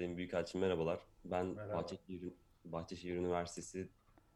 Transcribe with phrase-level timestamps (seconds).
[0.00, 1.00] Sayın Büyükelçim merhabalar.
[1.24, 1.74] Ben Merhaba.
[1.74, 2.32] Bahçeşehir,
[2.64, 3.88] Bahçeşehir Üniversitesi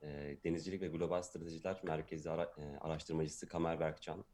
[0.02, 4.24] e, Denizcilik ve Global Stratejiler Merkezi ara- e, araştırmacısı Kamer Berkcan.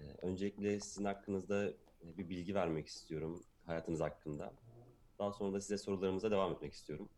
[0.00, 1.74] E, öncelikle sizin hakkınızda e,
[2.18, 4.52] bir bilgi vermek istiyorum hayatınız hakkında.
[5.18, 7.08] Daha sonra da size sorularımıza devam etmek istiyorum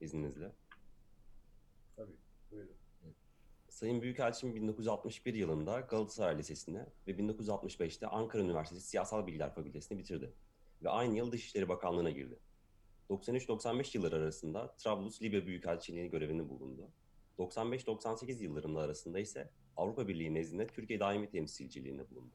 [0.00, 0.52] izninizle.
[1.96, 2.16] Tabii.
[2.50, 2.76] Buyurun.
[3.68, 10.32] Sayın Büyükelçim 1961 yılında Galatasaray Lisesi'ne ve 1965'te Ankara Üniversitesi Siyasal Bilgiler Fakültesini bitirdi.
[10.82, 12.38] Ve aynı yıl Dışişleri Bakanlığı'na girdi.
[13.10, 16.88] 93-95 yılları arasında Trablus Libya Büyükelçiliği görevini bulundu.
[17.38, 22.34] 95-98 yıllarında arasında ise Avrupa Birliği nezdinde Türkiye Daimi Temsilciliğinde bulundu.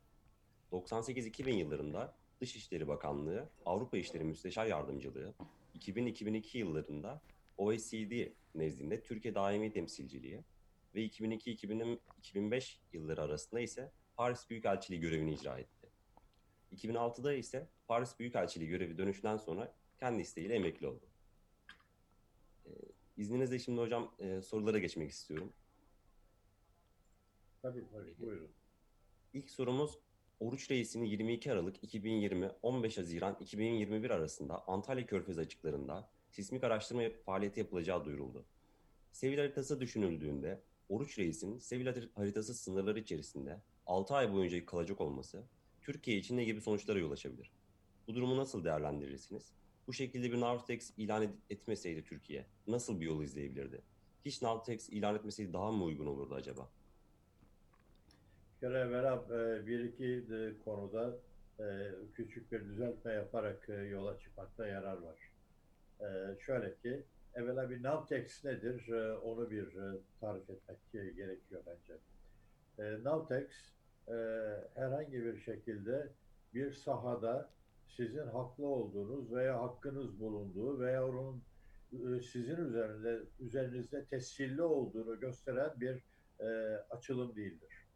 [0.72, 5.34] 98-2000 yıllarında Dışişleri Bakanlığı, Avrupa İşleri Müsteşar Yardımcılığı,
[5.76, 7.22] 2000-2002 yıllarında
[7.58, 10.42] OECD nezdinde Türkiye Daimi Temsilciliği
[10.96, 15.90] ve 2002-2005 yılları arasında ise Paris Büyükelçiliği görevini icra etti.
[16.76, 21.06] 2006'da ise Paris Büyükelçiliği görevi dönüşünden sonra kendi isteğiyle emekli oldu.
[22.66, 22.70] Ee,
[23.18, 25.54] izninizle şimdi hocam e, sorulara geçmek istiyorum.
[27.62, 28.20] Tabii tabii.
[28.20, 28.52] Buyurun.
[29.34, 30.00] İlk sorumuz
[30.40, 37.60] Oruç Reis'in 22 Aralık 2020 15 Haziran 2021 arasında Antalya Körfezi açıklarında sismik araştırma faaliyeti
[37.60, 38.46] yapılacağı duyuruldu.
[39.12, 45.44] Sevil haritası düşünüldüğünde Oruç Reis'in Sevil haritası sınırları içerisinde 6 ay boyunca kalacak olması
[45.82, 47.52] Türkiye için ne gibi sonuçlara yol açabilir?
[48.08, 49.63] Bu durumu nasıl değerlendirirsiniz?
[49.88, 53.82] Bu şekilde bir Navtex ilan etmeseydi Türkiye nasıl bir yol izleyebilirdi?
[54.26, 56.70] Hiç Navtex ilan etmeseydi daha mı uygun olurdu acaba?
[58.60, 61.18] Kere evvela e, bir iki de konuda
[61.60, 61.64] e,
[62.16, 65.18] küçük bir düzeltme yaparak e, yola çıkmakta yarar var.
[66.02, 68.88] E, Şöyle ki, evvela bir Navtex nedir?
[68.90, 71.94] E, Onu bir e, tarif etmek e, gerekiyor bence.
[72.80, 73.48] E, Navtex
[74.08, 74.14] e,
[74.76, 76.10] herhangi bir şekilde
[76.54, 77.50] bir sahada
[77.98, 81.44] sizin haklı olduğunuz veya hakkınız bulunduğu veya onun
[81.94, 86.04] e, sizin üzerinde üzerinizde tescilli olduğunu gösteren bir
[86.40, 86.46] e,
[86.90, 87.88] açılım değildir.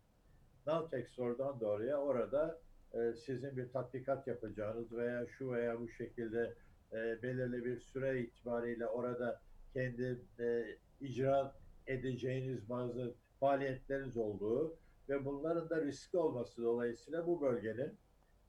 [0.67, 2.59] Navtex oradan doğruya orada
[2.93, 6.53] e, sizin bir tatbikat yapacağınız veya şu veya bu şekilde
[6.93, 9.41] e, belirli bir süre itibariyle orada
[9.73, 10.65] kendi e,
[11.01, 11.55] icra
[11.87, 14.77] edeceğiniz bazı faaliyetleriniz olduğu
[15.09, 17.97] ve bunların da riskli olması dolayısıyla bu bölgenin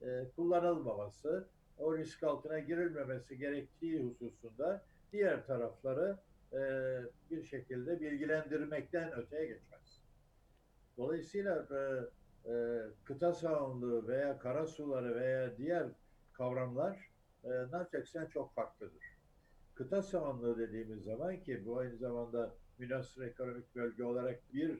[0.03, 1.49] e, kullanılmaması,
[1.79, 4.83] o risk altına girilmemesi gerektiği hususunda
[5.13, 6.19] diğer tarafları
[6.53, 6.61] e,
[7.31, 10.03] bir şekilde bilgilendirmekten öteye geçmez.
[10.97, 11.67] Dolayısıyla
[12.47, 12.53] e,
[13.05, 15.89] kıta sahanlığı veya kara suları veya diğer
[16.33, 17.11] kavramlar
[17.45, 19.19] e, Navtex'ten çok farklıdır.
[19.75, 24.79] Kıta sahanlığı dediğimiz zaman ki bu aynı zamanda münasır ekonomik bölge olarak bir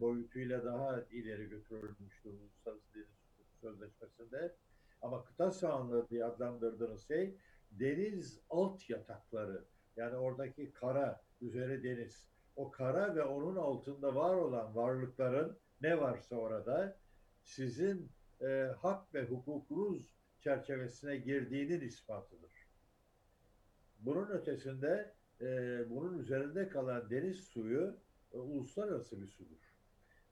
[0.00, 3.25] boyutuyla daha ileri götürülmüştür Uluslararası Deniz
[3.60, 4.56] Sözleşmesi'nde.
[5.02, 7.36] Ama kıta sahanlığı diye adlandırdığınız şey
[7.70, 9.64] deniz alt yatakları
[9.96, 12.28] yani oradaki kara, üzeri deniz.
[12.56, 16.96] O kara ve onun altında var olan varlıkların ne varsa orada
[17.42, 18.46] sizin e,
[18.78, 22.52] hak ve hukukunuz çerçevesine girdiğinin ispatıdır.
[23.98, 25.46] Bunun ötesinde e,
[25.90, 27.96] bunun üzerinde kalan deniz suyu
[28.32, 29.74] e, uluslararası bir sudur.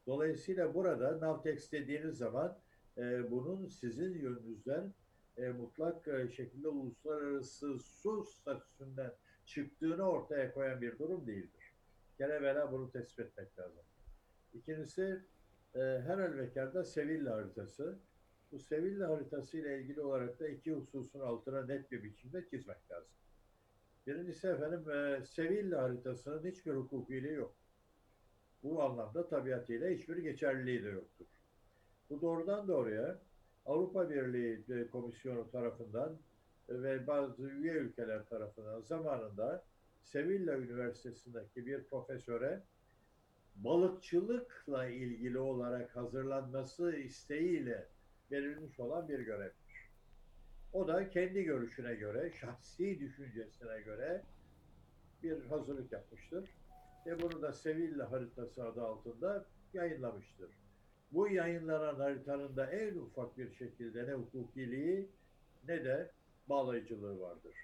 [0.07, 2.59] Dolayısıyla burada Navtex dediğiniz zaman
[2.99, 4.95] e, bunun sizin yönünüzden
[5.37, 9.13] e, mutlak e, şekilde uluslararası su statüsünden
[9.45, 11.75] çıktığını ortaya koyan bir durum değildir.
[12.19, 13.83] Gene evvela bunu tespit etmek lazım.
[14.55, 15.23] İkincisi
[15.75, 17.99] e, her halükarda Sevilla haritası.
[18.53, 23.13] Bu Sevilla haritası ile ilgili olarak da iki hususun altına net bir biçimde çizmek lazım.
[24.07, 27.57] Birincisi efendim e, Sevilla haritasının hiçbir hukukiliği yok.
[28.63, 31.27] Bu anlamda tabiatıyla hiçbir geçerliliği de yoktur.
[32.15, 33.19] Bu doğrudan doğruya
[33.67, 36.19] Avrupa Birliği e, Komisyonu tarafından
[36.69, 39.65] e, ve bazı üye ülkeler tarafından zamanında
[40.03, 42.63] Sevilla Üniversitesi'ndeki bir profesöre
[43.57, 47.89] balıkçılıkla ilgili olarak hazırlanması isteğiyle
[48.31, 49.91] verilmiş olan bir görevdir.
[50.73, 54.23] O da kendi görüşüne göre, şahsi düşüncesine göre
[55.23, 56.51] bir hazırlık yapmıştır.
[57.07, 60.64] Ve bunu da Sevilla haritası adı altında yayınlamıştır.
[61.15, 65.09] Bu yayınlanan haritanın en ufak bir şekilde ne hukukiliği
[65.69, 66.11] ne de
[66.49, 67.55] bağlayıcılığı vardır.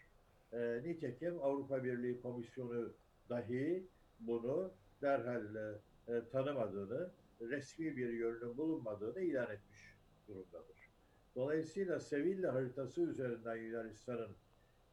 [0.52, 2.92] E, nitekim Avrupa Birliği Komisyonu
[3.28, 3.86] dahi
[4.20, 4.70] bunu
[5.02, 7.10] derhal e, e, tanımadığını,
[7.40, 9.94] resmi bir yönünün bulunmadığını ilan etmiş
[10.28, 10.90] durumdadır.
[11.36, 14.30] Dolayısıyla Sevilla haritası üzerinden Yunanistan'ın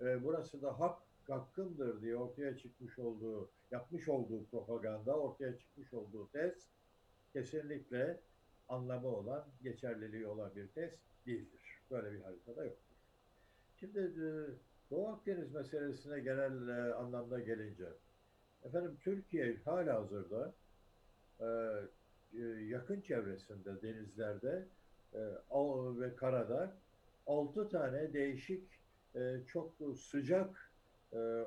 [0.02, 6.30] e, burası da hak hakkındır diye ortaya çıkmış olduğu, yapmış olduğu propaganda, ortaya çıkmış olduğu
[6.32, 6.68] tez
[7.34, 8.20] kesinlikle
[8.70, 10.92] anlamı olan, geçerliliği olan bir tez
[11.26, 11.62] değildir.
[11.92, 12.96] Böyle bir haritada yoktur.
[13.80, 14.28] Şimdi e,
[14.92, 17.88] Doğu Akdeniz meselesine genel e, anlamda gelince,
[18.64, 20.54] efendim Türkiye hala hazırda
[21.40, 21.46] e,
[22.68, 24.68] yakın çevresinde denizlerde
[26.00, 26.76] ve karada
[27.28, 28.64] altı tane değişik
[29.48, 30.72] çok sıcak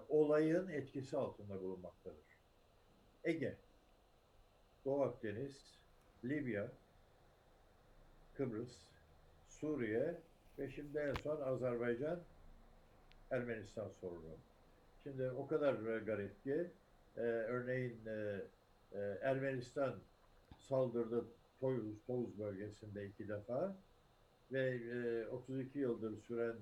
[0.09, 2.39] olayın etkisi altında bulunmaktadır.
[3.25, 3.57] Ege,
[4.85, 5.79] Doğu Akdeniz,
[6.25, 6.73] Libya,
[8.41, 8.73] Kıbrıs,
[9.49, 10.15] Suriye
[10.59, 12.21] ve şimdi en son Azerbaycan,
[13.31, 14.37] Ermenistan sorunu.
[15.03, 16.71] Şimdi o kadar e, garip ki
[17.17, 18.41] e, örneğin e,
[18.93, 19.95] e, Ermenistan
[20.59, 21.25] saldırdı
[21.61, 23.77] Toyuz, Touz bölgesinde iki defa
[24.53, 26.57] ve e, 32 yıldır süren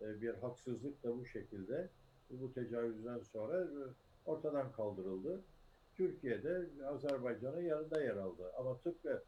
[0.00, 1.88] e, bir haksızlık da bu şekilde
[2.30, 3.80] bu tecavüzden sonra e,
[4.26, 5.40] ortadan kaldırıldı.
[5.96, 8.52] Türkiye'de Azerbaycan'ın yanında yer aldı.
[8.58, 9.22] Ama tıpkı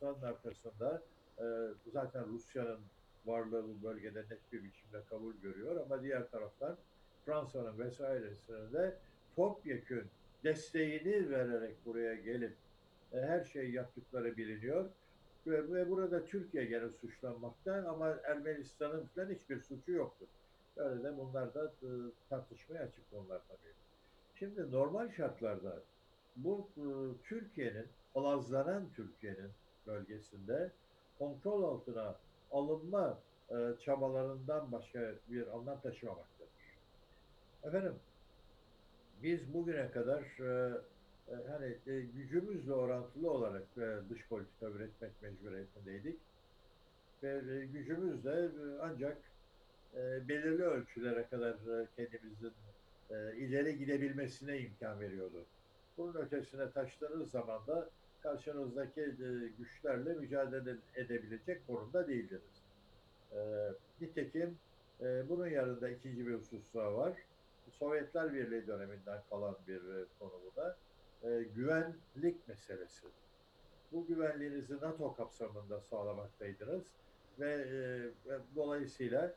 [0.00, 1.02] Ermenistan'ın arkasında
[1.38, 1.44] e,
[1.92, 2.80] zaten Rusya'nın
[3.26, 6.76] varlığı bu bölgede net bir biçimde kabul görüyor ama diğer taraftan
[7.24, 8.96] Fransa'nın vesairesinin de
[9.36, 10.04] topyekün
[10.44, 12.56] desteğini vererek buraya gelip
[13.12, 14.90] e, her şeyi yaptıkları biliniyor.
[15.46, 20.26] Ve, ve burada Türkiye gene suçlanmakta ama Ermenistan'ın falan hiçbir suçu yoktur.
[20.76, 21.88] Böyle de bunlar da e,
[22.28, 23.74] tartışmaya açık konular tabii.
[24.34, 25.82] Şimdi normal şartlarda
[26.36, 26.68] bu
[27.24, 29.50] Türkiye'nin, palazlanan Türkiye'nin
[29.86, 30.72] bölgesinde
[31.18, 32.16] kontrol altına
[32.50, 33.18] alınma
[33.50, 33.54] e,
[33.84, 36.50] çabalarından başka bir anlam taşımamaktadır.
[37.64, 37.94] Efendim,
[39.22, 40.80] biz bugüne kadar e,
[41.28, 46.20] e, hani e, gücümüzle orantılı olarak e, dış politika üretmek mecburiyetindeydik.
[47.22, 49.16] Ve e, gücümüz de e, ancak
[49.94, 52.52] e, belirli ölçülere kadar e, kendimizin
[53.10, 55.44] e, ileri gidebilmesine imkan veriyordu.
[55.98, 57.90] Bunun ötesine taştığınız zaman da
[58.22, 62.62] karşınızdaki e, güçlerle mücadele edebilecek konumda değildiniz.
[63.32, 63.38] E,
[64.00, 64.58] nitekim
[65.00, 67.12] e, bunun yanında ikinci bir husus daha var.
[67.70, 70.76] Sovyetler Birliği döneminden kalan bir e, konu bu da.
[71.54, 73.06] Güvenlik meselesi.
[73.92, 76.82] Bu güvenliğinizi NATO kapsamında sağlamaktaydınız
[77.40, 77.66] ve,
[78.56, 79.34] dolayısıyla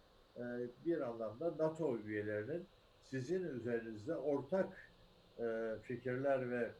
[0.86, 2.66] bir anlamda NATO üyelerinin
[3.02, 4.92] sizin üzerinizde ortak
[5.82, 6.72] fikirler ve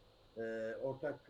[0.82, 1.30] ortak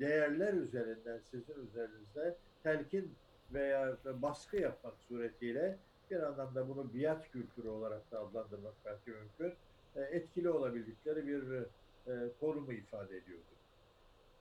[0.00, 3.14] değerler üzerinden sizin üzerinizde telkin
[3.52, 5.78] veya baskı yapmak suretiyle
[6.10, 9.58] bir anlamda bunu biat kültürü olarak da adlandırmak belki mümkün.
[9.96, 13.44] E, etkili olabildikleri bir e, konumu ifade ediyordu.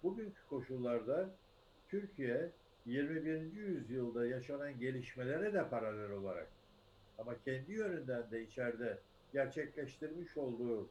[0.04, 1.30] Bugünkü koşullarda
[1.90, 2.52] Türkiye
[2.86, 3.54] 21.
[3.54, 6.48] yüzyılda yaşanan gelişmelere de paralel olarak
[7.18, 9.00] ama kendi yönünden de içeride
[9.34, 10.90] gerçekleştirmiş olduğu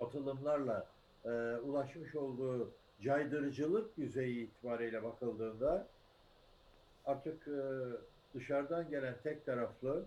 [0.00, 0.86] atılımlarla
[1.24, 5.88] e, ulaşmış olduğu caydırıcılık düzeyi itibariyle bakıldığında
[7.04, 7.60] artık e,
[8.34, 10.06] dışarıdan gelen tek taraflı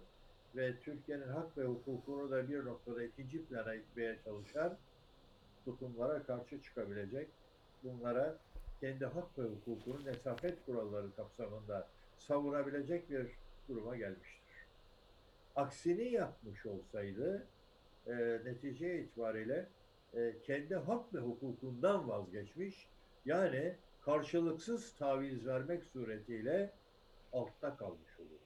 [0.55, 4.77] ve Türkiye'nin hak ve hukukunu da bir noktada ikinci plana itmeye çalışan
[5.65, 7.27] tutumlara karşı çıkabilecek,
[7.83, 8.37] bunlara
[8.79, 11.87] kendi hak ve hukukunun nesafet kuralları kapsamında
[12.17, 13.27] savunabilecek bir
[13.69, 14.39] duruma gelmiştir.
[15.55, 17.47] Aksini yapmış olsaydı
[18.07, 18.13] e,
[18.45, 19.67] netice itibariyle
[20.13, 22.89] e, kendi hak ve hukukundan vazgeçmiş,
[23.25, 26.73] yani karşılıksız taviz vermek suretiyle
[27.33, 28.39] altta kalmış olur.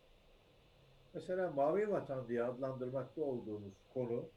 [1.13, 4.29] Mesela Mavi Vatan diye adlandırmakta olduğumuz konu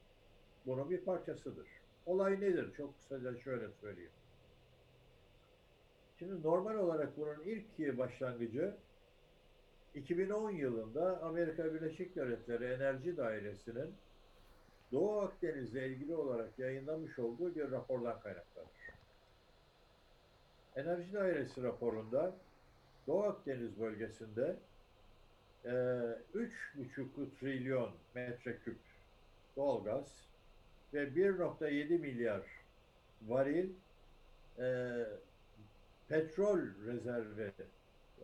[0.67, 1.69] bunun bir parçasıdır.
[2.07, 2.75] Olay nedir?
[2.77, 4.13] Çok kısaca şöyle söyleyeyim.
[6.19, 8.77] Şimdi normal olarak bunun ilk başlangıcı
[9.95, 13.95] 2010 yılında Amerika Birleşik Devletleri Enerji Dairesi'nin
[14.97, 18.69] Doğu Akdeniz'le ilgili olarak yayınlamış olduğu bir rapordan kaynaklanır.
[20.77, 22.35] Enerji Dairesi raporunda
[23.07, 24.57] Doğu Akdeniz bölgesinde
[25.65, 27.07] e, 3,5
[27.41, 28.79] trilyon metreküp
[29.57, 30.27] doğalgaz
[30.95, 32.43] ve 1.7 milyar
[33.27, 33.71] varil
[34.59, 34.97] e,
[36.09, 37.53] petrol rezervi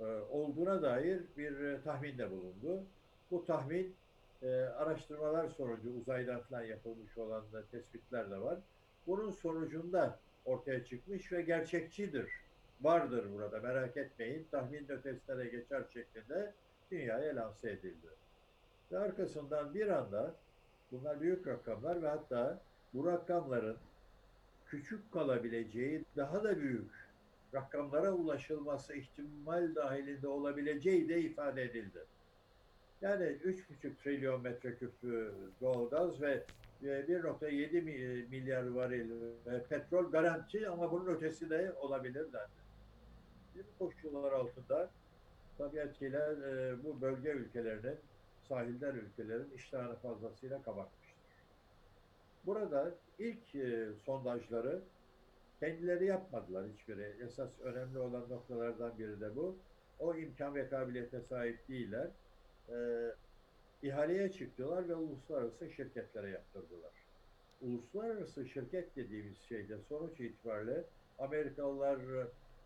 [0.01, 2.85] e, olduğuna dair bir e, tahminde bulundu.
[3.31, 3.95] Bu tahmin
[4.43, 8.59] e, araştırmalar sonucu uzaydan falan yapılmış olan da tespitler de var.
[9.07, 12.31] Bunun sonucunda ortaya çıkmış ve gerçekçidir.
[12.81, 14.49] Vardır burada merak etmeyin.
[14.51, 16.55] Tahmin ötesine geçer şeklinde
[16.91, 18.09] dünyaya lanse edildi.
[18.93, 20.35] Ve arkasından bir anda
[20.93, 22.63] bunlar büyük rakamlar ve hatta
[22.95, 23.77] bu rakamların
[24.67, 26.91] küçük kalabileceği daha da büyük
[27.55, 32.07] rakamlara ulaşılması ihtimal dahilinde olabileceği de ifade edildi.
[33.03, 34.93] Yani 3,5 trilyon metreküp
[35.61, 36.45] doğalgaz ve
[36.83, 39.11] 1.7 milyar varil
[39.69, 42.27] petrol garanti ama bunun ötesi de olabilir.
[43.55, 44.91] Bu koşullar altında
[45.59, 46.37] tabiatıyla
[46.85, 47.97] bu bölge ülkelerinin
[48.49, 51.23] sahilden ülkelerin iştahını fazlasıyla kabartmıştır.
[52.47, 54.83] Burada ilk e, sondajları
[55.61, 57.17] kendileri yapmadılar hiçbiri.
[57.25, 59.57] Esas önemli olan noktalardan biri de bu.
[59.99, 62.11] O imkan ve kabiliyete sahip değiller.
[62.69, 62.77] E,
[63.83, 66.93] ihaleye çıktılar ve uluslararası şirketlere yaptırdılar.
[67.61, 70.85] Uluslararası şirket dediğimiz şeyde sonuç itibariyle
[71.19, 71.99] Amerikalılar,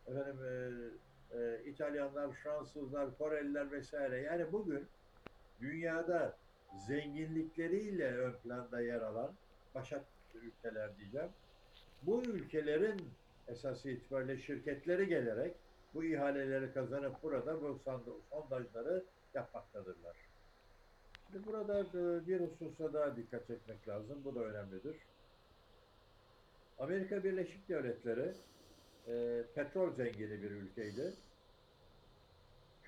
[0.07, 4.21] efendim, e, e, İtalyanlar, Fransızlar, Koreliler vesaire.
[4.21, 4.87] Yani bugün
[5.61, 6.37] dünyada
[6.87, 9.33] zenginlikleriyle ön planda yer alan
[9.75, 11.31] başat ülkeler diyeceğim.
[12.03, 13.01] Bu ülkelerin
[13.49, 15.55] esas itibariyle şirketleri gelerek
[15.95, 17.81] bu ihaleleri kazanıp burada bu
[18.31, 19.05] sondajları
[19.37, 20.17] yapmaktadırlar.
[21.27, 24.25] Şimdi burada e, bir hususa daha dikkat etmek lazım.
[24.25, 24.97] Bu da önemlidir.
[26.79, 28.35] Amerika Birleşik Devletleri
[29.09, 31.13] e, petrol zengini bir ülkeydi.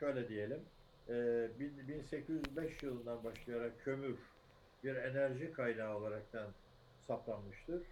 [0.01, 0.61] Şöyle diyelim,
[1.09, 1.15] e,
[1.61, 4.19] bin- 1805 yılından başlayarak kömür
[4.85, 6.47] bir enerji kaynağı olaraktan
[7.07, 7.83] saptanmıştır.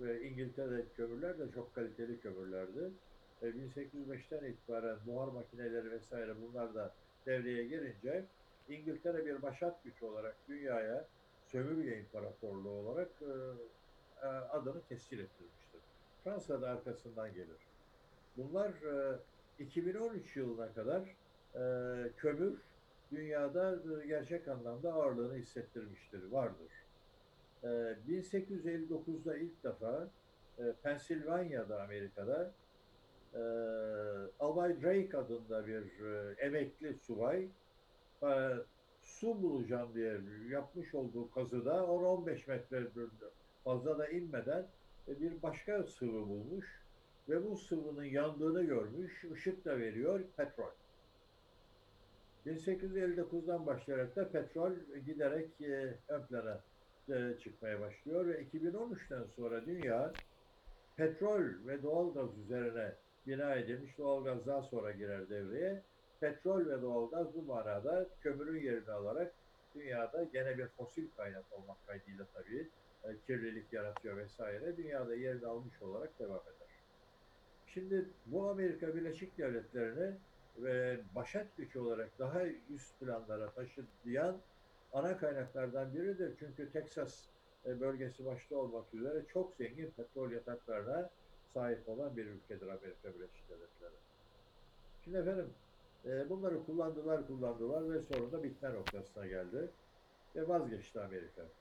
[0.00, 2.90] Ve İngiltere kömürler de çok kaliteli kömürlerdi.
[3.42, 6.94] E, 1805'ten itibaren buhar makineleri vesaire bunlar da
[7.26, 8.24] devreye girince
[8.68, 11.08] İngiltere bir başat güç olarak dünyaya
[11.44, 13.32] sömürge imparatorluğu olarak e,
[14.22, 15.80] e, adını tescil ettirmiştir.
[16.24, 17.56] Fransa da arkasından gelir.
[18.36, 19.18] Bunlar e,
[19.58, 21.02] 2013 yılına kadar
[21.54, 21.62] e,
[22.16, 22.58] kömür
[23.12, 26.72] dünyada e, gerçek anlamda ağırlığını hissettirmiştir, vardır.
[27.62, 27.66] E,
[28.08, 30.08] 1859'da ilk defa
[30.58, 32.52] e, Pensilvanya'da Amerika'da
[33.34, 33.40] e,
[34.40, 37.48] Albay Drake adında bir e, emekli subay
[38.22, 38.52] e,
[39.02, 42.86] su bulacağım diye yapmış olduğu kazıda 10-15 metre
[43.64, 44.66] fazla da inmeden
[45.08, 46.66] e, bir başka sıvı bulmuş
[47.28, 50.70] ve bu sıvının yandığını görmüş, ışık da veriyor, petrol.
[52.46, 54.72] 1859'dan başlayarak da petrol
[55.06, 56.60] giderek e, ön plana
[57.08, 60.12] e, çıkmaya başlıyor ve 2013'ten sonra dünya
[60.96, 62.94] petrol ve doğalgaz üzerine
[63.26, 65.82] bina edilmiş doğalgaz daha sonra girer devreye.
[66.20, 69.34] Petrol ve doğalgaz bu manada kömürün yerini alarak
[69.74, 72.68] dünyada gene bir fosil kaynak olmak kaydıyla tabii
[73.04, 76.68] e, kirlilik yaratıyor vesaire dünyada yerini almış olarak devam eder.
[77.66, 80.16] Şimdi bu Amerika Birleşik Devletleri'ni
[80.58, 84.40] ve başat güç olarak daha üst planlara taşıyan
[84.92, 86.36] ana kaynaklardan biridir.
[86.38, 87.26] Çünkü Texas
[87.66, 91.10] e, bölgesi başta olmak üzere çok zengin petrol yataklarına
[91.56, 93.96] sahip olan bir ülkedir Amerika Birleşik Devletleri.
[95.00, 95.58] Şimdi efendim
[96.04, 99.76] e, bunları kullandılar kullandılar ve sonra da bitme noktasına geldi
[100.36, 101.54] ve vazgeçti Amerika.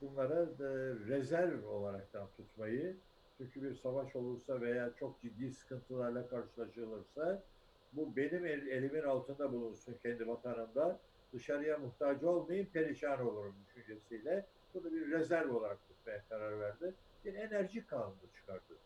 [0.00, 0.66] Bunlara e,
[1.08, 3.04] rezerv olaraktan tutmayı
[3.38, 7.46] çünkü bir savaş olursa veya çok ciddi sıkıntılarla karşılaşılırsa
[7.92, 11.02] bu benim el- elimin altında bulunsun kendi vatanımda
[11.34, 16.98] dışarıya muhtaç olmayayım perişan olurum düşüncesiyle bunu bir rezerv olarak tutmaya karar verdi.
[17.24, 18.82] Bir enerji kanunu çıkardı.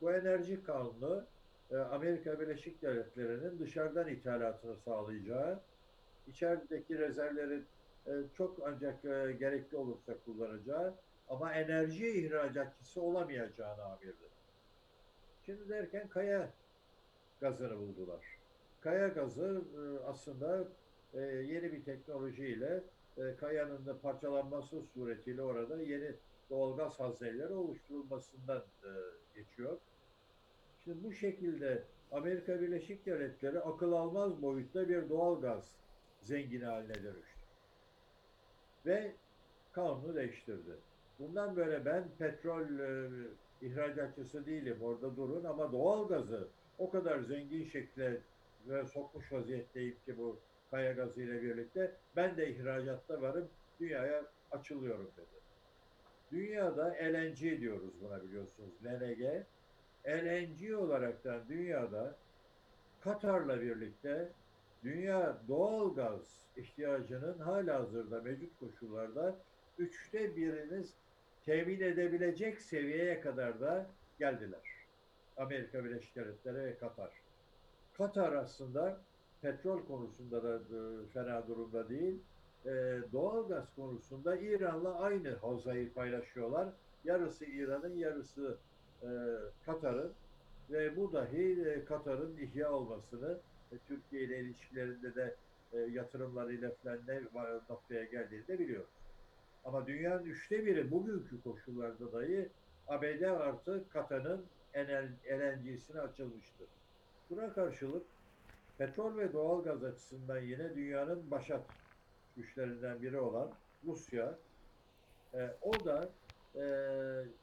[0.00, 1.26] Bu enerji kanunu
[1.70, 5.60] e, Amerika Birleşik Devletleri'nin dışarıdan ithalatını sağlayacağı,
[6.26, 7.62] içerideki rezervleri
[8.06, 10.94] e, çok ancak e, gerekli olursa kullanacağı
[11.28, 14.30] ama enerji ihracatçısı olamayacağını amirdi.
[15.46, 16.50] Şimdi derken kaya
[17.40, 18.24] gazını buldular.
[18.80, 19.62] Kaya gazı
[20.06, 20.68] aslında
[21.22, 22.82] yeni bir teknolojiyle
[23.40, 26.14] kayanın da parçalanması suretiyle orada yeni
[26.50, 28.62] doğalgaz hazneleri oluşturulmasından
[29.34, 29.78] geçiyor.
[30.84, 35.76] Şimdi bu şekilde Amerika Birleşik Devletleri akıl almaz boyutta bir doğalgaz
[36.20, 37.40] zengini haline dönüştü.
[38.86, 39.12] Ve
[39.72, 40.76] kanunu değiştirdi.
[41.18, 43.10] Bundan böyle ben petrol e,
[43.62, 48.20] ihracatçısı değilim orada durun ama doğalgazı o kadar zengin şekle
[48.68, 53.48] ve sokmuş vaziyetteyim ki bu kaya gazı ile birlikte ben de ihracatta varım
[53.80, 55.40] dünyaya açılıyorum dedi.
[56.30, 59.44] Dünyada LNG diyoruz buna biliyorsunuz LNG.
[60.06, 62.16] LNG olaraktan dünyada
[63.00, 64.32] Katar'la birlikte
[64.84, 69.36] dünya doğal gaz ihtiyacının hala hazırda mevcut koşullarda
[69.78, 70.94] üçte biriniz
[71.44, 73.86] temin edebilecek seviyeye kadar da
[74.18, 74.60] geldiler.
[75.36, 77.10] Amerika Birleşik Devletleri ve Katar.
[77.92, 79.00] Katar aslında
[79.42, 82.18] petrol konusunda da e, fena durumda değil.
[82.66, 82.70] E,
[83.12, 86.68] doğal gaz konusunda İran'la aynı havzayı paylaşıyorlar.
[87.04, 88.56] Yarısı İran'ın, yarısı
[89.02, 89.08] e,
[89.66, 90.12] Katar'ın
[90.70, 93.38] ve bu dahi e, Katar'ın ihya olmasını
[93.72, 95.36] e, Türkiye ile ilişkilerinde de
[95.72, 97.22] e, yatırımlarıyla falan ne
[97.70, 98.90] noktaya geldiğini de biliyoruz.
[99.64, 102.48] Ama dünyanın üçte biri bugünkü koşullarda dahi
[102.88, 104.44] ABD artı Katar'ın
[105.30, 106.68] LNG'sine açılmıştır.
[107.30, 108.06] Buna karşılık
[108.78, 111.62] petrol ve doğal gaz açısından yine dünyanın başat
[112.36, 113.52] güçlerinden biri olan
[113.86, 114.38] Rusya,
[115.34, 116.08] e, o da
[116.54, 116.62] e,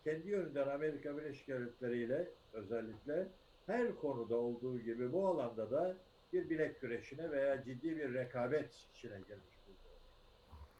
[0.03, 3.27] kendi yönünden Amerika Birleşik Devletleri ile özellikle
[3.65, 5.95] her konuda olduğu gibi bu alanda da
[6.33, 9.57] bir bilek güreşine veya ciddi bir rekabet içine girmiş.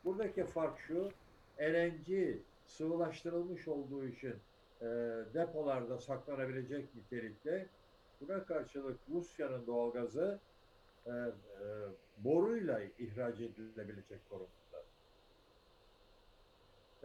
[0.06, 1.10] Buradaki fark şu,
[1.62, 4.36] LNG sıvılaştırılmış olduğu için
[4.82, 4.86] e,
[5.34, 7.68] depolarda saklanabilecek nitelikte
[8.22, 10.40] buna karşılık Rusya'nın doğalgazı
[11.06, 11.14] e, e,
[12.18, 14.48] boruyla ihraç edilebilecek konumda.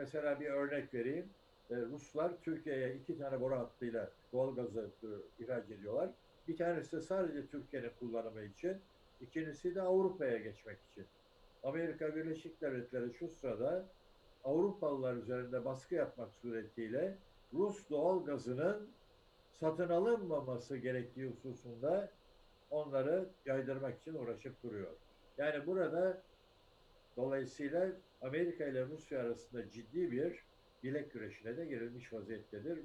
[0.03, 1.29] Mesela bir örnek vereyim.
[1.71, 6.11] E, Ruslar Türkiye'ye iki tane boru hattıyla doğalgazı e, ihraç ediyorlar.
[6.49, 8.77] Bir tanesi sadece Türkiye'nin kullanımı için,
[9.21, 11.07] ikincisi de Avrupa'ya geçmek için.
[11.63, 13.85] Amerika Birleşik Devletleri şu sırada
[14.45, 17.19] Avrupalılar üzerinde baskı yapmak suretiyle
[17.53, 18.89] Rus doğal gazının
[19.61, 22.11] satın alınmaması gerektiği hususunda
[22.71, 24.91] onları yaydırmak için uğraşıp duruyor.
[25.39, 26.23] Yani burada
[27.17, 27.93] dolayısıyla
[28.23, 30.43] Amerika ile Rusya arasında ciddi bir
[30.83, 32.79] bilek güreşine de girilmiş vaziyettedir.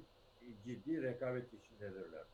[0.64, 2.24] Ciddi rekabet içindedirler.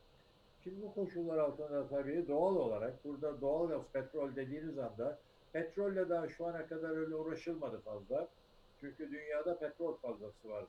[0.63, 5.19] Şimdi bu koşullar altında tabii doğal olarak burada doğal gaz, petrol dediğiniz anda
[5.53, 8.27] petrolle daha şu ana kadar öyle uğraşılmadı fazla.
[8.79, 10.65] Çünkü dünyada petrol fazlası var.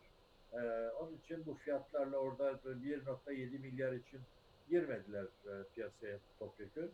[0.53, 0.59] Ee,
[1.01, 4.21] onun için bu fiyatlarla orada 1.7 milyar için
[4.69, 6.91] girmediler e, piyasaya topyekun.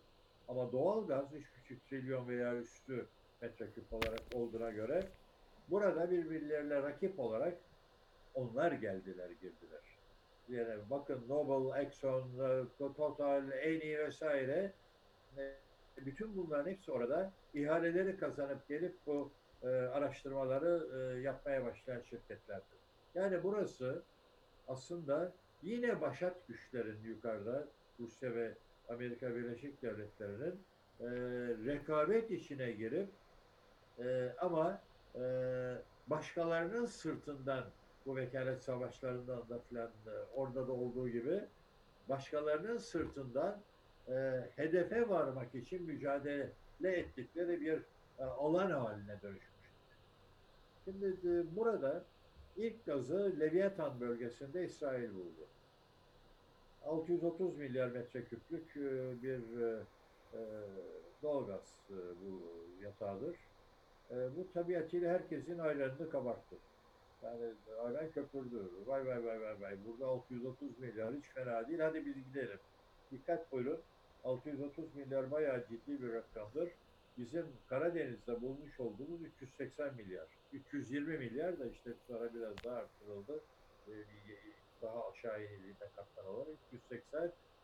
[0.49, 1.45] Ama doğal gaz 3,5
[1.89, 3.07] trilyon veya üstü
[3.41, 5.03] metreküp olarak olduğuna göre
[5.69, 7.55] burada birbirlerine rakip olarak
[8.35, 9.83] onlar geldiler girdiler.
[10.49, 12.25] Yani bakın Noble, Exxon,
[12.79, 14.73] Total, Eni vesaire
[15.39, 15.55] e,
[15.97, 22.79] bütün bunların hepsi orada ihaleleri kazanıp gelip bu e, araştırmaları e, yapmaya başlayan şirketlerdir.
[23.15, 24.03] Yani burası
[24.69, 27.69] aslında yine başat güçlerin yukarıda
[28.01, 28.55] Rusya ve
[28.89, 30.61] Amerika Birleşik Devletleri'nin
[31.01, 31.07] e,
[31.67, 33.09] rekabet içine girip
[33.99, 34.81] e, ama
[36.09, 37.65] başkalarının sırtından
[38.07, 41.45] bu vekalet savaşlarından da filan e, orada da olduğu gibi
[42.09, 43.61] başkalarının sırtından
[44.09, 47.83] e, hedefe varmak için mücadele ettikleri bir
[48.19, 49.73] e, alan haline dönüşmüştür.
[50.85, 52.05] Şimdi e, burada
[52.57, 55.47] ilk gazı Leviathan bölgesinde İsrail buldu.
[56.85, 59.83] 630 milyar metreküplük e, bir e,
[60.35, 60.41] e,
[61.23, 62.43] doğalgaz e, bu
[62.83, 63.37] yatağıdır.
[64.13, 66.57] E, bu tabiatıyla herkesin ayranını kabarttı.
[67.23, 67.53] Yani
[67.85, 68.71] ayran köpürdü.
[68.87, 69.77] Vay vay vay vay vay.
[69.87, 71.81] Burada 630 milyar hiç fena değil.
[71.81, 72.59] Hadi biz gidelim.
[73.13, 73.81] Dikkat buyurun.
[74.25, 76.69] 630 milyar bayağı ciddi bir rakamdır.
[77.19, 80.29] Bizim Karadeniz'de bulmuş olduğumuz 380 milyar.
[80.53, 83.41] 320 milyar da işte sonra biraz daha arttırıldı.
[84.83, 86.59] Daha aşağı inildiğinde katlar olarak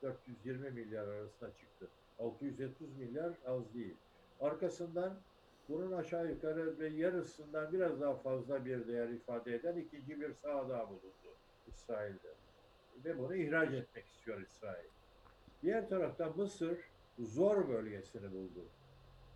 [0.03, 1.89] 380-420 milyar arasına çıktı.
[2.19, 3.97] 630 milyar az değil.
[4.41, 5.21] Arkasından
[5.69, 10.69] bunun aşağı yukarı ve yarısından biraz daha fazla bir değer ifade eden ikinci bir sağ
[10.69, 12.35] daha bulundu İsrail'de.
[13.05, 14.89] Ve bunu ihraç etmek istiyor İsrail.
[15.63, 16.79] Diğer tarafta Mısır
[17.19, 18.69] Zor bölgesini buldu.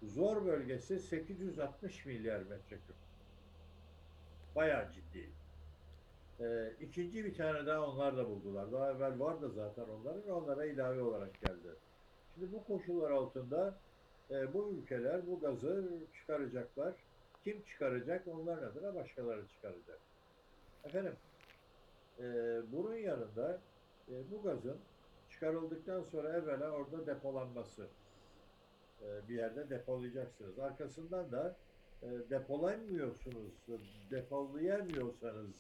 [0.03, 2.97] Zor bölgesi 860 milyar metreküp.
[4.55, 5.31] Bayağı ciddi.
[6.41, 8.73] Ee, ikinci bir tane daha onlar da buldular.
[8.73, 10.31] Daha evvel vardı zaten onların.
[10.31, 11.69] Onlara ilave olarak geldi.
[12.35, 13.79] Şimdi bu koşullar altında
[14.33, 16.95] e, bu ülkeler bu gazı çıkaracaklar.
[17.45, 18.29] Kim çıkaracak?
[18.29, 19.99] Onların adına başkaları çıkaracak.
[20.85, 21.15] Efendim,
[22.19, 22.25] e,
[22.73, 23.61] bunun yanında
[24.09, 24.79] e, bu gazın
[25.31, 27.87] çıkarıldıktan sonra evvela orada depolanması
[29.03, 30.59] e, bir yerde depolayacaksınız.
[30.59, 31.57] Arkasından da
[32.03, 33.53] e, depolamıyorsunuz,
[34.11, 35.55] depolayamıyorsanız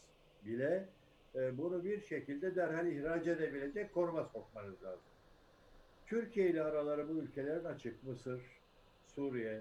[0.46, 0.88] bile
[1.34, 5.12] e, bunu bir şekilde derhal ihraç edebilecek konuma sokmanız lazım.
[6.06, 8.04] Türkiye ile araları bu ülkelerin açık.
[8.04, 8.61] Mısır,
[9.14, 9.60] Suriye,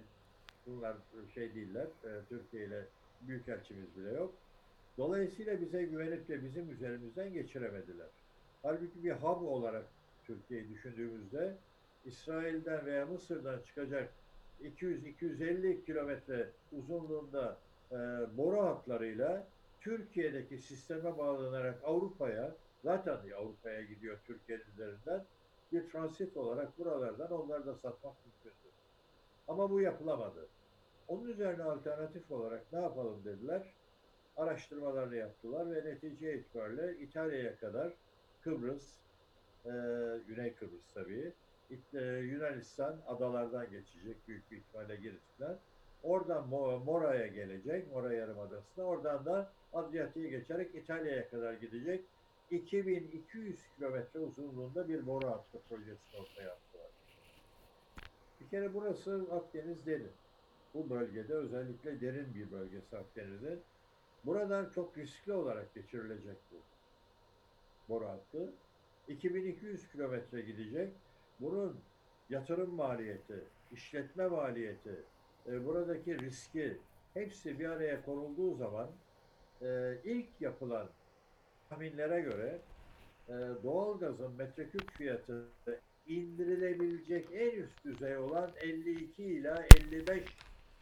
[0.67, 0.97] bunlar
[1.33, 1.87] şey değiller.
[2.29, 2.85] Türkiye ile
[3.21, 4.33] büyükelçimiz bile yok.
[4.97, 8.07] Dolayısıyla bize güvenip de bizim üzerimizden geçiremediler.
[8.63, 9.85] Halbuki bir hub olarak
[10.27, 11.55] Türkiye'yi düşündüğümüzde
[12.05, 14.13] İsrail'den veya Mısır'dan çıkacak
[14.63, 17.57] 200-250 kilometre uzunluğunda
[17.91, 17.95] e,
[18.37, 19.47] boru hatlarıyla
[19.81, 25.25] Türkiye'deki sisteme bağlanarak Avrupa'ya zaten Avrupa'ya gidiyor Türkiye'nin üzerinden
[25.71, 28.60] bir transit olarak buralardan onları da satmak mümkündür.
[29.47, 30.47] Ama bu yapılamadı.
[31.07, 33.73] Onun üzerine alternatif olarak ne yapalım dediler.
[34.37, 37.93] Araştırmalarını yaptılar ve netice itibariyle İtalya'ya kadar
[38.41, 38.99] Kıbrıs,
[39.65, 39.71] e,
[40.27, 41.33] Güney Kıbrıs tabii,
[41.93, 45.57] e, Yunanistan adalardan geçecek büyük bir ihtimalle Girit'ten.
[46.03, 46.47] Oradan
[46.85, 48.85] Mora'ya gelecek, Mora Yarımadası'na.
[48.85, 52.05] Oradan da Adriyatik'e geçerek İtalya'ya kadar gidecek.
[52.51, 56.70] 2200 kilometre uzunluğunda bir boru hattı projesini ortaya attılar.
[58.41, 60.07] Bir kere burası Akdeniz deli.
[60.73, 63.59] Bu bölgede özellikle derin bir bölgesi Akdeniz'in.
[64.25, 66.57] Buradan çok riskli olarak geçirilecek bu
[67.89, 68.53] boru hattı.
[69.07, 70.93] 2200 kilometre gidecek.
[71.39, 71.79] Bunun
[72.29, 75.03] yatırım maliyeti, işletme maliyeti,
[75.47, 76.77] e, buradaki riski
[77.13, 78.87] hepsi bir araya konulduğu zaman
[79.61, 80.89] e, ilk yapılan
[81.69, 82.61] tahminlere göre
[83.29, 85.45] e, doğalgazın metreküp fiyatı
[86.17, 90.23] indirilebilecek en üst düzey olan 52 ila 55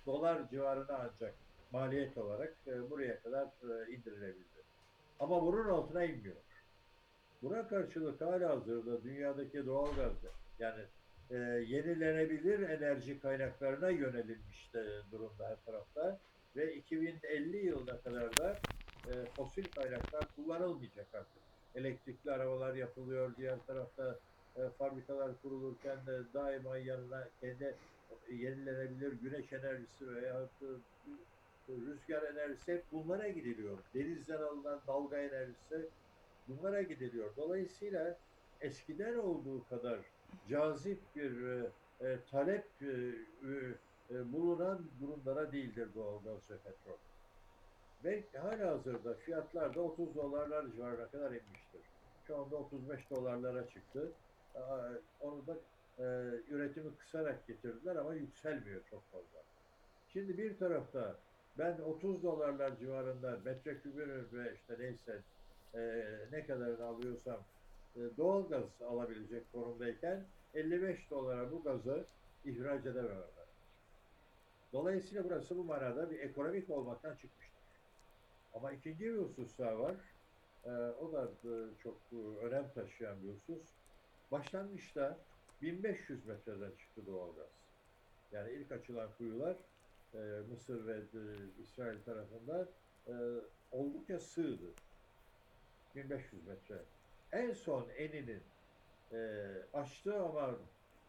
[0.06, 1.34] dolar civarına ancak
[1.72, 4.60] maliyet olarak e, buraya kadar e, indirilebildi.
[5.20, 6.36] Ama bunun altına inmiyor.
[7.42, 10.14] Buna karşılık hala hazırda dünyadaki doğalgaz
[10.60, 10.84] yani
[11.32, 11.36] e,
[11.68, 16.20] yenilenebilir enerji kaynaklarına yönelilmiş de durumda her tarafta
[16.56, 18.58] ve 2050 yılına kadar da
[19.08, 21.40] e, fosil kaynaklar kullanılmayacak artık.
[21.76, 24.20] Elektrikli arabalar yapılıyor, diğer tarafta
[24.56, 27.76] e, fabrikalar kurulurken de daima yanına kendi
[28.32, 30.68] yenilenebilir güneş enerjisi veya e,
[31.70, 33.78] rüzgar enerjisi bunlara gidiliyor.
[33.94, 35.90] Denizden alınan dalga enerjisi
[36.48, 37.36] bunlara gidiliyor.
[37.38, 38.18] Dolayısıyla
[38.62, 40.00] eskiden olduğu kadar
[40.50, 41.70] cazip bir e,
[42.02, 42.86] e, talep e,
[44.12, 46.98] e, bulunan durumlara değildir doğalgaz ve petrol.
[48.04, 51.82] Ve hala hazırda fiyatlar da 30 dolarlar civarına kadar inmiştir.
[52.28, 54.12] Şu anda 35 dolarlara çıktı.
[54.54, 55.56] Aa, Onu da
[55.98, 56.04] e,
[56.48, 59.44] üretimi kısarak getirdiler ama yükselmiyor çok fazla.
[60.08, 61.24] Şimdi bir tarafta
[61.58, 65.26] ben 30 dolarlar civarında metrekübünü ve işte neyse
[65.76, 65.80] e,
[66.32, 67.50] ne kadarını alıyorsam
[67.96, 72.12] e, doğalgaz alabilecek konumdayken 55 dolara bu gazı
[72.44, 73.32] ihraç edemem.
[73.38, 73.48] ben.
[74.74, 77.64] Dolayısıyla burası bu manada bir ekonomik olmaktan çıkmıştır.
[78.54, 80.16] Ama ikinci bir husus daha var.
[80.64, 81.40] E, o da
[81.76, 83.79] e, çok e, önem taşıyan bir husus.
[84.32, 85.18] Başlangıçta
[85.62, 87.50] 1500 metreden çıktı doğalgaz.
[88.32, 89.56] Yani ilk açılan kuyular
[90.14, 90.18] e,
[90.50, 91.22] Mısır ve e,
[91.62, 92.68] İsrail tarafından
[93.08, 93.14] e,
[93.72, 94.74] oldukça sığdı.
[95.96, 96.76] 1500 metre.
[97.32, 98.42] En son eninin
[99.14, 100.56] e, açtığı ama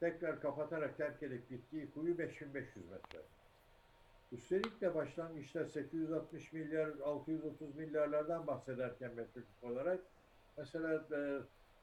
[0.00, 3.18] tekrar kapatarak terk edip gittiği kuyu 5500 metre.
[4.33, 10.00] Üstelik de başlangıçta 860 milyar, 630 milyarlardan bahsederken metreküp olarak
[10.56, 11.40] mesela e,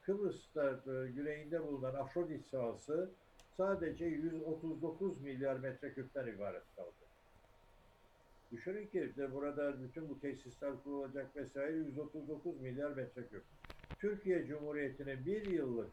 [0.08, 3.10] Kıbrıs'ta e, güneyinde bulunan Afrodit sahası
[3.56, 6.92] sadece 139 milyar metreküpten ibaret kaldı.
[8.52, 13.42] Düşünün ki de burada bütün bu tesisler kurulacak vesaire 139 milyar metreküp.
[13.98, 15.90] Türkiye Cumhuriyeti'nin bir yıllık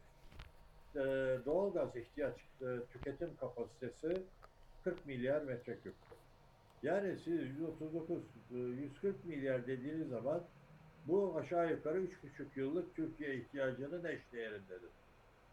[0.94, 1.00] e,
[1.46, 4.22] doğalgaz ihtiyaç e, tüketim kapasitesi
[4.84, 5.94] 40 milyar metreküp.
[6.82, 10.48] Yani siz 139, e, 140 milyar dediğiniz zaman
[11.08, 12.06] bu aşağı yukarı 3,5
[12.56, 14.90] yıllık Türkiye ihtiyacının eşdeğerindedir.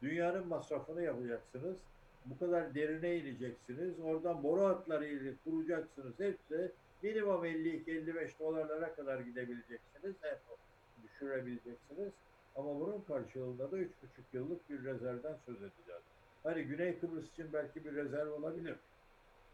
[0.01, 1.75] Dünyanın masrafını yapacaksınız.
[2.25, 3.99] Bu kadar derine ineceksiniz.
[4.03, 6.13] Oradan boru hatlarıyla kuracaksınız.
[6.19, 6.71] Hepsi
[7.03, 10.15] minimum 52-55 dolarlara kadar gidebileceksiniz.
[10.23, 10.39] Evet,
[11.03, 12.11] düşürebileceksiniz.
[12.55, 13.87] Ama bunun karşılığında da 3,5
[14.33, 16.01] yıllık bir rezervden söz edeceğiz.
[16.43, 18.75] Hani Güney Kıbrıs için belki bir rezerv olabilir.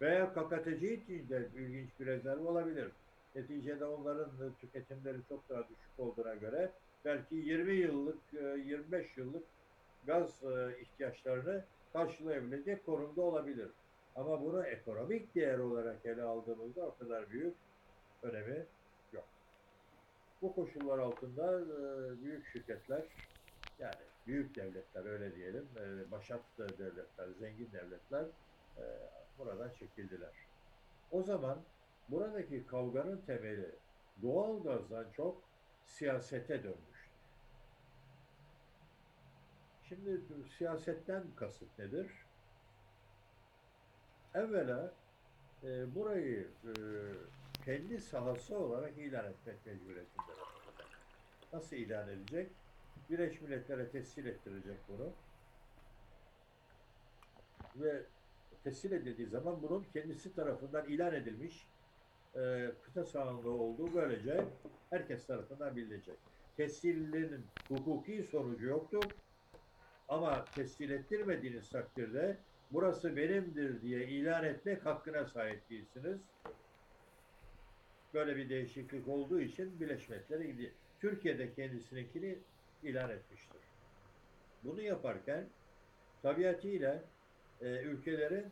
[0.01, 2.87] Veya KKTC için de ilginç bir rezerv olabilir.
[3.35, 6.71] Neticede onların da tüketimleri çok daha düşük olduğuna göre
[7.05, 9.43] belki 20 yıllık, e, 25 yıllık
[10.05, 13.69] gaz e, ihtiyaçlarını karşılayabilecek konumda olabilir.
[14.15, 17.55] Ama bunu ekonomik değer olarak ele aldığımızda o kadar büyük
[18.23, 18.65] önemi
[19.13, 19.25] yok.
[20.41, 23.03] Bu koşullar altında e, büyük şirketler
[23.79, 23.95] yani
[24.27, 28.25] büyük devletler öyle diyelim, e, başat devletler, zengin devletler
[28.77, 28.83] e,
[29.39, 30.33] buradan çekildiler.
[31.11, 31.57] O zaman
[32.11, 33.75] buradaki kavganın temeli
[34.21, 35.41] doğal gazdan çok
[35.85, 37.09] siyasete dönmüştür.
[39.89, 40.21] Şimdi
[40.57, 42.11] siyasetten kasıt nedir?
[44.33, 44.93] Evvela
[45.63, 46.71] e, burayı e,
[47.65, 50.31] kendi sahası olarak ilan etmek mecburiyetinde.
[51.53, 52.51] Nasıl ilan edecek?
[53.09, 55.13] Birleşmiş Milletler'e tescil ettirecek bunu.
[57.75, 58.03] Ve
[58.63, 61.67] tescil edildiği zaman bunun kendisi tarafından ilan edilmiş
[62.35, 64.45] e, kıta sahanlığı olduğu böylece
[64.89, 66.15] herkes tarafından bilinecek.
[66.57, 69.03] Tescilinin hukuki sonucu yoktur.
[70.07, 72.37] Ama tescil ettirmediğiniz takdirde
[72.71, 76.17] burası benimdir diye ilan etmek hakkına sahip değilsiniz.
[78.13, 80.71] Böyle bir değişiklik olduğu için Birleşmiş Milletler'e.
[80.99, 82.37] Türkiye'de kendisininkini
[82.83, 83.61] ilan etmiştir.
[84.63, 85.45] Bunu yaparken
[86.21, 87.03] tabiatıyla
[87.61, 88.45] e, ülkelerin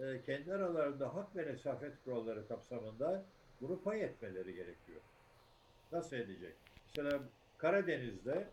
[0.00, 3.24] e, kendi aralarında hak ve nesafet kuralları kapsamında
[3.60, 5.00] bunu pay etmeleri gerekiyor.
[5.92, 6.54] Nasıl edecek?
[6.86, 7.20] Mesela
[7.58, 8.48] Karadeniz'de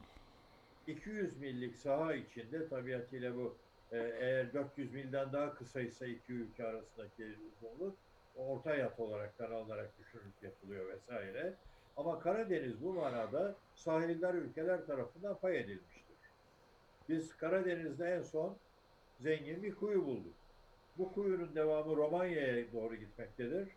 [0.87, 3.55] 200 millik saha içinde tabiatıyla bu
[3.91, 7.97] e, eğer 400 milden daha kısaysa iki ülke arasındaki uzunluk
[8.35, 11.53] orta yat olarak alınarak düşünülüp yapılıyor vesaire.
[11.97, 16.17] Ama Karadeniz bu manada sahiller ülkeler tarafından pay edilmiştir.
[17.09, 18.57] Biz Karadeniz'de en son
[19.19, 20.36] zengin bir kuyu bulduk.
[20.97, 23.69] Bu kuyunun devamı Romanya'ya doğru gitmektedir.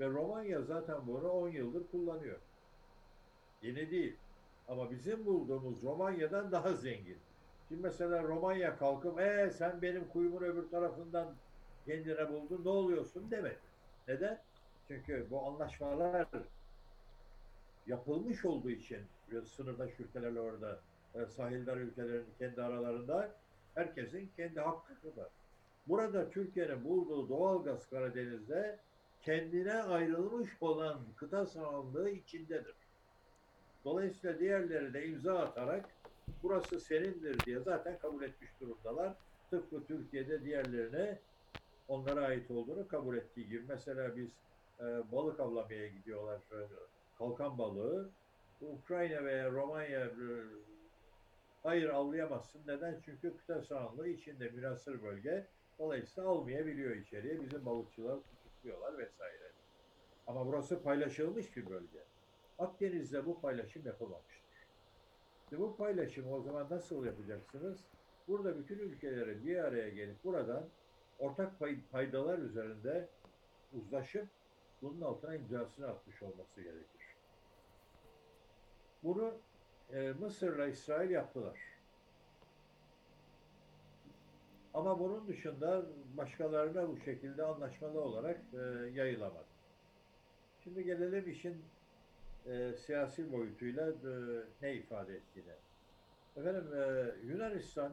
[0.00, 2.38] Ve Romanya zaten bunu 10 yıldır kullanıyor.
[3.62, 4.16] Yeni değil.
[4.68, 7.18] Ama bizim bulduğumuz Romanya'dan daha zengin.
[7.68, 11.34] Şimdi mesela Romanya kalkıp ee sen benim kuyumun öbür tarafından
[11.86, 13.58] kendine buldun ne oluyorsun demedi.
[14.08, 14.40] Neden?
[14.88, 16.28] Çünkü bu anlaşmalar
[17.86, 19.00] yapılmış olduğu için
[19.44, 20.80] sınırdaş ülkelerle orada
[21.14, 23.34] e, sahildar ülkelerin kendi aralarında
[23.74, 25.28] herkesin kendi hakkı var.
[25.86, 28.78] Burada Türkiye'nin bulduğu doğal gaz Karadeniz'de
[29.22, 32.74] kendine ayrılmış olan kıta sahanlığı içindedir.
[33.84, 35.88] Dolayısıyla diğerleri de imza atarak
[36.42, 39.14] burası senindir diye zaten kabul etmiş durumdalar.
[39.50, 41.18] Tıpkı Türkiye'de diğerlerine
[41.88, 43.64] onlara ait olduğunu kabul ettiği gibi.
[43.68, 44.30] Mesela biz
[44.80, 46.36] e, balık avlamaya gidiyorlar.
[46.36, 46.58] E,
[47.18, 48.10] kalkan balığı.
[48.60, 50.28] Ukrayna veya Romanya e,
[51.62, 52.60] hayır avlayamazsın.
[52.66, 53.00] Neden?
[53.04, 55.46] Çünkü kıta sahanlığı içinde münasır bölge.
[55.78, 57.40] Dolayısıyla almayabiliyor içeriye.
[57.40, 59.52] Bizim balıkçılar tutukluyorlar vesaire.
[60.26, 62.04] Ama burası paylaşılmış bir bölge.
[62.58, 64.66] Akdeniz'de bu paylaşım yapılmamıştır.
[65.44, 67.84] İşte bu paylaşımı o zaman nasıl yapacaksınız?
[68.28, 70.68] Burada bütün ülkelerin bir araya gelip buradan
[71.18, 73.08] ortak pay, paydalar üzerinde
[73.72, 74.28] uzlaşıp
[74.82, 77.16] bunun altına imzasını atmış olması gerekir.
[79.02, 79.34] Bunu
[79.92, 81.73] e, Mısır'la İsrail yaptılar.
[84.74, 85.82] Ama bunun dışında
[86.16, 88.58] başkalarına bu şekilde anlaşmalı olarak e,
[88.94, 89.54] yayılamadı.
[90.64, 91.64] Şimdi gelelim işin
[92.46, 94.12] e, siyasi boyutuyla e,
[94.62, 95.54] ne ifade ettiğine.
[96.36, 97.92] Efendim e, Yunanistan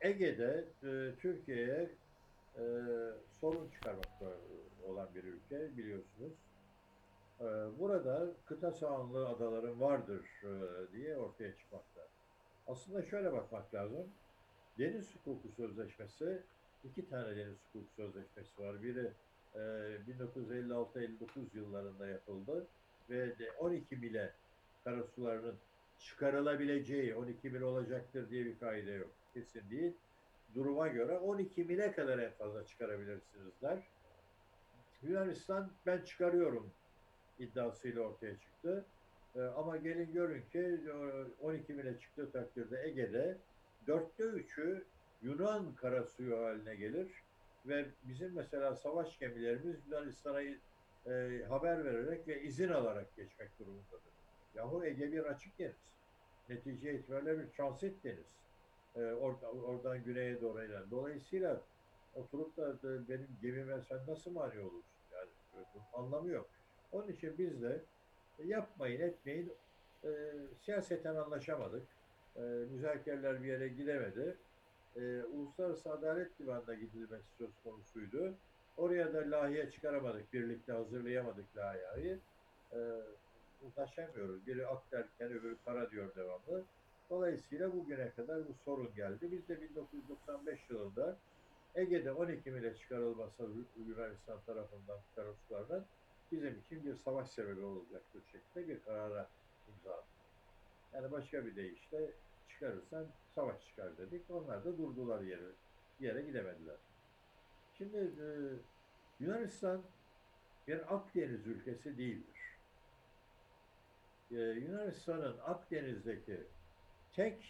[0.00, 1.90] Ege'de e, Türkiye'ye
[2.58, 2.62] e,
[3.40, 4.26] sorun çıkarmakta
[4.88, 6.32] olan bir ülke biliyorsunuz.
[7.40, 7.44] E,
[7.78, 10.52] burada kıta sahanlığı adaların vardır e,
[10.92, 12.00] diye ortaya çıkmakta.
[12.66, 14.06] Aslında şöyle bakmak lazım.
[14.78, 16.42] Deniz hukuku sözleşmesi,
[16.84, 18.82] iki tane deniz hukuku sözleşmesi var.
[18.82, 19.12] Biri
[19.54, 21.10] e, 1956-59
[21.54, 22.66] yıllarında yapıldı
[23.10, 24.32] ve de 12 mile
[24.84, 25.54] karasularının
[25.98, 29.10] çıkarılabileceği 12 mil olacaktır diye bir kaide yok.
[29.34, 29.92] Kesin değil.
[30.54, 33.78] Duruma göre 12 mile kadar en fazla çıkarabilirsiniz der.
[35.02, 36.70] Yunanistan ben çıkarıyorum
[37.38, 38.84] iddiasıyla ortaya çıktı.
[39.36, 40.80] Ee, ama gelin görün ki
[41.40, 43.38] 12 mile çıktığı takdirde Ege'de
[43.86, 44.84] dörtte üçü
[45.22, 47.24] Yunan karasuyu haline gelir
[47.66, 54.12] ve bizim mesela savaş gemilerimiz Yunanistan'a e, haber vererek ve izin alarak geçmek durumundadır.
[54.54, 55.76] Yahu Ege bir açık deniz.
[56.48, 58.26] Netice itibariyle bir transit deniz.
[58.96, 60.90] E, or, oradan güneye doğru inen.
[60.90, 61.60] Dolayısıyla
[62.14, 64.84] oturup da, benim gemime sen nasıl mani olursun?
[65.12, 66.50] Yani bunun anlamı yok.
[66.92, 67.84] Onun için biz de
[68.38, 69.52] e, yapmayın etmeyin
[70.04, 70.10] e,
[70.64, 71.88] siyaseten anlaşamadık.
[72.36, 74.36] E, müzakereler bir yere gidemedi.
[74.96, 78.34] E, Uluslararası Adalet Divanı'na gidilmesi söz konusuydu.
[78.76, 82.18] Oraya da lahiye çıkaramadık, birlikte hazırlayamadık lahiyeyi.
[82.72, 82.78] E,
[83.66, 84.46] uzlaşamıyoruz.
[84.46, 86.64] Biri ak derken öbürü kara diyor devamlı.
[87.10, 89.32] Dolayısıyla bugüne kadar bu sorun geldi.
[89.32, 91.16] Biz de 1995 yılında
[91.74, 93.48] Ege'de 12 mile çıkarılması
[93.88, 95.84] Yunanistan tarafından karasulardan
[96.32, 99.30] bizim için bir savaş sebebi olacaktır şeklinde bir karara
[99.68, 100.14] imza attık.
[100.92, 102.10] Yani başka bir deyişle
[102.64, 104.30] çıkarırsan savaş çıkar dedik.
[104.30, 105.52] Onlar da durdular yere,
[106.00, 106.76] yere gidemediler.
[107.78, 108.26] Şimdi e,
[109.20, 109.82] Yunanistan
[110.68, 112.58] bir Akdeniz ülkesi değildir.
[114.30, 116.40] E, Yunanistan'ın Akdeniz'deki
[117.12, 117.44] tek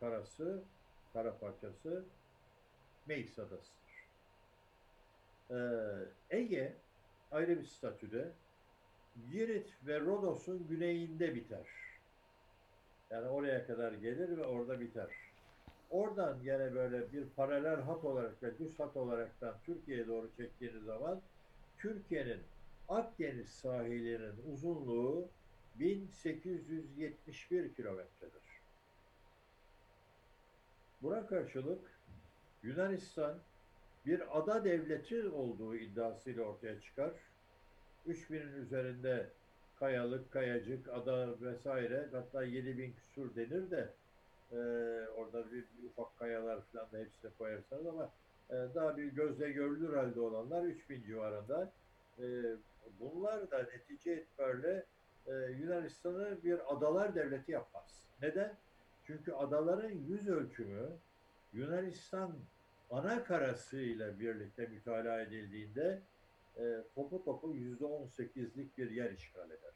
[0.00, 0.62] karası,
[1.12, 2.04] kara parçası
[3.06, 4.08] Meis Adası'dır.
[5.50, 5.58] E,
[6.30, 6.76] Ege
[7.30, 8.32] ayrı bir statüde
[9.30, 11.85] Girit ve Rodos'un güneyinde biter.
[13.10, 15.08] Yani oraya kadar gelir ve orada biter.
[15.90, 21.20] Oradan gene böyle bir paralel hat olarak ve düz hat olaraktan Türkiye'ye doğru çektiğiniz zaman
[21.78, 22.40] Türkiye'nin
[22.88, 25.28] Akdeniz sahilinin uzunluğu
[25.78, 28.42] 1871 kilometredir.
[31.02, 32.00] Buna karşılık
[32.62, 33.38] Yunanistan
[34.06, 37.12] bir ada devleti olduğu iddiasıyla ortaya çıkar.
[38.06, 39.30] 3000'in üzerinde
[39.78, 43.88] kayalık, kayacık, ada vesaire hatta 7000 küsur denir de
[44.52, 44.56] e,
[45.16, 48.10] orada bir, bir ufak kayalar falan da hepsine koyarsanız ama
[48.50, 51.72] e, daha bir gözle görülür halde olanlar 3000 civarında.
[52.18, 52.24] E,
[53.00, 54.84] bunlar da netice itibariyle
[55.26, 58.02] e, Yunanistan'ı bir adalar devleti yapmaz.
[58.22, 58.54] Neden?
[59.06, 60.88] Çünkü adaların yüz ölçümü
[61.52, 62.32] Yunanistan
[62.90, 66.00] ana karası ile birlikte mütalaa edildiğinde
[66.56, 69.74] e, topu topu %18'lik bir yer işgal eder.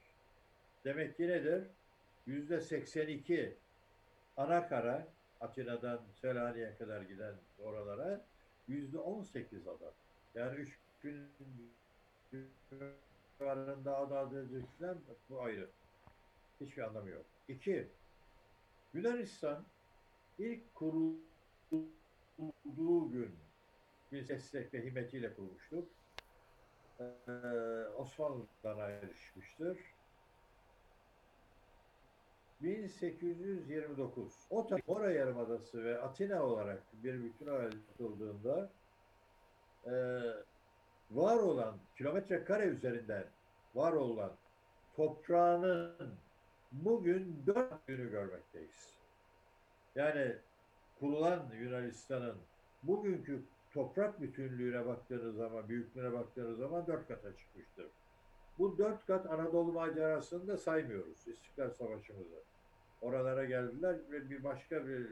[0.85, 1.65] Demek ki nedir?
[2.29, 3.53] %82
[4.37, 5.09] ana kara
[5.41, 8.25] Atina'dan Selanik'e kadar giden oralara
[8.69, 9.93] %18 adam.
[10.35, 11.29] Yani üç gün
[13.39, 14.99] civarında ada düşsen
[15.31, 15.71] bu ayrı.
[16.61, 17.27] Hiçbir anlamı yok.
[17.49, 17.89] İki,
[18.95, 19.65] Yunanistan
[20.39, 21.21] ilk kurulduğu
[23.11, 23.37] gün
[24.13, 25.89] bir destek ve himmetiyle kurmuştuk.
[27.01, 27.33] Ee,
[27.97, 29.79] Osmanlı'dan ayrışmıştır.
[32.63, 34.47] 1829.
[34.51, 38.71] O Mora Yarımadası ve Atina olarak bir bütün halde tutuldığında
[39.87, 39.93] e,
[41.11, 43.25] var olan kilometre kare üzerinden
[43.75, 44.33] var olan
[44.97, 46.15] toprağının
[46.73, 48.97] bugün dört günü görmekteyiz.
[49.95, 50.37] Yani
[51.01, 52.37] kurulan Yunanistan'ın
[52.83, 57.87] bugünkü toprak bütünlüğüne baktığınız zaman, büyüklüğüne baktığınız zaman dört kata çıkmıştır.
[58.59, 61.29] Bu dört kat Anadolu macerasını da saymıyoruz.
[61.29, 62.43] İstiklal Savaşı'mızı.
[63.01, 65.07] Oralara geldiler ve bir başka bir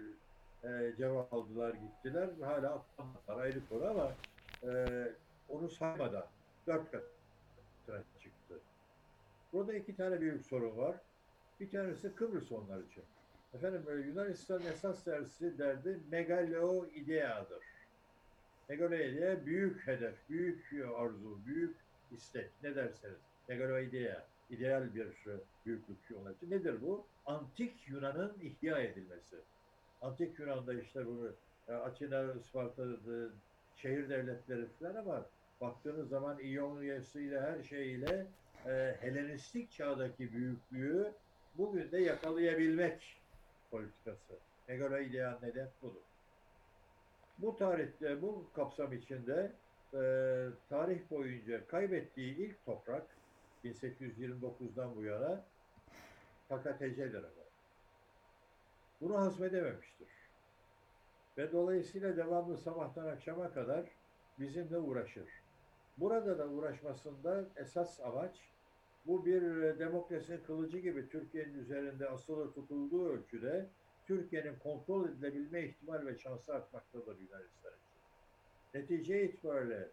[0.64, 2.28] e, cevap aldılar gittiler.
[2.40, 4.12] Hala atlamadılar ayrı konu ama
[4.62, 5.12] e,
[5.48, 6.26] onu saymadan
[6.66, 8.60] dört katına çıktı.
[9.52, 10.96] Burada iki tane büyük sorun var.
[11.60, 13.04] Bir tanesi Kıbrıs onlar için.
[13.54, 17.62] Efendim e, Yunanistan esas dersi derdi megalo ideadır.
[18.70, 21.76] İdea büyük hedef, büyük arzu, büyük
[22.10, 23.16] istek ne derseniz.
[23.48, 26.50] Megalo idea, ideal bir e, büyüklük onlar için.
[26.50, 27.06] Nedir bu?
[27.26, 29.36] Antik Yunan'ın ihya edilmesi.
[30.00, 31.32] Antik Yunan'da işte bunu
[31.68, 33.28] e, Atina, Isparta'da
[33.76, 35.26] şehir devletleri falan ama
[35.60, 38.26] baktığınız zaman İonya'sıyla her şeyiyle
[38.66, 41.12] e, Helenistik çağdaki büyüklüğü
[41.54, 43.22] bugün de yakalayabilmek
[43.70, 44.34] politikası.
[44.68, 46.07] Megalo ideal neden budur.
[47.38, 49.52] Bu tarihte, bu kapsam içinde
[49.94, 50.00] e,
[50.68, 53.06] tarih boyunca kaybettiği ilk toprak
[53.64, 55.44] 1829'dan bu yana
[56.48, 57.48] KKTC'dir ama.
[59.00, 60.08] Bunu hazmedememiştir.
[61.38, 63.84] Ve dolayısıyla devamlı sabahtan akşama kadar
[64.38, 65.28] bizimle uğraşır.
[65.96, 68.40] Burada da uğraşmasında esas amaç
[69.06, 73.66] bu bir e, demokrasinin kılıcı gibi Türkiye'nin üzerinde asılı tutulduğu ölçüde
[74.08, 78.02] Türkiye'nin kontrol edilebilme ihtimal ve şansı artmaktadır Yunanistan için.
[78.74, 79.88] Netice itibariyle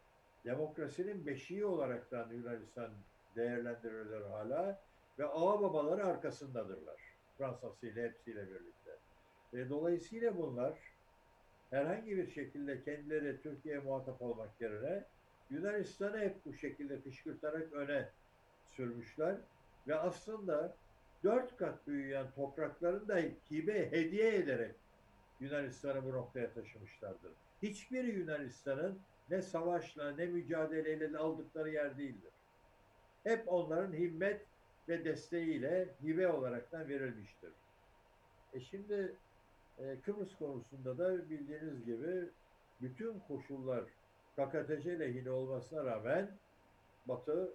[0.45, 2.91] demokrasinin beşiği olaraktan Yunanistan
[3.35, 4.83] değerlendirilir hala
[5.19, 7.01] ve ağa babaları arkasındadırlar.
[7.37, 8.99] Fransa'sıyla hepsiyle birlikte.
[9.53, 10.79] E, dolayısıyla bunlar
[11.69, 15.03] herhangi bir şekilde kendileri Türkiye'ye muhatap olmak yerine
[15.49, 18.09] Yunanistan'ı hep bu şekilde kışkırtarak öne
[18.63, 19.37] sürmüşler
[19.87, 20.77] ve aslında
[21.25, 23.17] dört kat büyüyen topraklarını da
[23.51, 24.75] hibe, hediye ederek
[25.39, 27.31] Yunanistan'ı bu noktaya taşımışlardır.
[27.61, 32.31] Hiçbir Yunanistan'ın ne savaşla ne mücadeleyle de aldıkları yer değildir.
[33.23, 34.41] Hep onların himmet
[34.89, 37.51] ve desteğiyle hibe olaraktan verilmiştir.
[38.53, 39.15] E şimdi
[39.77, 42.29] e, Kıbrıs konusunda da bildiğiniz gibi
[42.81, 43.83] bütün koşullar
[44.35, 46.31] KKTC lehine olmasına rağmen
[47.05, 47.53] Batı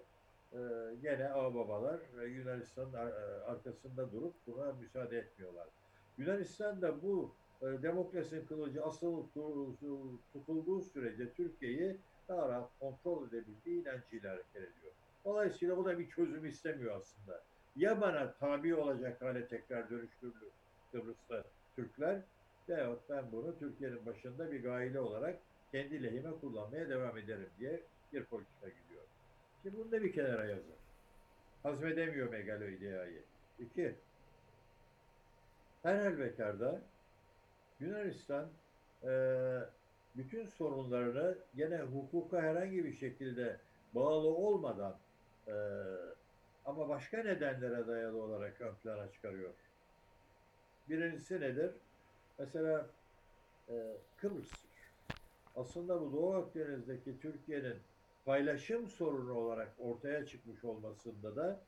[0.53, 0.57] e,
[1.01, 5.69] gene ağababalar ve Yunanistan'ın ar- e, arkasında durup buna müsaade etmiyorlar.
[6.17, 13.81] Yunanistan da bu e, demokrasinin kılıcı asıl tu- tutulduğu sürece Türkiye'yi daha rahat kontrol edebildiği
[13.81, 14.93] inancıyla hareket ediyor.
[15.25, 17.45] Dolayısıyla bu da bir çözüm istemiyor aslında.
[17.75, 20.53] Ya bana tabi olacak hale tekrar dönüştürülür
[20.91, 21.43] Kıbrıs'ta
[21.77, 22.29] Türkler
[22.69, 28.25] veyahut ben bunu Türkiye'nin başında bir gaile olarak kendi lehime kullanmaya devam ederim diye bir
[28.25, 29.10] politika gidiyor.
[29.61, 30.79] Şimdi bunu da bir kenara yazın.
[31.63, 33.29] Hazmedemiyor megalo ideayı.
[33.57, 34.05] İki,
[35.83, 36.91] her halükarda
[37.79, 38.61] Yunanistan
[39.03, 39.69] eee,
[40.15, 45.05] bütün sorunlarını gene hukuka herhangi bir şekilde bağlı olmadan
[45.47, 45.53] eee,
[46.63, 49.55] ama başka nedenlere dayalı olarak ön plana çıkarıyor.
[50.87, 51.81] Birincisi nedir?
[52.37, 52.95] Mesela
[53.69, 54.95] eee Kıbrıs'tır.
[55.55, 57.90] Aslında bu Doğu Akdeniz'deki Türkiye'nin
[58.25, 61.61] paylaşım sorunu olarak ortaya çıkmış olmasında da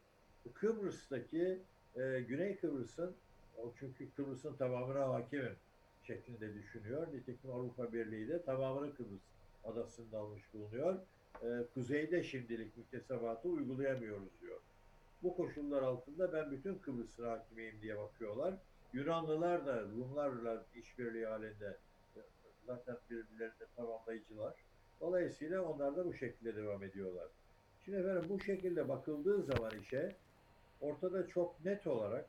[0.54, 1.62] Kıbrıs'taki
[1.96, 3.16] e, Güney Kıbrıs'ın
[3.58, 5.56] o çünkü Kıbrıs'ın tamamına hakimim
[6.04, 7.08] şeklinde düşünüyor.
[7.14, 9.22] Nitekim Avrupa Birliği de tamamını Kıbrıs
[9.64, 11.00] adasında almış bulunuyor.
[11.44, 14.60] E, kuzeyde şimdilik müktesebatı uygulayamıyoruz diyor.
[15.24, 18.54] Bu koşullar altında ben bütün Kıbrıs'ın hakimiyim diye bakıyorlar.
[18.94, 21.78] Yunanlılar da Rumlarla işbirliği halinde
[22.16, 22.20] e,
[22.66, 24.54] zaten birbirlerine tamamlayıcılar.
[25.02, 27.28] Dolayısıyla onlar da bu şekilde devam ediyorlar.
[27.86, 30.16] Şimdi efendim bu şekilde bakıldığı zaman işe
[30.82, 32.26] ortada çok net olarak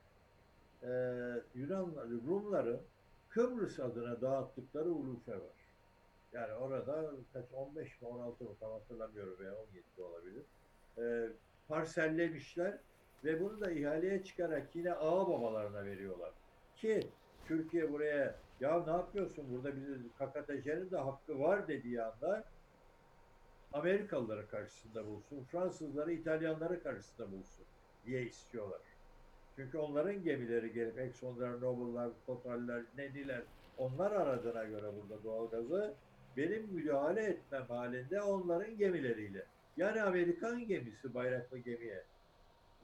[0.82, 0.88] e,
[1.54, 1.94] Yunan
[2.26, 2.80] Rumların
[3.28, 5.64] Kıbrıs adına dağıttıkları ulufe var.
[6.32, 10.42] Yani orada kaç 15 mi 16 mı tam hatırlamıyorum veya 17 de olabilir.
[10.98, 11.28] Ee,
[11.68, 12.78] parsellemişler
[13.24, 16.30] ve bunu da ihaleye çıkarak yine ağa babalarına veriyorlar.
[16.76, 17.00] Ki
[17.46, 22.44] Türkiye buraya ya ne yapıyorsun burada bizim KKTC'nin de hakkı var dediği anda
[23.74, 27.64] Amerikalıları karşısında bulsun, Fransızları, İtalyanları karşısında bulsun
[28.06, 28.80] diye istiyorlar.
[29.56, 33.42] Çünkü onların gemileri gelip Exxon'lar, Noble'lar, Total'ler, Nediler
[33.78, 35.94] onlar aradığına göre burada doğalgazı
[36.36, 39.46] benim müdahale etmem halinde onların gemileriyle.
[39.76, 42.04] Yani Amerikan gemisi bayraklı gemiye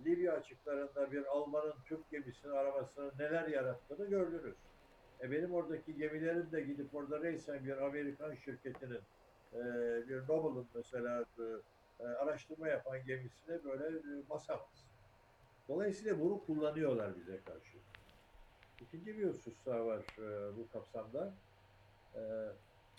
[0.04, 4.56] Libya açıklarında bir Alman'ın Türk gemisini aramasının neler yarattığını gördünüz.
[5.20, 9.00] E benim oradaki gemilerim de gidip orada reysen bir Amerikan şirketinin
[9.52, 9.58] e,
[10.08, 11.24] bir Noble'ın mesela
[12.00, 14.86] e, araştırma yapan gemisine böyle e, basamaz.
[15.68, 17.78] Dolayısıyla bunu kullanıyorlar bize karşı.
[18.80, 21.34] İkinci bir husus daha var e, bu kapsamda.
[22.14, 22.20] E,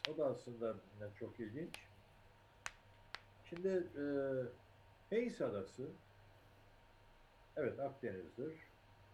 [0.09, 0.75] o da aslında
[1.19, 1.87] çok ilginç.
[3.43, 4.05] Şimdi e,
[5.15, 5.87] Heys Adası
[7.55, 8.53] evet Akdeniz'dir.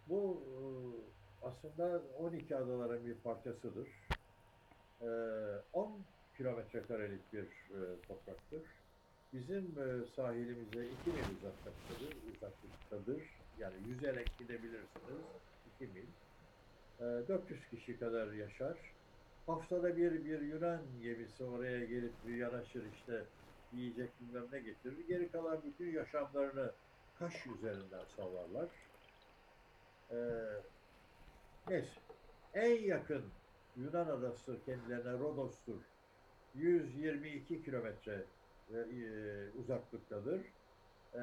[0.10, 3.88] Bu e, aslında 12 adaların bir parçasıdır.
[5.02, 5.08] E,
[5.74, 6.06] 10
[6.38, 8.62] kilometre karelik bir e, topraktır.
[9.34, 13.24] Bizim e, sahilimize 2 mil uzaklıktadır, uzaklıktadır.
[13.60, 15.26] Yani yüzerek gidebilirsiniz
[15.82, 16.08] 2 mil.
[17.00, 18.78] E, 400 kişi kadar yaşar.
[19.46, 23.24] Haftada bir bir Yunan gemisi oraya gelip bir yanaşır işte
[23.74, 25.08] yiyecek bilmem ne getirir.
[25.08, 26.72] Geri kalan bütün yaşamlarını
[27.20, 28.70] Kaş üzerinden sağlarlar.
[30.12, 30.16] Ee,
[31.68, 31.92] neyse.
[32.54, 33.24] En yakın
[33.76, 35.97] Yunan adası kendilerine Rodos'tur.
[36.58, 38.24] 122 kilometre
[38.74, 38.78] e,
[39.60, 40.42] uzaklıktadır.
[41.16, 41.20] Ee,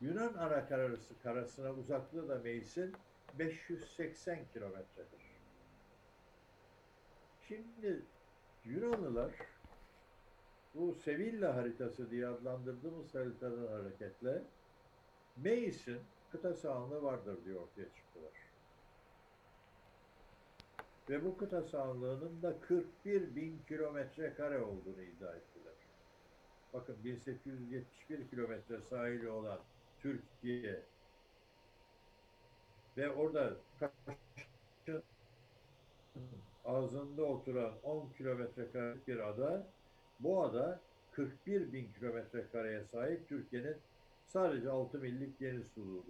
[0.00, 2.92] Yunan ana karası, karasına uzaklığı da Meis'in
[3.38, 5.20] 580 kilometredir.
[7.48, 8.02] Şimdi
[8.64, 9.32] Yunanlılar
[10.74, 14.42] bu Sevilla haritası diye adlandırdığımız haritadan hareketle
[15.36, 16.00] Meis'in
[16.32, 18.05] kıta sahanlığı vardır diye ortaya çıktılar.
[21.10, 25.74] Ve bu kıta sahanlığının da 41 bin kilometre kare olduğunu iddia ettiler.
[26.72, 29.60] Bakın 1871 kilometre sahili olan
[29.98, 30.82] Türkiye
[32.96, 33.56] ve orada
[36.64, 39.66] ağzında oturan 10 kilometre kare bir ada
[40.20, 40.80] bu ada
[41.12, 43.76] 41 bin kilometre kareye sahip Türkiye'nin
[44.26, 46.04] sadece 6 millik deniz suluğu.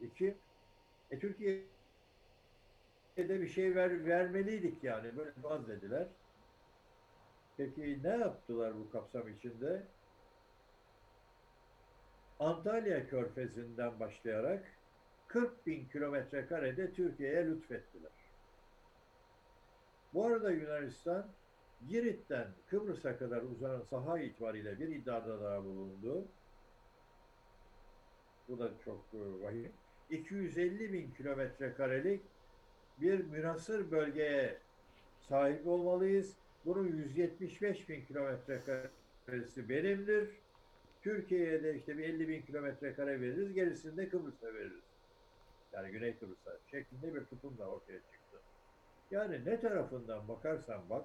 [0.00, 0.36] İki,
[1.12, 1.68] e, Türkiye'de
[3.18, 5.16] bir şey ver, vermeliydik yani.
[5.16, 6.08] Böyle vaz dediler.
[7.56, 9.82] Peki ne yaptılar bu kapsam içinde?
[12.38, 14.64] Antalya Körfezi'nden başlayarak
[15.26, 18.12] 40 bin kilometre karede Türkiye'ye lütfettiler.
[20.14, 21.26] Bu arada Yunanistan
[21.88, 26.32] Girit'ten Kıbrıs'a kadar uzanan saha itibariyle bir iddiada daha bulundu.
[28.48, 29.81] Bu da çok e, vahim.
[30.12, 32.22] 250 bin kilometre karelik
[33.00, 34.58] bir münasır bölgeye
[35.28, 36.36] sahip olmalıyız.
[36.64, 38.62] Bunun 175 bin kilometre
[39.26, 40.30] karesi benimdir.
[41.02, 43.52] Türkiye'ye de işte bir 50 bin kilometre kare veririz.
[43.52, 44.82] Gerisini de Kıbrıs'a veririz.
[45.72, 48.40] Yani Güney Kıbrıs'a şeklinde bir tutum da ortaya çıktı.
[49.10, 51.04] Yani ne tarafından bakarsan bak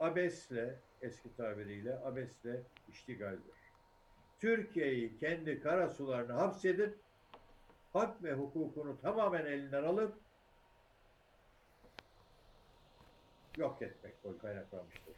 [0.00, 3.56] abesle eski tabiriyle abesle iştigaldir.
[4.38, 7.05] Türkiye'yi kendi kara sularını hapsedip
[7.92, 10.14] hak ve hukukunu tamamen elinden alıp
[13.56, 15.14] yok etmek kaynaklanmıştır.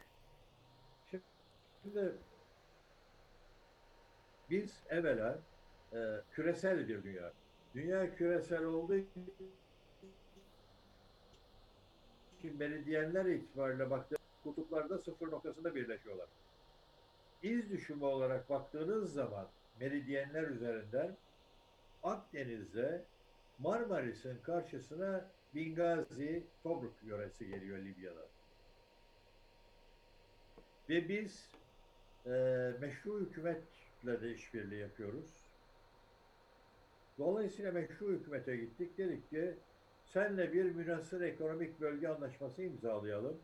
[1.83, 2.13] Şimdi
[4.49, 5.39] biz evvela
[5.93, 5.97] e,
[6.31, 7.33] küresel bir dünya.
[7.73, 9.23] Dünya küresel olduğu için
[12.57, 16.27] meridyenler itibariyle baktığınız kutuplarda sıfır noktasında birleşiyorlar.
[17.43, 19.47] İz düşümü olarak baktığınız zaman
[19.79, 21.17] meridyenler üzerinden
[22.03, 23.05] Akdeniz'de
[23.59, 28.25] Marmaris'in karşısına Bingazi, Tobruk yöresi geliyor Libya'da.
[30.89, 31.51] Ve biz
[32.25, 32.29] e,
[32.79, 35.49] meşru hükümetle de işbirliği yapıyoruz.
[37.17, 38.97] Dolayısıyla meşru hükümete gittik.
[38.97, 39.55] Dedik ki
[40.05, 43.39] senle bir münasır ekonomik bölge anlaşması imzalayalım.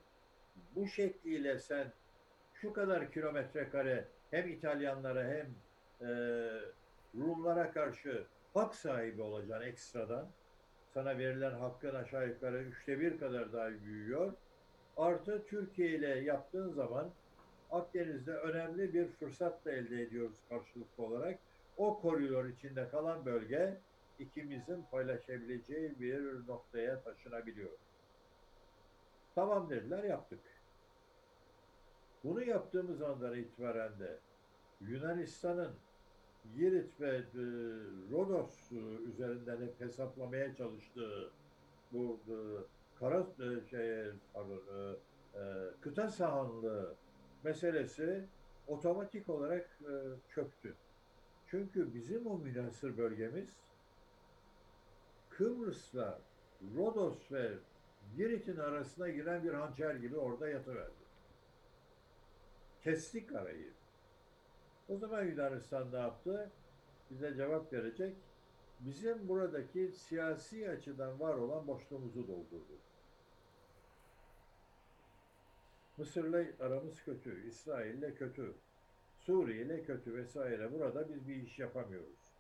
[0.75, 1.91] Bu şekliyle sen
[2.53, 5.47] şu kadar kilometre kare hem İtalyanlara hem
[6.01, 6.09] e,
[7.15, 8.25] Rumlara karşı
[8.55, 10.27] hak sahibi olacaksın ekstradan.
[10.93, 14.33] Sana verilen hakkın aşağı yukarı üçte bir kadar daha büyüyor.
[14.97, 17.13] Artı Türkiye ile yaptığın zaman
[17.71, 21.39] Akdeniz'de önemli bir fırsat da elde ediyoruz karşılıklı olarak.
[21.77, 23.81] O koridor içinde kalan bölge
[24.19, 27.71] ikimizin paylaşabileceği bir noktaya taşınabiliyor.
[29.35, 30.39] Tamam dediler yaptık.
[32.23, 34.19] Bunu yaptığımız andan itibaren de
[34.81, 35.84] Yunanistan'ın
[36.53, 37.43] Girit ve e,
[38.11, 38.75] Rodos e,
[39.09, 41.31] üzerinden hep hesaplamaya çalıştığı
[41.91, 42.35] bu e,
[42.99, 43.27] kara
[43.69, 44.61] şey pardon
[45.81, 46.95] kıta sahanlığı
[47.43, 48.25] meselesi
[48.67, 49.79] otomatik olarak
[50.29, 50.75] çöktü.
[51.47, 53.49] Çünkü bizim o münasır bölgemiz
[55.29, 56.21] Kıbrıs'la
[56.75, 57.51] Rodos ve
[58.17, 61.05] Girit'in arasına giren bir hançer gibi orada yatıverdi.
[62.81, 63.74] Kestik arayı.
[64.89, 66.51] O zaman Yunanistan ne yaptı?
[67.11, 68.15] Bize cevap verecek.
[68.79, 72.79] Bizim buradaki siyasi açıdan var olan boşluğumuzu doldurdu.
[75.97, 78.53] Mısır'la aramız kötü, İsrail'le kötü,
[79.19, 80.73] Suriye'yle kötü vesaire.
[80.73, 82.36] Burada biz bir iş yapamıyoruz.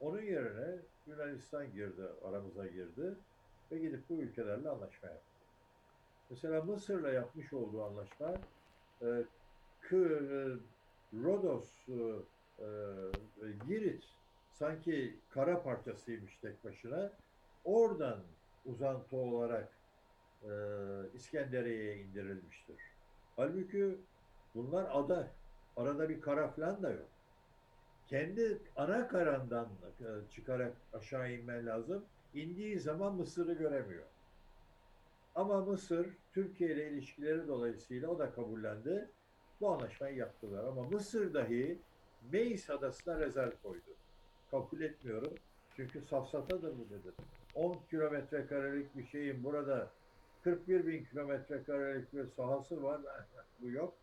[0.00, 3.14] Onun yerine Yunanistan girdi, aramıza girdi
[3.72, 5.32] ve gidip bu ülkelerle anlaşma yaptı.
[6.30, 8.34] Mesela Mısır'la yapmış olduğu anlaşma
[9.02, 9.24] e,
[9.82, 10.58] Kı-
[11.14, 11.92] Rodos, e,
[12.58, 12.66] e,
[13.68, 14.04] Girit
[14.50, 17.12] sanki kara parçasıymış tek başına.
[17.64, 18.20] Oradan
[18.64, 19.68] uzantı olarak
[20.42, 20.50] e,
[21.14, 22.76] İskenderiye'ye indirilmiştir.
[23.36, 23.96] Halbuki
[24.54, 25.28] bunlar ada.
[25.76, 27.08] Arada bir kara falan da yok.
[28.06, 29.68] Kendi ana karandan
[30.00, 32.04] e, çıkarak aşağı inmen lazım.
[32.34, 34.06] İndiği zaman Mısır'ı göremiyor.
[35.34, 39.10] Ama Mısır Türkiye ile ilişkileri dolayısıyla o da kabullendi.
[39.62, 40.64] Bu anlaşmayı yaptılar.
[40.64, 41.78] Ama Mısır dahi
[42.32, 43.90] Meis adasına rezerv koydu.
[44.50, 45.34] Kabul etmiyorum.
[45.76, 47.12] Çünkü safsatadır bu dedi.
[47.54, 49.90] 10 kilometre karelik bir şeyin burada
[50.44, 53.00] 41 bin kilometre karelik bir sahası var.
[53.60, 53.94] bu yok.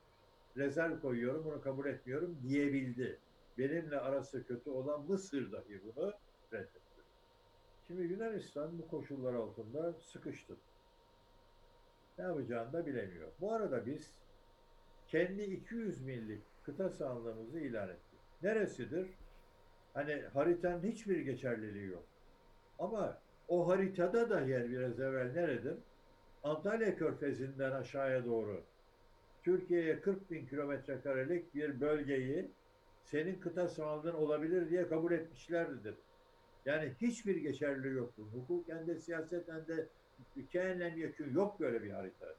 [0.58, 3.20] Rezerv koyuyorum, bunu kabul etmiyorum diyebildi.
[3.58, 6.14] Benimle arası kötü olan Mısır dahi bunu
[6.54, 6.80] reddetti.
[7.88, 10.56] Şimdi Yunanistan bu koşullar altında sıkıştı.
[12.18, 13.28] Ne yapacağını da bilemiyor.
[13.42, 14.20] Bu arada biz
[15.10, 18.20] kendi 200 millik kıta sahanlığımızı ilan ettik.
[18.44, 19.08] Neresidir?
[19.94, 22.04] Hani haritanın hiçbir geçerliliği yok.
[22.80, 25.78] Ama o haritada da yer biraz evvel neredir?
[26.44, 28.64] Antalya Körfezi'nden aşağıya doğru
[29.44, 32.52] Türkiye'ye 40 bin kilometre karelik bir bölgeyi
[33.04, 35.96] senin kıta sahanlığın olabilir diye kabul etmişlerdir.
[36.66, 38.24] Yani hiçbir geçerliliği yoktur.
[38.34, 39.88] Hukuken de siyaseten de
[40.36, 42.36] hikayenle yakın yok böyle bir harita.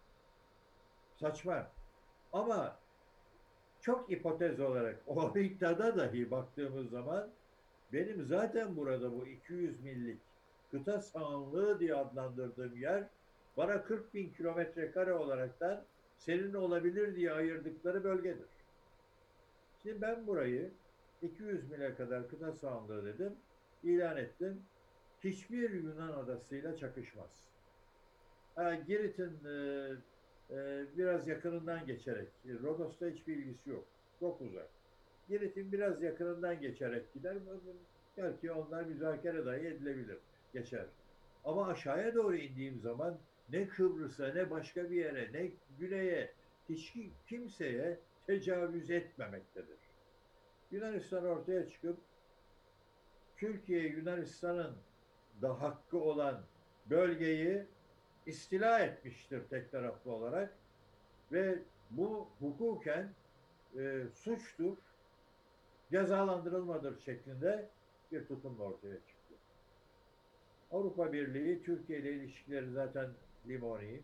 [1.16, 1.72] Saçma.
[2.32, 2.76] Ama
[3.80, 7.30] çok hipotez olarak o haritada dahi baktığımız zaman
[7.92, 10.20] benim zaten burada bu 200 millik
[10.70, 13.04] kıta sahanlığı diye adlandırdığım yer
[13.56, 18.48] bana 40 bin kilometre kare olaraktan senin olabilir diye ayırdıkları bölgedir.
[19.82, 20.70] Şimdi ben burayı
[21.22, 23.32] 200 mile kadar kıta sahanlığı dedim,
[23.82, 24.62] ilan ettim.
[25.24, 27.50] Hiçbir Yunan adasıyla çakışmaz.
[28.86, 29.96] Girit'in e,
[30.50, 32.28] e, biraz yakınından geçerek,
[32.62, 33.84] Rodos'ta hiçbir ilgisi yok.
[34.20, 34.68] Çok uzak.
[35.28, 37.36] Girit'in biraz yakınından geçerek gider.
[38.16, 40.18] Belki onlar müzakere dahi edilebilir.
[40.52, 40.86] Geçer.
[41.44, 43.18] Ama aşağıya doğru indiğim zaman
[43.52, 46.32] ne Kıbrıs'a ne başka bir yere ne güneye
[46.68, 46.94] hiç
[47.28, 49.78] kimseye tecavüz etmemektedir.
[50.70, 51.98] Yunanistan ortaya çıkıp
[53.36, 54.76] Türkiye Yunanistan'ın
[55.42, 56.42] da hakkı olan
[56.90, 57.66] bölgeyi
[58.26, 60.54] istila etmiştir tek taraflı olarak
[61.32, 61.58] ve
[61.90, 63.14] bu hukuken
[63.78, 64.76] e, suçtur,
[65.90, 67.68] cezalandırılmadır şeklinde
[68.12, 69.34] bir tutumla ortaya çıktı.
[70.70, 73.10] Avrupa Birliği Türkiye ile ilişkileri zaten
[73.48, 74.00] limoni.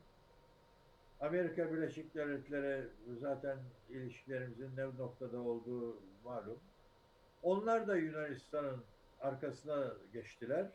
[1.20, 2.88] Amerika Birleşik Devletleri
[3.20, 3.58] zaten
[3.90, 6.58] ilişkilerimizin ne noktada olduğu malum.
[7.42, 8.84] Onlar da Yunanistan'ın
[9.20, 10.66] arkasına geçtiler.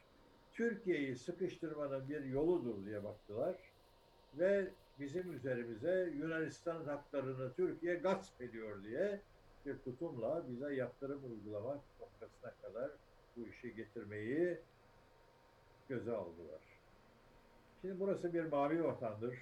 [0.53, 3.55] Türkiye'yi sıkıştırmanın bir yoludur diye baktılar.
[4.33, 9.21] Ve bizim üzerimize Yunanistan'ın haklarını Türkiye gasp ediyor diye
[9.65, 12.91] bir tutumla bize yaptırım uygulamak noktasına kadar
[13.37, 14.59] bu işi getirmeyi
[15.89, 16.61] göze aldılar.
[17.81, 19.37] Şimdi burası bir mavi vatandır.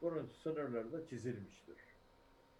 [0.00, 1.76] Bunun sınırları da çizilmiştir.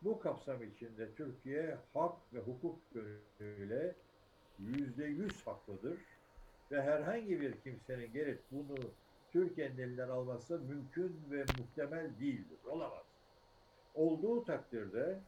[0.02, 2.78] Bu kapsam içinde Türkiye hak ve hukuk
[3.40, 3.96] yönüyle
[4.58, 6.13] yüzde yüz haklıdır
[6.74, 8.76] ve herhangi bir kimsenin gelip bunu
[9.32, 12.58] Türkiye'nin elinden alması mümkün ve muhtemel değildir.
[12.66, 13.06] Olamaz.
[13.94, 15.20] Olduğu takdirde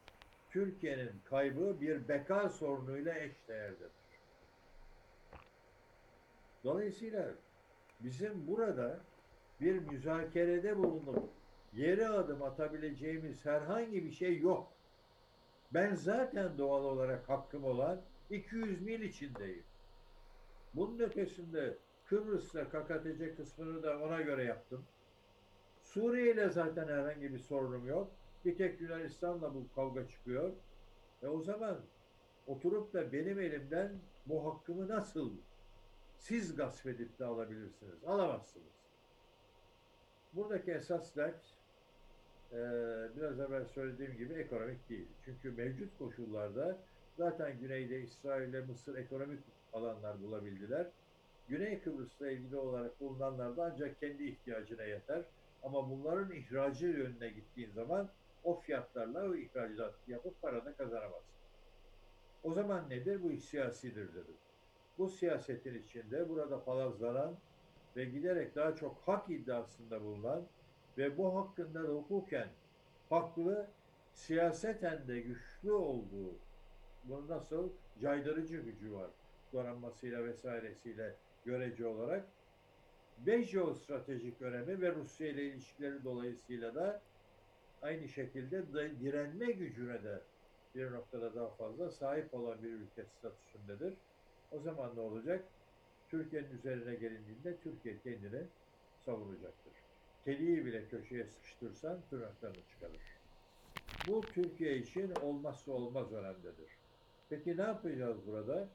[0.50, 3.90] Türkiye'nin kaybı bir beka sorunuyla eşdeğerdir.
[6.64, 7.34] Dolayısıyla
[8.00, 9.00] bizim burada
[9.60, 11.30] bir müzakerede bulunup
[11.72, 14.72] yere adım atabileceğimiz herhangi bir şey yok.
[15.74, 19.64] Ben zaten doğal olarak hakkım olan 200 mil içindeyim.
[20.76, 24.84] Bunun ötesinde Kıbrıs'ta KKTC kısmını da ona göre yaptım.
[25.82, 28.10] Suriye ile zaten herhangi bir sorunum yok.
[28.44, 30.52] Bir tek Yunanistan'la bu kavga çıkıyor.
[31.22, 31.80] E o zaman
[32.46, 33.92] oturup da benim elimden
[34.26, 35.32] bu hakkımı nasıl
[36.18, 38.04] siz gasp edip de alabilirsiniz?
[38.04, 38.76] Alamazsınız.
[40.32, 41.44] Buradaki esas dert
[42.52, 42.56] e,
[43.16, 45.08] biraz evvel söylediğim gibi ekonomik değil.
[45.24, 46.78] Çünkü mevcut koşullarda
[47.16, 49.40] zaten güneyde İsrail ile Mısır ekonomik
[49.76, 50.86] alanlar bulabildiler.
[51.48, 55.24] Güney Kıbrıs'la ilgili olarak bulunanlar da ancak kendi ihtiyacına yeter.
[55.62, 58.08] Ama bunların ihracı yönüne gittiğin zaman
[58.44, 61.36] o fiyatlarla o ihracat yapıp para da kazanamazsın.
[62.42, 63.22] O zaman nedir?
[63.22, 64.36] Bu siyasidir dedim.
[64.98, 67.36] Bu siyasetin içinde burada palazlanan
[67.96, 70.46] ve giderek daha çok hak iddiasında bulunan
[70.98, 72.48] ve bu hakkında da hukuken
[73.10, 73.66] haklı,
[74.14, 76.34] siyaseten de güçlü olduğu,
[77.04, 77.70] bunu nasıl
[78.00, 79.10] caydırıcı gücü var
[79.56, 82.24] donanmasıyla vesairesiyle görece olarak
[83.26, 87.02] ve jeostratejik önemi ve Rusya ile ilişkileri dolayısıyla da
[87.82, 90.20] aynı şekilde direnme gücüne de
[90.74, 93.94] bir noktada daha fazla sahip olan bir ülke statüsündedir.
[94.50, 95.44] O zaman ne olacak?
[96.08, 98.42] Türkiye'nin üzerine gelindiğinde Türkiye kendini
[99.04, 99.72] savunacaktır.
[100.24, 103.00] Kediyi bile köşeye sıkıştırsan tırnaklarını çıkarır.
[104.08, 106.78] Bu Türkiye için olmazsa olmaz önemlidir.
[107.28, 108.68] Peki ne yapacağız burada?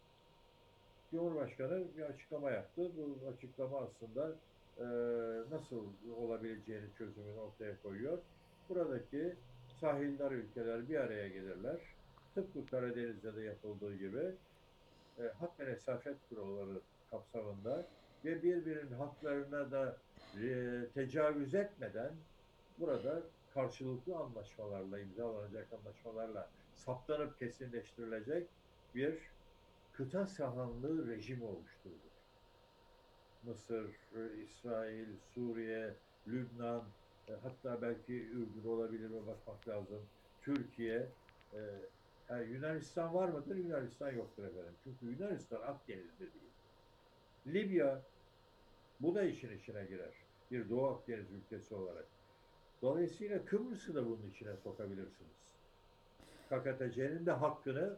[1.12, 2.92] Cumhurbaşkanı bir açıklama yaptı.
[2.98, 4.36] Bu açıklama aslında
[4.78, 4.86] e,
[5.52, 5.86] nasıl
[6.18, 8.18] olabileceğini çözümünü ortaya koyuyor.
[8.70, 9.36] Buradaki
[9.80, 11.80] sahildar ülkeler bir araya gelirler.
[12.36, 14.32] Tıpkı Karadeniz'de de yapıldığı gibi
[15.20, 16.82] e, hak ve nesafet kuralları
[17.12, 17.88] kapsamında
[18.26, 19.98] ve birbirinin haklarına da
[20.42, 22.12] e, tecavüz etmeden
[22.80, 23.22] burada
[23.54, 28.48] karşılıklı anlaşmalarla, imzalanacak anlaşmalarla saptanıp kesinleştirilecek
[28.96, 29.31] bir
[30.02, 32.12] kıta sahanlığı rejimi oluşturdu.
[33.44, 33.86] Mısır,
[34.16, 35.96] e, İsrail, Suriye,
[36.28, 36.84] Lübnan,
[37.28, 40.02] e, hatta belki Ürdün olabilir mi bakmak lazım.
[40.42, 41.08] Türkiye,
[41.54, 41.60] e,
[42.30, 43.56] yani Yunanistan var mıdır?
[43.56, 44.74] Yunanistan yoktur efendim.
[44.84, 46.54] Çünkü Yunanistan Akdeniz'de değil.
[47.48, 48.02] Libya,
[49.00, 50.14] bu da işin içine girer.
[50.52, 52.06] Bir Doğu Akdeniz ülkesi olarak.
[52.82, 55.56] Dolayısıyla Kıbrıs'ı da bunun içine sokabilirsiniz.
[56.50, 57.98] KKTC'nin de hakkını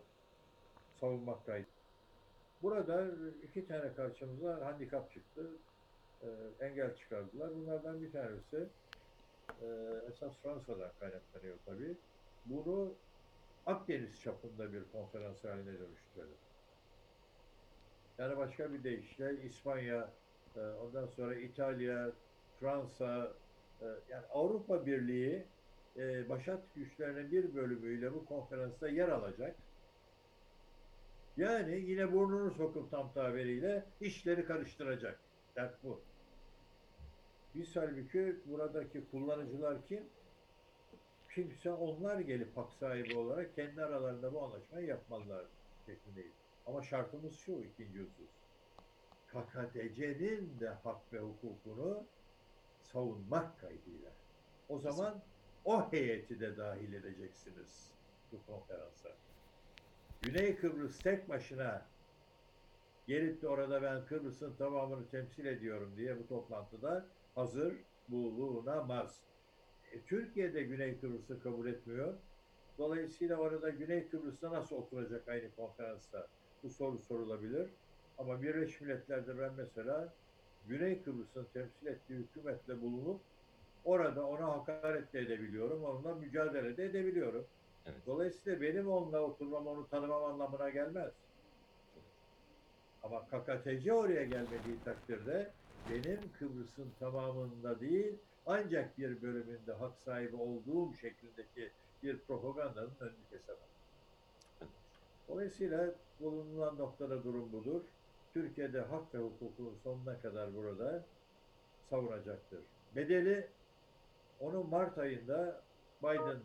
[0.99, 1.72] savunmaktaydı.
[2.63, 3.07] Burada
[3.43, 5.49] iki tane karşımıza handikap çıktı.
[6.21, 6.27] Ee,
[6.65, 7.55] engel çıkardılar.
[7.55, 8.67] Bunlardan bir tanesi
[9.61, 9.67] e,
[10.09, 11.97] esas Fransa'dan kaynaklanıyor tabii.
[12.45, 12.93] Bunu
[13.65, 16.37] Akdeniz çapında bir konferans haline dönüştürelim.
[18.17, 20.09] Yani başka bir deyişle İspanya,
[20.55, 22.11] e, ondan sonra İtalya,
[22.59, 23.31] Fransa,
[23.81, 25.43] e, yani Avrupa Birliği
[25.97, 29.55] e, başat güçlerinin bir bölümüyle bu konferansta yer alacak.
[31.37, 35.19] Yani yine burnunu sokup tam tabiriyle işleri karıştıracak.
[35.55, 36.01] Dert bu.
[37.55, 40.03] Biz halbuki buradaki kullanıcılar kim?
[41.35, 45.45] Kimse onlar gelip hak sahibi olarak kendi aralarında bu anlaşmayı yapmalılar
[45.85, 46.33] şeklindeyiz.
[46.65, 48.29] Ama şartımız şu ikinci husus.
[49.27, 52.03] KKTC'nin de hak ve hukukunu
[52.81, 54.11] savunmak kaydıyla.
[54.69, 55.21] O zaman
[55.65, 57.91] o heyeti de dahil edeceksiniz
[58.31, 59.09] bu konferansa.
[60.23, 61.81] Güney Kıbrıs tek başına
[63.07, 67.05] gelip de orada ben Kıbrıs'ın tamamını temsil ediyorum diye bu toplantıda
[67.35, 67.73] hazır
[68.07, 69.23] bulunamaz.
[69.91, 72.13] E, Türkiye de Güney Kıbrıs'ı kabul etmiyor.
[72.77, 76.27] Dolayısıyla orada Güney Kıbrıs'ta nasıl oturacak aynı konferansta?
[76.63, 77.69] Bu soru sorulabilir.
[78.17, 80.13] Ama Birleşmiş Milletler'de ben mesela
[80.67, 83.21] Güney Kıbrıs'ın temsil ettiği hükümetle bulunup
[83.83, 87.45] orada ona hakaret de edebiliyorum, onunla mücadele de edebiliyorum.
[87.85, 87.97] Evet.
[88.07, 91.13] Dolayısıyla benim onunla oturmam, onu tanımam anlamına gelmez.
[93.03, 95.51] Ama KKTC oraya gelmediği takdirde
[95.89, 101.71] benim Kıbrıs'ın tamamında değil, ancak bir bölümünde hak sahibi olduğum şeklindeki
[102.03, 103.61] bir propagandanın önünü kesemem.
[105.27, 107.81] Dolayısıyla bulunan noktada durum budur.
[108.33, 111.03] Türkiye'de hak ve hukuku sonuna kadar burada
[111.89, 112.59] savunacaktır.
[112.95, 113.47] Bedeli
[114.39, 115.61] onu Mart ayında
[116.03, 116.39] Biden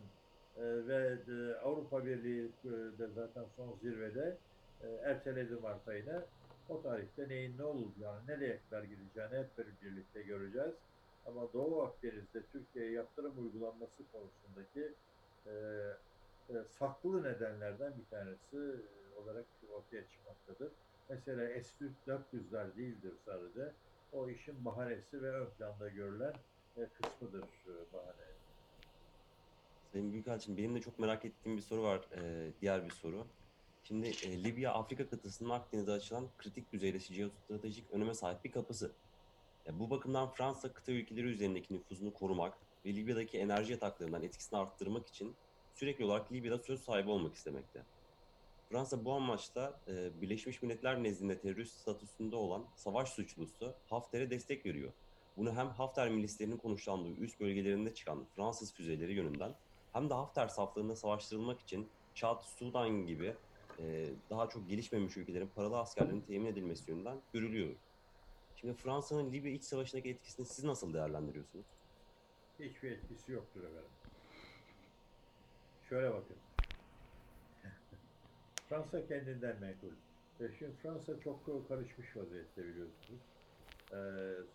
[0.57, 2.69] ve e, Avrupa Birliği e,
[2.99, 4.37] de zaten son zirvede
[4.81, 6.25] e, erteledi Mart ayına.
[6.69, 10.75] O tarihte neyin ne olacağını, nereye kadar gideceğini hep birlikte göreceğiz.
[11.25, 14.95] Ama Doğu Akdeniz'de Türkiye'ye yaptırım uygulanması konusundaki
[15.45, 15.51] e,
[16.49, 18.85] e, saklı nedenlerden bir tanesi
[19.15, 20.71] olarak ortaya çıkmaktadır.
[21.09, 23.73] Mesela S-400'ler değildir sadece.
[24.11, 26.33] O işin bahanesi ve ön planda görülen
[26.77, 27.43] e, kısmıdır
[27.93, 28.38] bahane.
[29.91, 32.01] Sayın Büyükelçim benim de çok merak ettiğim bir soru var.
[32.17, 33.27] Ee, diğer bir soru.
[33.83, 38.91] Şimdi e, Libya Afrika kıtasının Akdeniz'e açılan kritik düzeyde jeostratejik öneme sahip bir kapısı.
[39.67, 45.07] E, bu bakımdan Fransa kıta ülkeleri üzerindeki nüfuzunu korumak ve Libya'daki enerji yataklarından etkisini arttırmak
[45.07, 45.35] için
[45.75, 47.83] sürekli olarak Libya'da söz sahibi olmak istemekte.
[48.69, 54.91] Fransa bu amaçla e, Birleşmiş Milletler nezdinde terörist statüsünde olan savaş suçlusu Hafter'e destek veriyor.
[55.37, 59.55] Bunu hem Hafter milislerinin konuşlandığı üst bölgelerinde çıkan Fransız füzeleri yönünden
[59.93, 63.35] hem de Hafter saflarında savaştırılmak için Çad, Sudan gibi
[63.79, 67.75] e, daha çok gelişmemiş ülkelerin paralı askerlerinin temin edilmesi yönünden görülüyor.
[68.55, 71.65] Şimdi Fransa'nın Libya iç savaşındaki etkisini siz nasıl değerlendiriyorsunuz?
[72.59, 73.91] Hiçbir etkisi yoktur efendim.
[75.89, 76.37] Şöyle bakın.
[78.69, 79.91] Fransa kendinden menkul.
[80.39, 83.21] E şimdi Fransa çok karışmış vaziyette biliyorsunuz.
[83.91, 83.99] E,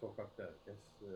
[0.01, 1.11] sokakta herkes e,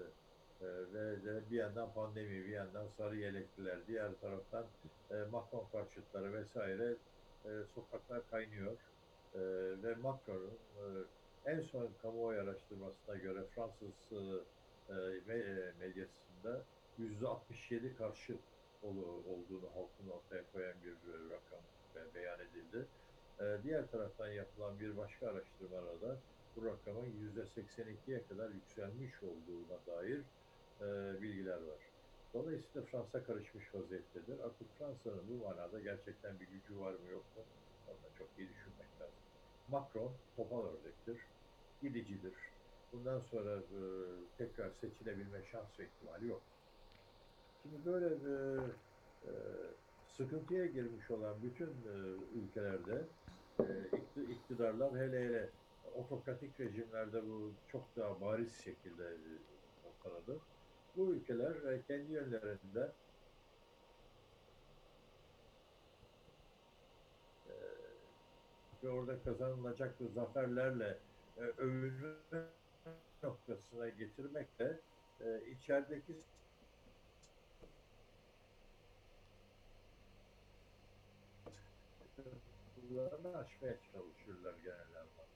[0.60, 4.66] ve de bir yandan pandemi, bir yandan sarı yelekliler, diğer taraftan
[5.10, 6.96] e, Macron karşıtları vesaire
[7.44, 8.72] e, sokaklar kaynıyor.
[9.34, 9.40] E,
[9.82, 10.58] ve Macron'un
[11.44, 14.12] en son kamuoyu araştırmasına göre Fransız
[15.28, 16.64] ve medyasında
[16.98, 18.36] %67 karşı
[18.82, 20.96] olduğunu halkın ortaya koyan bir
[21.30, 21.60] rakam
[21.94, 22.86] be- beyan edildi.
[23.64, 26.16] Diğer taraftan yapılan bir başka araştırmada da
[26.56, 30.22] bu rakamın %82'ye kadar yükselmiş olduğuna dair
[30.80, 30.86] e,
[31.22, 31.80] bilgiler var.
[32.34, 34.38] Dolayısıyla Fransa karışmış vaziyettedir.
[34.38, 37.42] Artık Fransa'nın bu manada gerçekten bir gücü var mı yok mu?
[37.88, 39.14] Onu çok iyi düşünmek lazım.
[39.68, 41.20] Macron topal örnektir,
[41.82, 42.34] gidicidir.
[42.92, 43.80] Bundan sonra e,
[44.38, 46.42] tekrar seçilebilme şans ve ihtimali yok.
[47.62, 48.34] Şimdi böyle e,
[49.26, 49.32] e,
[50.16, 51.94] sıkıntıya girmiş olan bütün e,
[52.38, 53.08] ülkelerde
[53.60, 55.50] e, ikti- iktidarlar hele hele
[55.94, 59.30] otokratik rejimlerde bu çok daha bariz şekilde e,
[59.88, 60.42] ortadadır.
[60.98, 62.92] Bu ülkeler e, kendi yönlerinde
[67.46, 67.54] e,
[68.82, 70.98] ve orada kazanılacak zaferlerle
[71.36, 72.44] e, övünme
[73.22, 74.80] noktasına getirmekle
[75.20, 76.16] e, içerideki
[82.16, 85.27] sıkıntılarını aşmaya çalışırlar genel anlamda.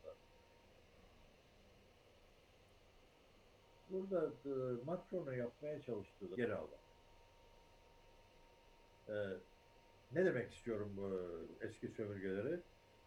[3.92, 4.50] Burada e,
[4.84, 6.80] Macron'un yapmaya çalıştığı geri almak.
[9.08, 9.14] E,
[10.12, 11.10] ne demek istiyorum bu
[11.60, 12.60] eski sömürgeleri?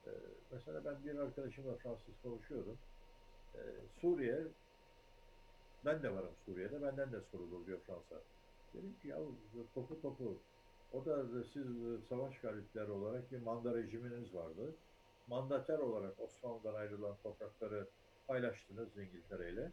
[0.08, 0.12] E,
[0.52, 2.78] mesela ben bir arkadaşımla Fransız konuşuyordum.
[3.56, 3.60] E,
[4.02, 4.48] Suriye,
[5.86, 8.16] ben de varım Suriye'de, benden de sorulur diyor Fransa.
[8.74, 9.18] Dedim ki ya
[9.74, 10.44] topu topu,
[10.92, 11.68] o da siz
[12.10, 14.76] savaş galipleri olarak bir manda rejiminiz vardı.
[15.28, 17.90] Mandater olarak Osmanlı'dan ayrılan toprakları
[18.28, 19.72] paylaştınız İngiltere ile.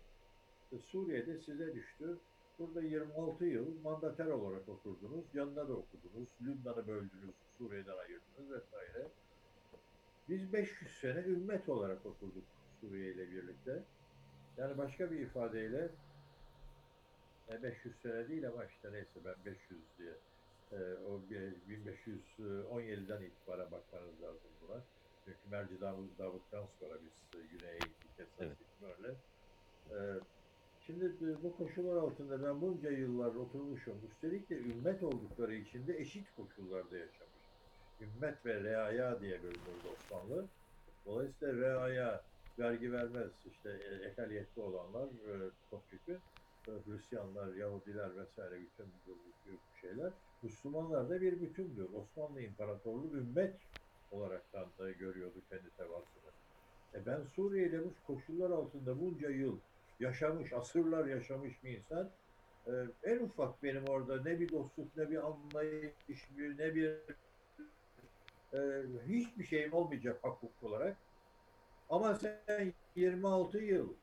[0.73, 2.19] E, Suriye'de size düştü.
[2.59, 5.35] Burada 26 yıl mandater olarak oturdunuz.
[5.35, 6.29] Yanına da okudunuz.
[6.43, 7.35] Lübnan'ı böldünüz.
[7.59, 9.09] Suriye'den ayırdınız vesaire.
[10.29, 12.45] Biz 500 sene ümmet olarak oturduk
[12.81, 13.83] Suriye ile birlikte.
[14.57, 15.91] Yani başka bir ifadeyle
[17.53, 20.13] e, 500 sene değil ama işte neyse ben 500 diye
[20.73, 24.85] e, o bir- 1517'den itibaren bakmanız lazım buna.
[25.25, 28.57] Çünkü Merci Davut, Davut'tan sonra biz e, güneye gittik esas Evet.
[28.61, 29.15] itibariyle.
[30.83, 33.95] E, şimdi e, bu koşullar altında ben bunca yıllar oturmuşum.
[34.11, 37.43] Üstelik de ümmet oldukları için de eşit koşullarda yaşamış.
[38.01, 40.47] Ümmet ve reaya diye bölünürdü Osmanlı.
[41.07, 42.25] Dolayısıyla reaya
[42.59, 46.19] vergi vermez işte e, ekaliyetli olanlar e, topyekun
[46.69, 49.19] e, Hristiyanlar, Yahudiler vesaire bütün bu,
[49.81, 50.13] şeyler
[50.43, 51.89] Müslümanlar da bir bütündür.
[51.95, 53.55] Osmanlı İmparatorluğu ümmet
[54.11, 56.31] olaraktan da görüyordu kendi tevaasını.
[56.95, 59.59] E ben Suriye'de bu koşullar altında bunca yıl
[60.03, 62.11] yaşamış, asırlar yaşamış bir insan
[62.67, 62.73] e,
[63.03, 66.29] en ufak benim orada ne bir dostluk, ne bir anlayış,
[66.59, 66.91] ne bir
[68.53, 68.59] e,
[69.07, 70.97] hiçbir şeyim olmayacak hukuk olarak.
[71.89, 73.95] Ama sen 26 yıl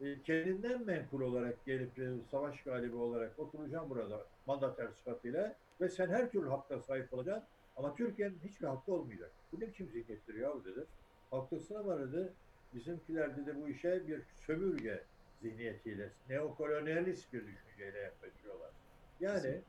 [0.00, 6.08] e, kendinden menkul olarak gelip e, savaş galibi olarak oturacağım burada mandater sıfatıyla ve sen
[6.08, 9.32] her türlü hakka sahip olacaksın ama Türkiye'nin hiçbir hakkı olmayacak.
[9.52, 10.86] Bu ne biçim zihniyettir ya dedi.
[11.30, 12.32] Haklısın ama dedi
[12.74, 15.04] bizimkiler dedi bu işe bir sömürge
[15.42, 18.70] zihniyetiyle, neokolonyalist bir düşünceyle yaklaşıyorlar.
[19.20, 19.60] Yani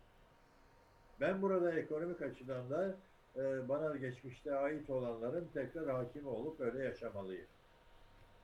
[1.20, 2.96] ben burada ekonomik açıdan da
[3.36, 7.48] e, bana geçmişte ait olanların tekrar hakimi olup öyle yaşamalıyım.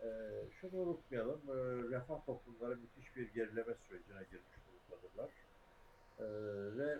[0.02, 0.08] E,
[0.52, 1.54] şunu unutmayalım, e,
[1.92, 5.30] refah toplumları müthiş bir gerileme sürecine girmiş durumdadırlar.
[6.20, 6.26] E,
[6.78, 7.00] ve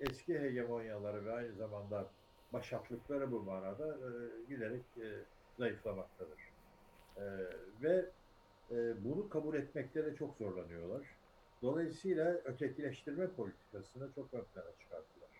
[0.00, 2.10] eski hegemonyaları ve aynı zamanda
[2.52, 4.10] başatlıkları bu manada e,
[4.48, 5.24] giderek e,
[5.58, 6.40] zayıflamaktadır.
[7.16, 7.22] E,
[7.82, 8.10] ve
[8.70, 11.18] e, bunu kabul etmekte de çok zorlanıyorlar.
[11.62, 15.30] Dolayısıyla ötekileştirme politikasını çok ön plana çıkarttılar.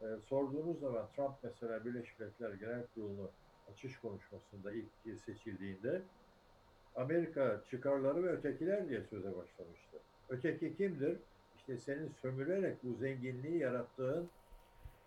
[0.00, 3.32] e, sorduğunuz zaman Trump mesela Birleşmiş Milletler Genel Kurulu'nu
[3.66, 6.02] açış konuşmasında ilk seçildiğinde
[6.94, 10.02] Amerika çıkarları ve ötekiler diye söze başlamıştı.
[10.28, 11.18] Öteki kimdir?
[11.54, 14.32] İşte senin sömürerek bu zenginliği yarattığın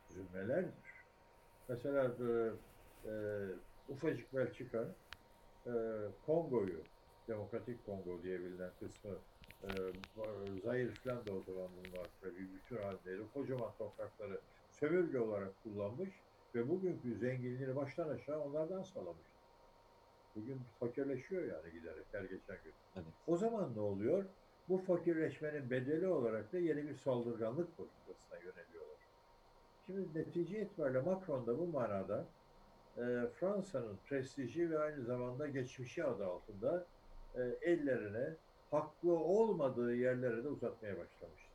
[0.09, 1.05] zümrelerdir.
[1.67, 3.11] Mesela e, e,
[3.87, 4.95] ufacık Belçika
[5.65, 5.71] e,
[6.21, 6.87] Kongo'yu,
[7.27, 9.11] Demokratik Kongo diye bilinen kısmı
[9.63, 9.69] e,
[10.63, 13.21] Zaire falan da o zaman bunun altında bir bütün halindeydi.
[13.33, 14.41] Kocaman toprakları
[14.71, 16.09] sömürge olarak kullanmış
[16.55, 19.27] ve bugünkü zenginliğini baştan aşağı onlardan sağlamış.
[20.35, 22.73] Bugün fakirleşiyor yani giderek her geçen gün.
[22.95, 23.05] Evet.
[23.27, 24.25] O zaman ne oluyor?
[24.69, 28.97] Bu fakirleşmenin bedeli olarak da yeni bir saldırganlık politikasına yöneliyorlar.
[29.85, 32.25] Şimdi netice itibariyle Macron da bu manada
[32.97, 33.03] e,
[33.39, 36.87] Fransa'nın prestiji ve aynı zamanda geçmişi adı altında
[37.35, 38.35] e, ellerine
[38.71, 41.51] haklı olmadığı yerlere de uzatmaya başlamıştır.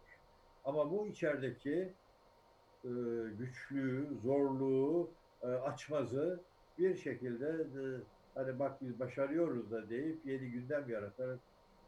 [0.65, 1.93] Ama bu içerideki
[2.85, 2.91] e,
[3.39, 5.11] güçlüğü, zorluğu,
[5.43, 6.41] e, açmazı
[6.79, 7.83] bir şekilde e,
[8.35, 11.39] hani bak biz başarıyoruz da deyip yeni gündem yaratarak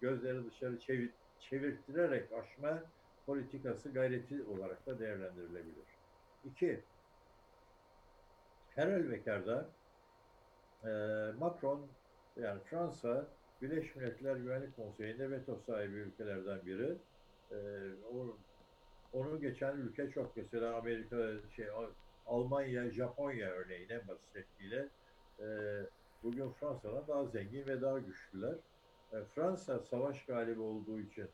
[0.00, 1.10] gözleri dışarı çevir,
[1.40, 2.82] çevirtirerek aşma
[3.26, 5.84] politikası gayreti olarak da değerlendirilebilir.
[6.44, 6.80] İki,
[8.74, 9.68] her halükarda
[10.84, 10.88] e,
[11.38, 11.86] Macron
[12.36, 13.26] yani Fransa
[13.60, 16.98] Birleşmiş Milletler Güvenlik Konseyi'nde veto sahibi ülkelerden biri.
[17.50, 17.56] E,
[18.04, 18.38] o,
[19.12, 21.66] onu geçen ülke çok mesela Amerika, şey
[22.26, 24.88] Almanya, Japonya örneğin en basit şekliyle
[25.40, 25.46] e,
[26.22, 28.58] bugün Fransa'dan daha zengin ve daha güçlüler.
[29.12, 31.30] E, Fransa savaş galibi olduğu için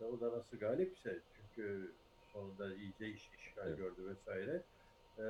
[0.00, 1.96] e, o da nasıl galipse çünkü
[2.26, 3.78] sonunda iyice iş, işgal Evet.
[3.78, 4.66] gördü vesaire.
[5.18, 5.24] E,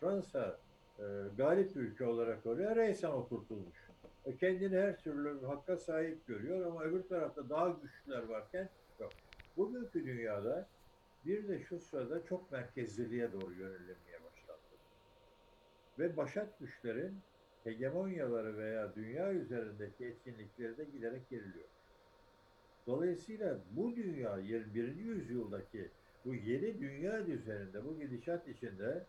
[0.00, 0.62] Fransa
[0.98, 1.02] e,
[1.36, 3.85] galip ülke olarak oraya reysen oturtulmuş.
[4.26, 8.68] E, kendini her türlü hakka sahip görüyor ama öbür tarafta daha güçlüler varken
[9.00, 9.12] yok.
[9.56, 10.68] Bugünkü dünyada
[11.26, 14.60] bir de şu sırada çok merkezliliğe doğru yönelinmeye başlandı.
[15.98, 17.20] Ve başat güçlerin
[17.64, 21.68] hegemonyaları veya dünya üzerindeki etkinlikleri de giderek geriliyor.
[22.86, 24.96] Dolayısıyla bu dünya 21.
[24.96, 25.90] yüzyıldaki
[26.24, 29.06] bu yeni dünya üzerinde bu gidişat içinde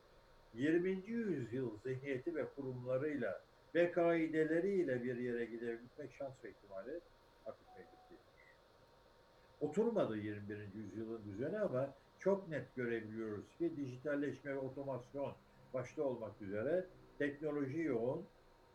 [0.53, 0.89] 20.
[1.07, 6.99] yüzyıl zihniyeti ve kurumlarıyla ve kaideleriyle bir yere gidebilmek şans ve ihtimali
[7.45, 7.97] artık mevcut.
[9.59, 10.74] Oturmadı 21.
[10.74, 15.34] yüzyılın düzeni ama çok net görebiliyoruz ki dijitalleşme ve otomasyon
[15.74, 16.86] başta olmak üzere
[17.18, 18.26] teknoloji yoğun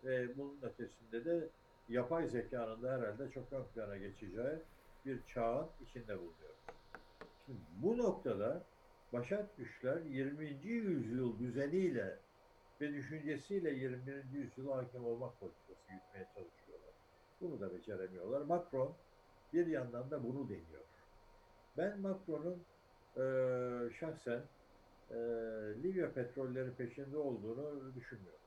[0.04, 1.48] ve bunun ötesinde de
[1.88, 4.58] yapay zekanın da herhalde çok ön plana geçeceği
[5.06, 6.62] bir çağın içinde bulunuyoruz.
[7.46, 8.62] Şimdi bu noktada
[9.12, 10.46] başat güçler 20.
[10.62, 12.18] yüzyıl düzeniyle
[12.82, 14.24] ve düşüncesiyle 21.
[14.32, 16.94] yüzyıla hakim olmak politikası yürütmeye çalışıyorlar.
[17.40, 18.40] Bunu da beceremiyorlar.
[18.40, 18.96] Macron
[19.52, 20.82] bir yandan da bunu deniyor.
[21.76, 22.66] Ben Macron'un
[23.16, 23.24] e,
[23.94, 24.42] şahsen
[25.10, 25.16] e,
[25.82, 28.40] Libya petrolleri peşinde olduğunu düşünmüyorum.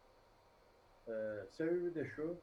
[1.08, 1.14] E,
[1.52, 2.42] sebebi de şu,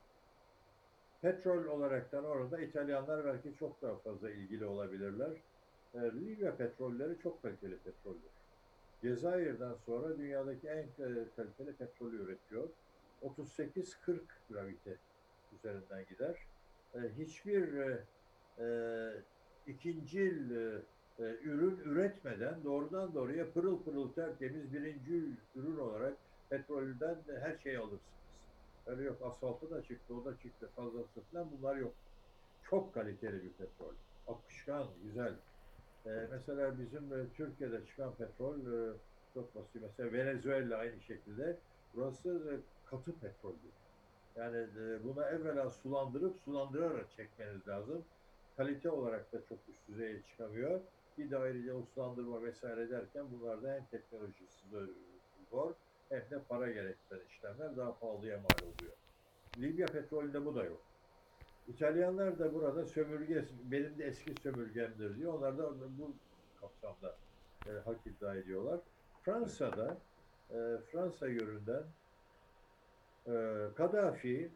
[1.21, 5.43] petrol olaraktan orada İtalyanlar belki çok daha fazla ilgili olabilirler.
[5.95, 8.32] E, Libya petrolleri çok kaliteli petroldür.
[9.03, 10.95] Cezayir'den sonra dünyadaki en
[11.37, 12.69] kaliteli petrolü üretiyor.
[13.23, 14.99] 38-40 gravite
[15.53, 16.39] üzerinden gider.
[16.95, 18.07] E, hiçbir e,
[18.59, 18.67] e,
[19.67, 20.87] ikincil e,
[21.19, 27.79] e, ürün üretmeden doğrudan doğruya pırıl pırıl tertemiz birinci ürün olarak petrolden de her şeyi
[27.79, 28.23] alırsınız.
[28.87, 31.97] Öyle yok asfaltı da çıktı, o da çıktı fazlası falan bunlar yok.
[32.63, 33.95] Çok kaliteli bir petrol.
[34.27, 35.43] Akışkan, güzel.
[36.07, 38.97] Ee, mesela bizim e, Türkiye'de çıkan petrol e,
[39.35, 39.83] çok basit.
[39.83, 41.59] Mesela Venezuela aynı şekilde.
[41.95, 42.53] Burası e,
[42.91, 43.73] katı petroldür.
[44.37, 48.05] Yani e, buna evvela sulandırıp sulandırarak çekmeniz lazım.
[48.57, 50.81] Kalite olarak da çok üst düzeye çıkamıyor.
[51.19, 54.67] Bir de ayrıca uslandırma vesaire derken bunlarda hem teknolojisi
[55.51, 55.75] zor
[56.09, 58.93] hem de para gerektiren işlemler daha pahalıya mal oluyor.
[59.59, 60.92] Libya petrolünde bu da yok.
[61.75, 65.35] İtalyanlar da burada sömürge, benim de eski sömürgemdir diyor.
[65.35, 66.15] Onlar da bu
[66.61, 67.17] kapsamda
[67.67, 68.81] e, hak iddia ediyorlar.
[69.23, 69.97] Fransa'da,
[70.51, 71.83] e, Fransa yönünden
[73.27, 73.33] e,
[73.77, 74.51] Kaddafi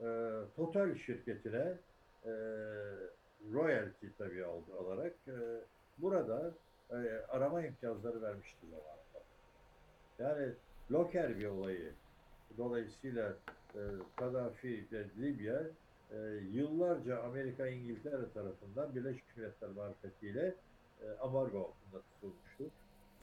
[0.00, 1.78] e, Total şirketine
[2.24, 2.32] e,
[3.52, 5.36] royalty tabii aldı, alarak e,
[5.98, 6.54] burada
[6.90, 6.94] e,
[7.28, 9.24] arama imtiyazları vermişti zamanında.
[10.18, 10.54] Yani
[10.90, 11.92] Loker bir olayı.
[12.58, 13.36] Dolayısıyla
[13.74, 13.80] e,
[14.16, 15.62] Kaddafi ve Libya
[16.14, 16.16] e,
[16.50, 20.54] yıllarca Amerika İngiltere tarafından Birleşmiş Milletler marifetiyle
[21.02, 22.64] e, ambargo altında tutulmuştu.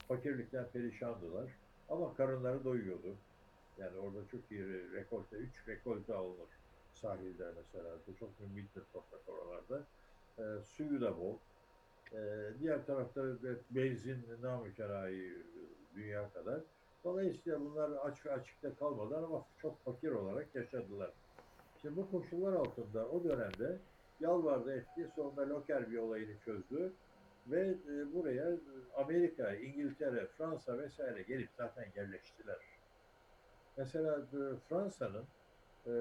[0.08, 1.50] Fakirlikten perişandılar.
[1.88, 3.16] Ama karınları doyuyordu.
[3.78, 6.48] Yani orada çok iyi rekolte, üç rekolte alınır
[6.94, 7.96] sahilde mesela.
[8.18, 9.86] Çok mümbit bir toprak oralarda.
[10.38, 11.36] E, suyu da bol.
[12.12, 13.22] E, diğer tarafta
[13.70, 15.38] benzin namütenayi
[15.94, 16.60] dünya kadar.
[17.04, 21.10] Dolayısıyla bunlar açık açıkta kalmadan ama çok fakir olarak yaşadılar.
[21.82, 23.78] Şimdi bu koşullar altında o dönemde
[24.20, 26.92] Yalvardı etti, sonunda Lockerbie olayını çözdü
[27.46, 28.58] ve e, buraya e,
[28.96, 32.56] Amerika, İngiltere, Fransa vesaire gelip zaten yerleştiler.
[33.76, 35.24] Mesela e, Fransa'nın
[35.86, 35.92] e,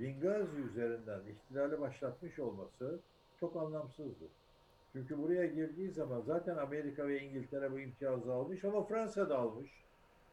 [0.00, 3.00] Bingazi üzerinden ihtilali başlatmış olması
[3.40, 4.24] çok anlamsızdı.
[4.92, 9.70] Çünkü buraya girdiği zaman zaten Amerika ve İngiltere bu imtiyazı almış ama Fransa da almış.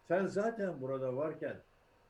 [0.08, 1.58] Sen zaten burada varken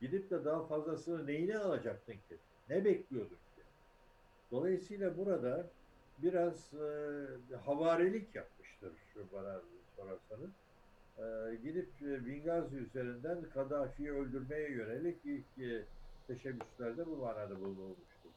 [0.02, 2.38] gidip de daha fazlasını neyine alacaktın ki?
[2.70, 3.62] Ne bekliyordun ki?
[4.52, 5.68] Dolayısıyla burada
[6.18, 8.94] biraz e, havarilik yapmıştır
[9.34, 9.62] bana
[9.96, 10.50] sorarsanız.
[11.18, 15.84] E, gidip e, Bingazi üzerinden Kaddafi'yi öldürmeye yönelik ilk e,
[16.28, 18.30] teşebbüslerde bu manada bulunmuştur.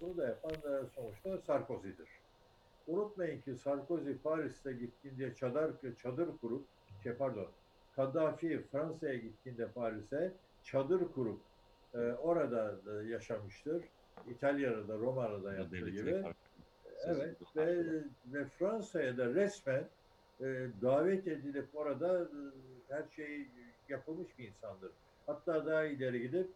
[0.00, 2.08] Bunu da yapan da sonuçta Sarkozy'dir.
[2.86, 6.64] Unutmayın ki Sarkozy Paris'te gittiğinde çadır, çadır kurup,
[7.02, 7.48] şey pardon,
[7.96, 11.40] Kaddafi Fransa'ya gittiğinde Paris'e çadır kurup
[11.94, 13.84] e, orada e, yaşamıştır.
[14.30, 16.22] İtalya'da da Roma'da da yaptığı gibi.
[16.22, 16.36] karşı
[17.04, 19.88] Evet sözü ve, ve Fransa'ya da resmen
[20.40, 22.28] e, davet edilip orada e,
[22.88, 23.48] her şey
[23.88, 24.90] yapılmış bir insandır.
[25.26, 26.50] Hatta daha ileri gidip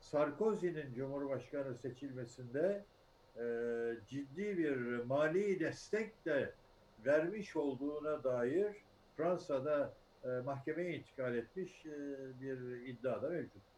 [0.00, 2.84] Sarkozy'nin Cumhurbaşkanı seçilmesinde
[3.36, 3.44] e,
[4.08, 6.52] ciddi bir mali destek de
[7.06, 8.76] vermiş olduğuna dair
[9.16, 9.92] Fransa'da
[10.24, 11.90] e, mahkemeye intikal etmiş e,
[12.40, 13.77] bir iddia da mevcuttur.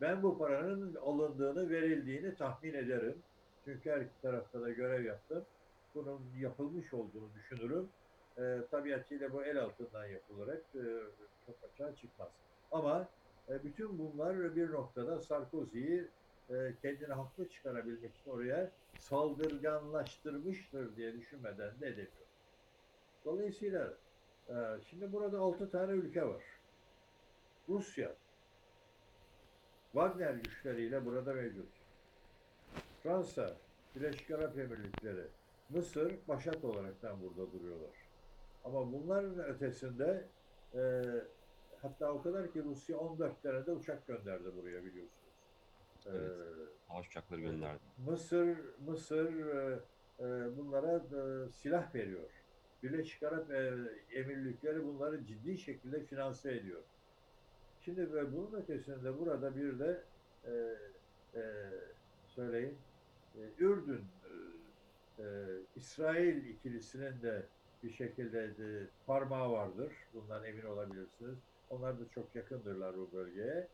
[0.00, 3.22] Ben bu paranın alındığını, verildiğini tahmin ederim.
[3.64, 5.44] Çünkü her iki tarafta da görev yaptım.
[5.94, 7.88] Bunun yapılmış olduğunu düşünürüm.
[8.38, 10.82] E, tabiatıyla bu el altından yapılarak e,
[11.46, 12.28] çok açığa çıkmaz.
[12.72, 13.08] Ama
[13.48, 16.08] e, bütün bunlar bir noktada Sarkozy'yi
[16.50, 22.30] e, kendini haklı çıkarabilmek için oraya saldırganlaştırmıştır diye düşünmeden de edemiyor.
[23.24, 23.94] Dolayısıyla
[24.48, 24.54] e,
[24.90, 26.42] şimdi burada altı tane ülke var.
[27.68, 28.14] Rusya,
[29.92, 31.68] Wagner güçleriyle burada mevcut.
[33.02, 33.56] Fransa,
[33.96, 35.26] Birleşik Arap Emirlikleri,
[35.70, 37.90] Mısır başat olaraktan burada duruyorlar.
[38.64, 40.24] Ama bunların ötesinde
[40.74, 41.02] e,
[41.82, 45.30] hatta o kadar ki Rusya 14 tane de uçak gönderdi buraya biliyorsunuz.
[46.06, 46.30] E, Evet.
[46.88, 47.80] Savaş uçakları gönderdi.
[48.06, 49.78] Mısır Mısır e,
[50.20, 52.30] e, bunlara e, silah veriyor.
[52.82, 53.74] Birleşik Arap e,
[54.12, 56.80] Emirlikleri bunları ciddi şekilde finanse ediyor.
[57.84, 60.04] Şimdi ve bunun ötesinde burada bir de
[60.44, 60.52] e,
[61.34, 61.42] e,
[62.26, 62.78] söyleyin
[63.36, 64.04] e, Ürdün
[65.18, 65.24] e, e,
[65.76, 67.46] İsrail ikilisinin de
[67.82, 69.92] bir şekilde de parmağı vardır.
[70.14, 71.38] Bundan emin olabilirsiniz.
[71.70, 73.68] Onlar da çok yakındırlar bu bölgeye.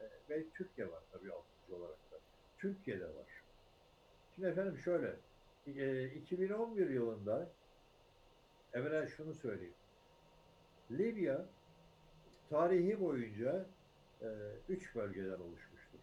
[0.00, 2.16] E, ve Türkiye var tabii altıncı olarak da.
[2.58, 3.42] Türkiye'de var.
[4.34, 5.16] Şimdi efendim şöyle,
[5.66, 7.48] e, 2011 yılında
[8.72, 9.74] evvela şunu söyleyeyim.
[10.90, 11.46] Libya
[12.50, 13.66] tarihi boyunca
[14.22, 14.26] e,
[14.68, 15.98] üç bölgeden oluşmuştur.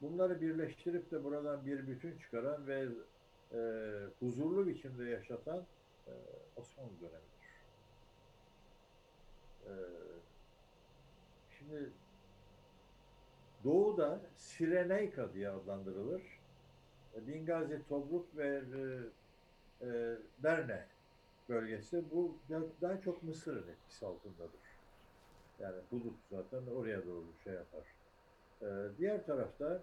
[0.00, 2.88] Bunları birleştirip de buradan bir bütün çıkaran ve
[3.52, 3.60] e,
[4.20, 5.66] huzurlu biçimde yaşatan
[6.06, 6.12] e,
[6.56, 7.66] Osmanlı dönemidir.
[9.66, 9.72] E,
[11.58, 11.90] şimdi
[13.64, 16.22] Doğu'da Sireneyka diye adlandırılır.
[17.14, 18.62] E, Bingazi, Tobruk ve
[19.80, 20.86] e, e, Derne
[21.48, 24.65] bölgesi bu da- daha çok Mısır'ın etkisi altındadır.
[25.60, 27.82] Yani Bulut zaten oraya doğru şey yapar.
[28.62, 29.82] E, diğer tarafta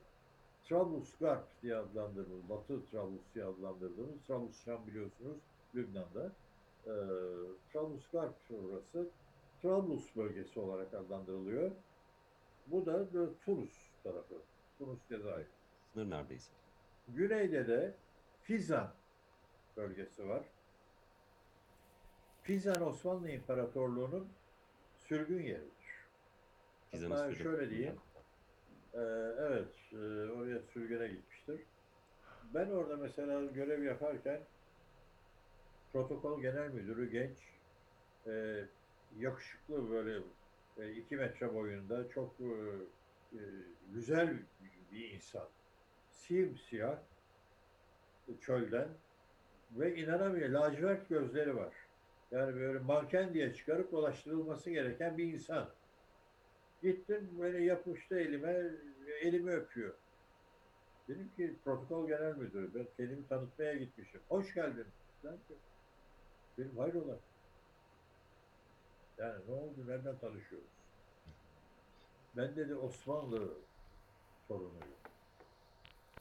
[0.63, 2.49] Trablusgarp diye adlandırılır.
[2.49, 5.37] Batı Trablus diye adlandırdığımız Trablus Şam biliyorsunuz
[5.75, 6.31] Lübnan'da.
[6.85, 6.93] E,
[7.73, 9.09] Trablusgarp orası
[9.61, 11.71] Trablus bölgesi olarak adlandırılıyor.
[12.67, 13.07] Bu da
[13.45, 14.35] Tunus tarafı.
[14.77, 15.47] Tunus Cezayir.
[15.93, 16.51] Sınır neredeyse.
[17.07, 17.93] Güneyde de
[18.41, 18.91] Fizan
[19.77, 20.43] bölgesi var.
[22.43, 24.27] Fizan Osmanlı İmparatorluğu'nun
[25.13, 25.71] sürgün yeridir.
[26.91, 27.95] Hatta şöyle diyeyim.
[28.93, 28.99] Ee,
[29.39, 29.97] evet, e,
[30.31, 31.61] oraya sürgüne gitmiştir.
[32.53, 34.39] Ben orada mesela görev yaparken
[35.93, 37.37] protokol genel müdürü genç,
[38.27, 38.63] e,
[39.17, 40.23] yakışıklı böyle
[40.77, 42.43] e, iki metre boyunda çok e,
[43.33, 43.41] e,
[43.93, 44.37] güzel
[44.91, 45.47] bir insan.
[46.09, 46.99] Simsiyah
[48.41, 48.87] çölden
[49.71, 51.82] ve inanamıyor lacivert gözleri var.
[52.33, 55.69] Yani böyle manken diye çıkarıp dolaştırılması gereken bir insan.
[56.83, 58.71] Gittim böyle yapıştı elime,
[59.21, 59.93] elimi öpüyor.
[61.07, 64.21] Dedim ki protokol genel müdürü, ben kendimi tanıtmaya gitmişim.
[64.29, 64.85] Hoş geldin.
[65.23, 65.55] Ben de,
[66.57, 67.19] dedim hayrola.
[69.17, 70.67] Yani ne oldu, nereden tanışıyoruz?
[72.37, 73.53] Ben dedi Osmanlı
[74.47, 74.97] torunuyum.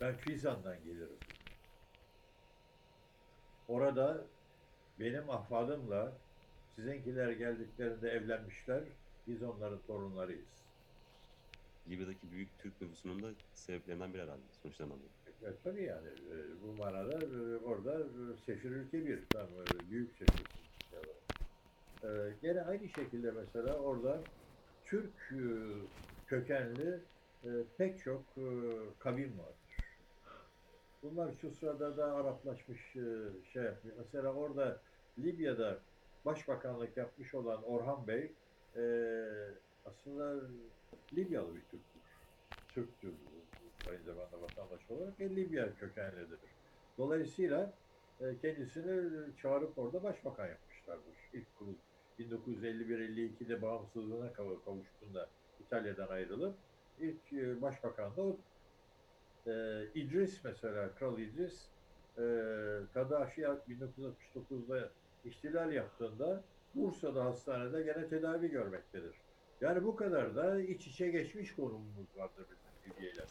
[0.01, 1.19] Ben Fizan'dan gelirim.
[3.69, 4.25] Orada
[5.03, 6.13] benim ahvadımla
[6.77, 8.83] Sizinkiler geldiklerinde evlenmişler.
[9.27, 10.63] Biz onların torunlarıyız.
[11.89, 15.49] Libya'daki büyük Türk nüfusunun da sebeplerinden biri herhalde sonuçlarından biri.
[15.51, 19.27] E, tabii yani e, bu manada e, orada e, sefir ülke bir.
[19.27, 22.29] Tam öyle büyük sefir ülke var.
[22.29, 24.21] E, gene aynı şekilde mesela orada
[24.85, 25.45] Türk e,
[26.27, 27.01] kökenli
[27.45, 28.47] e, pek çok e,
[28.99, 29.87] kavim vardır.
[31.03, 33.05] Bunlar şu sırada da Araplaşmış e,
[33.53, 33.95] şey yapıyor.
[33.99, 34.81] Mesela orada
[35.19, 35.87] Libya'da
[36.25, 38.39] başbakanlık yapmış olan Orhan Bey
[38.77, 38.81] e,
[39.85, 40.51] aslında
[41.13, 42.03] Libyalı bir Türktür.
[42.71, 43.21] Türktür
[43.85, 46.41] aynı zamanda vatandaş olarak ve Libya kökenlidir.
[46.99, 47.79] Dolayısıyla
[48.21, 51.31] e, kendisini çağırıp orada başbakan yapmışlardır.
[51.33, 51.79] İlk kurul
[52.19, 56.61] 1951-52'de bağımsızlığına kav- kavuştuğunda İtalya'dan ayrılıp
[56.99, 58.45] ilk e, başbakan da.
[59.47, 59.51] E,
[59.95, 61.73] İdris mesela, Kral İdris
[62.19, 62.23] e,
[62.93, 64.95] Kaddafi 1969'da
[65.25, 66.45] ihtilal yaptığında
[66.75, 69.14] Bursa'da hastanede gene tedavi görmektedir.
[69.61, 73.25] Yani bu kadar da iç içe geçmiş konumumuz vardır bizim Libya.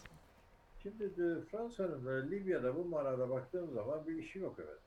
[0.84, 4.80] Şimdi de Fransa'nın da Libya'da bu manada baktığım zaman bir işi yok evet.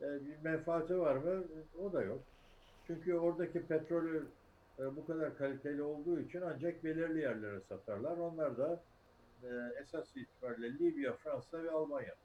[0.00, 1.44] E, bir menfaati var mı?
[1.82, 2.22] O da yok.
[2.86, 4.26] Çünkü oradaki petrolü
[4.78, 8.16] e, bu kadar kaliteli olduğu için ancak belirli yerlere satarlar.
[8.16, 8.82] Onlar da
[9.42, 9.48] e,
[9.82, 12.18] esas itibariyle Libya, Fransa ve Almanya'dır.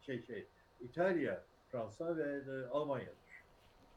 [0.00, 0.46] Şey şey,
[0.80, 1.44] İtalya,
[1.76, 3.44] Fransa ve e, Almanya'dır.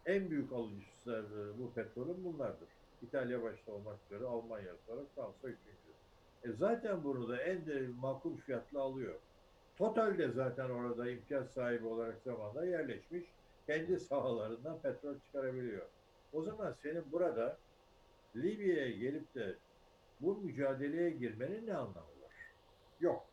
[0.05, 2.69] En büyük alıcısı e, bu petrolün bunlardır.
[3.01, 5.93] İtalya başta olmak üzere Almanya sonra Fransa üçüncü.
[6.43, 9.15] E zaten bunu da en de makul fiyatla alıyor.
[9.77, 13.25] Total de zaten orada imtiyaz sahibi olarak zamanda yerleşmiş.
[13.67, 15.86] Kendi sahalarından petrol çıkarabiliyor.
[16.32, 17.57] O zaman senin burada
[18.36, 19.55] Libya'ya gelip de
[20.19, 22.34] bu mücadeleye girmenin ne anlamı var?
[22.99, 23.25] Yok.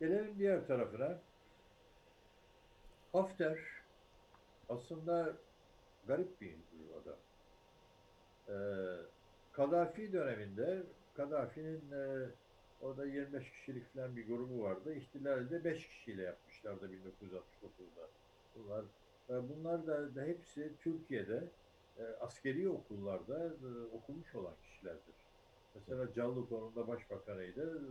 [0.00, 1.31] Gelelim diğer tarafına.
[3.12, 3.58] Hafter
[4.68, 5.42] aslında
[6.04, 6.64] garip bir
[7.00, 7.24] adam.
[8.48, 8.52] Ee,
[9.52, 12.30] Kaddafi döneminde Kaddafi'nin e,
[12.80, 14.94] orada 25 kişilik falan bir grubu vardı.
[14.94, 18.12] İhtilalde 5 kişiyle yapmışlardı 1969'da.
[18.54, 18.84] Bunlar
[19.30, 21.54] e, bunlar da, da hepsi Türkiye'de
[21.96, 25.14] e, askeri okullarda e, okumuş olan kişilerdir.
[25.74, 27.88] Mesela Callı konumda başbakanıydı.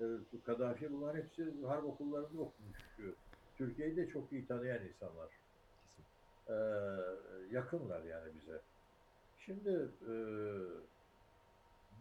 [0.00, 0.04] E,
[0.44, 2.96] Kaddafi bunlar hepsi harp okullarında okumuş.
[3.58, 5.30] Türkiye'yi de çok iyi tanıyan insanlar.
[5.96, 6.04] Kesin.
[6.48, 6.54] E,
[7.50, 8.62] yakınlar yani bize.
[9.38, 9.70] Şimdi
[10.02, 10.12] e,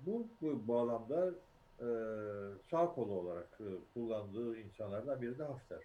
[0.05, 1.33] bu, bu bağlamda
[1.79, 1.87] e,
[2.69, 5.83] sağ kolu olarak e, kullandığı insanlardan biri de Hafter.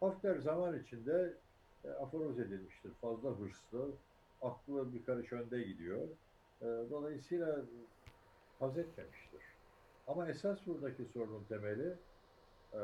[0.00, 1.40] Hafter zaman içinde
[1.84, 2.94] e, aforoz edilmiştir.
[3.00, 3.98] Fazla hırslı,
[4.40, 6.08] aklı bir karış önde gidiyor.
[6.60, 7.64] E, dolayısıyla
[8.58, 9.42] haz etmemiştir.
[10.06, 11.98] Ama esas buradaki sorunun temeli
[12.72, 12.80] e,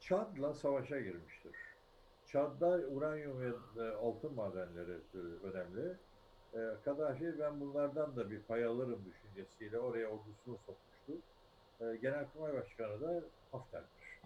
[0.00, 1.52] Çad'la savaşa girmiştir.
[2.26, 3.40] Çad'da uranyum
[3.76, 5.96] ve altın madenleri e, önemli.
[6.54, 11.12] E, Kaddafi ben bunlardan da bir pay alırım düşüncesiyle oraya ordusunu sokmuştu.
[11.80, 14.18] E, Genelkurmay Başkanı da Hafter'dir.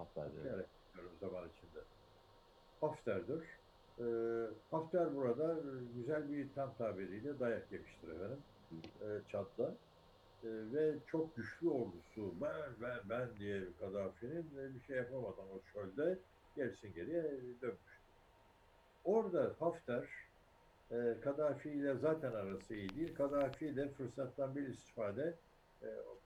[0.45, 1.81] Diyerek diyorum zaman içinde.
[2.81, 3.45] Hafter'dir.
[3.99, 4.05] E,
[4.71, 5.57] Hafter burada
[5.97, 8.43] güzel bir tam tabiriyle dayak yemiştir efendim.
[9.03, 9.75] E, Çad'da.
[10.45, 15.63] E, ve çok güçlü ordusu ben ben ben diye Kaddafi'nin e, bir şey yapamadan o
[15.73, 16.19] çölde
[16.57, 17.23] gerisin geriye
[17.63, 18.11] dönmüştü.
[19.05, 20.09] Orada Hafter
[20.91, 23.15] e, Kaddafi ile zaten arası iyi değil.
[23.15, 25.39] Kaddafi de fırsattan bir istifade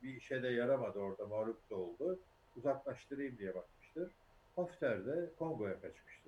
[0.02, 2.18] bir işe de yaramadı orada mağlup da oldu.
[2.56, 4.12] Uzaklaştırayım diye bakmıştır.
[4.56, 6.23] Hafter de Kongo'ya kaçmıştır.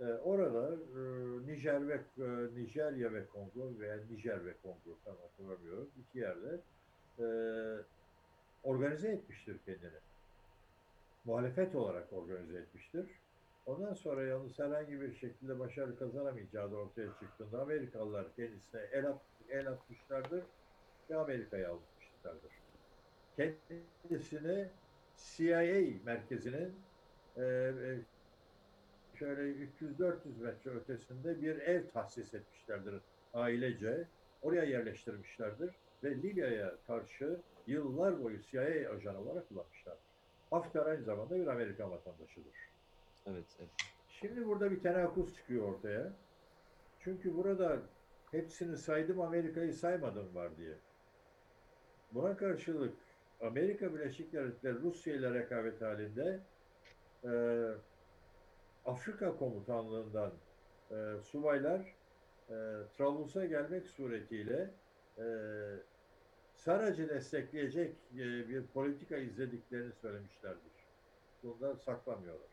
[0.00, 0.76] E, orada
[1.46, 5.90] Nijer ve e, Nijerya ve Kongo veya Nijer ve Kongo tam hatırlamıyorum.
[5.98, 6.60] iki yerde
[7.18, 7.26] e,
[8.62, 9.98] organize etmiştir kendini.
[11.24, 13.06] Muhalefet olarak organize etmiştir.
[13.66, 19.20] Ondan sonra yalnız herhangi bir şekilde başarı kazanamayacağı da ortaya çıktığında Amerikalılar kendisine el, at,
[19.48, 20.42] el atmışlardır
[21.10, 22.52] ve Amerika'ya almışlardır.
[23.36, 24.68] Kendisini
[25.16, 26.74] CIA merkezinin
[27.36, 27.98] e, e,
[29.18, 32.94] şöyle 300-400 metre ötesinde bir ev tahsis etmişlerdir
[33.34, 34.08] ailece.
[34.42, 35.74] Oraya yerleştirmişlerdir
[36.04, 40.02] ve Libya'ya karşı yıllar boyu CIA ajanı olarak kullanmışlardır.
[40.50, 42.54] Hafter aynı zamanda bir Amerikan vatandaşıdır.
[43.26, 43.70] Evet, evet.
[44.08, 46.12] Şimdi burada bir tenakuz çıkıyor ortaya.
[47.00, 47.78] Çünkü burada
[48.30, 50.74] hepsini saydım Amerika'yı saymadım var diye.
[52.12, 52.94] Buna karşılık
[53.40, 56.40] Amerika Birleşik Devletleri Rusya ile rekabet halinde
[57.24, 57.30] e,
[58.88, 60.32] Afrika Komutanlığından
[60.90, 61.80] e, subaylar
[62.48, 62.54] e,
[62.96, 64.70] Trablus'a gelmek suretiyle
[65.18, 65.24] e,
[66.54, 70.72] Sarac'ı destekleyecek e, bir politika izlediklerini söylemişlerdir.
[71.42, 72.48] Bundan saklamıyorlar.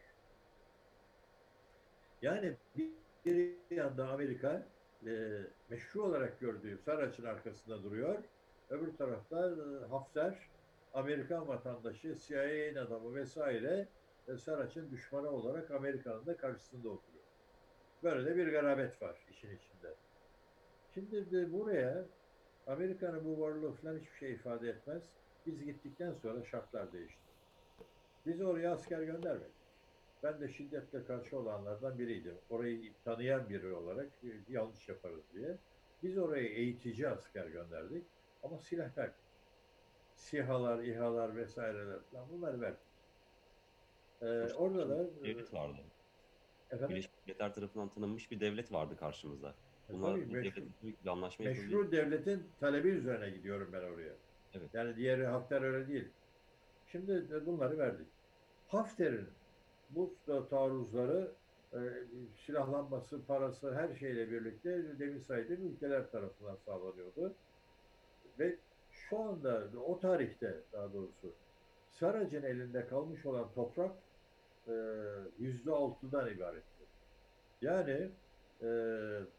[2.21, 2.89] Yani bir
[3.25, 4.63] bir yanda Amerika
[5.05, 8.23] e, meşru olarak gördüğü Saraç'ın arkasında duruyor.
[8.69, 10.39] Öbür tarafta e, Hafter,
[10.93, 13.87] Amerikan vatandaşı, CIA'nin adamı vesaire
[14.27, 17.25] e, Saraç'ın düşmanı olarak Amerika'nın da karşısında oturuyor.
[18.03, 19.93] Böyle de bir garabet var işin içinde.
[20.93, 22.05] Şimdi de buraya
[22.67, 25.03] Amerika'nın bu varlığı falan hiçbir şey ifade etmez.
[25.45, 27.21] Biz gittikten sonra şartlar değişti.
[28.25, 29.55] Biz oraya asker göndermedik.
[30.23, 32.35] Ben de şiddetle karşı olanlardan biriydim.
[32.49, 35.57] Orayı tanıyan biri olarak e, yanlış yaparız diye.
[36.03, 38.05] Biz oraya eğitici asker gönderdik
[38.43, 39.25] ama silah verdik.
[40.15, 42.84] SİHA'lar, İHA'lar vesaireler falan bunları verdik.
[44.21, 45.77] Ee, orada da devlet vardı.
[46.71, 49.55] efendim, Birleşmiş Milletler tarafından tanınmış bir devlet vardı karşımızda.
[49.89, 50.69] e, Bunlar tabii bu meşru-
[51.03, 51.45] bir anlaşma.
[51.45, 54.13] Meşru devletin talebi üzerine gidiyorum ben oraya.
[54.53, 54.69] Evet.
[54.73, 56.07] Yani diğeri Hafter öyle değil.
[56.85, 58.07] Şimdi de bunları verdik.
[58.67, 59.27] Hafter'in
[59.89, 60.15] bu
[60.49, 61.31] taarruzları
[61.73, 61.79] e,
[62.45, 67.33] silahlanması, parası her şeyle birlikte demin saydığım ülkeler tarafından sağlanıyordu.
[68.39, 68.55] Ve
[68.91, 71.33] şu anda o tarihte daha doğrusu
[71.89, 74.04] Sarac'ın elinde kalmış olan toprak e,
[75.39, 76.85] yüzde altıdan ibaretti.
[77.61, 78.09] Yani
[78.61, 78.67] e,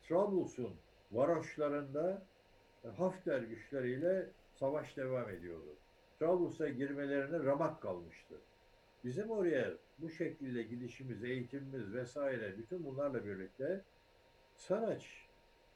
[0.09, 0.75] Trablus'un
[1.13, 2.23] varoşlarında
[2.85, 5.77] e, Hafter güçleriyle savaş devam ediyordu.
[6.19, 8.35] Trablus'a girmelerine ramak kalmıştı.
[9.05, 13.85] Bizim oraya bu şekilde gidişimiz, eğitimimiz vesaire bütün bunlarla birlikte
[14.55, 15.27] Saraç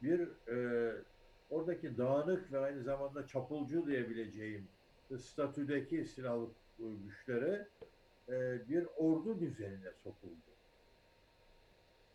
[0.02, 0.93] bir e,
[1.51, 4.68] oradaki dağınık ve aynı zamanda çapulcu diyebileceğim
[5.18, 6.48] statüdeki silahlı
[6.78, 7.68] e, güçlere
[8.31, 10.51] e, bir ordu düzenine sokuldu.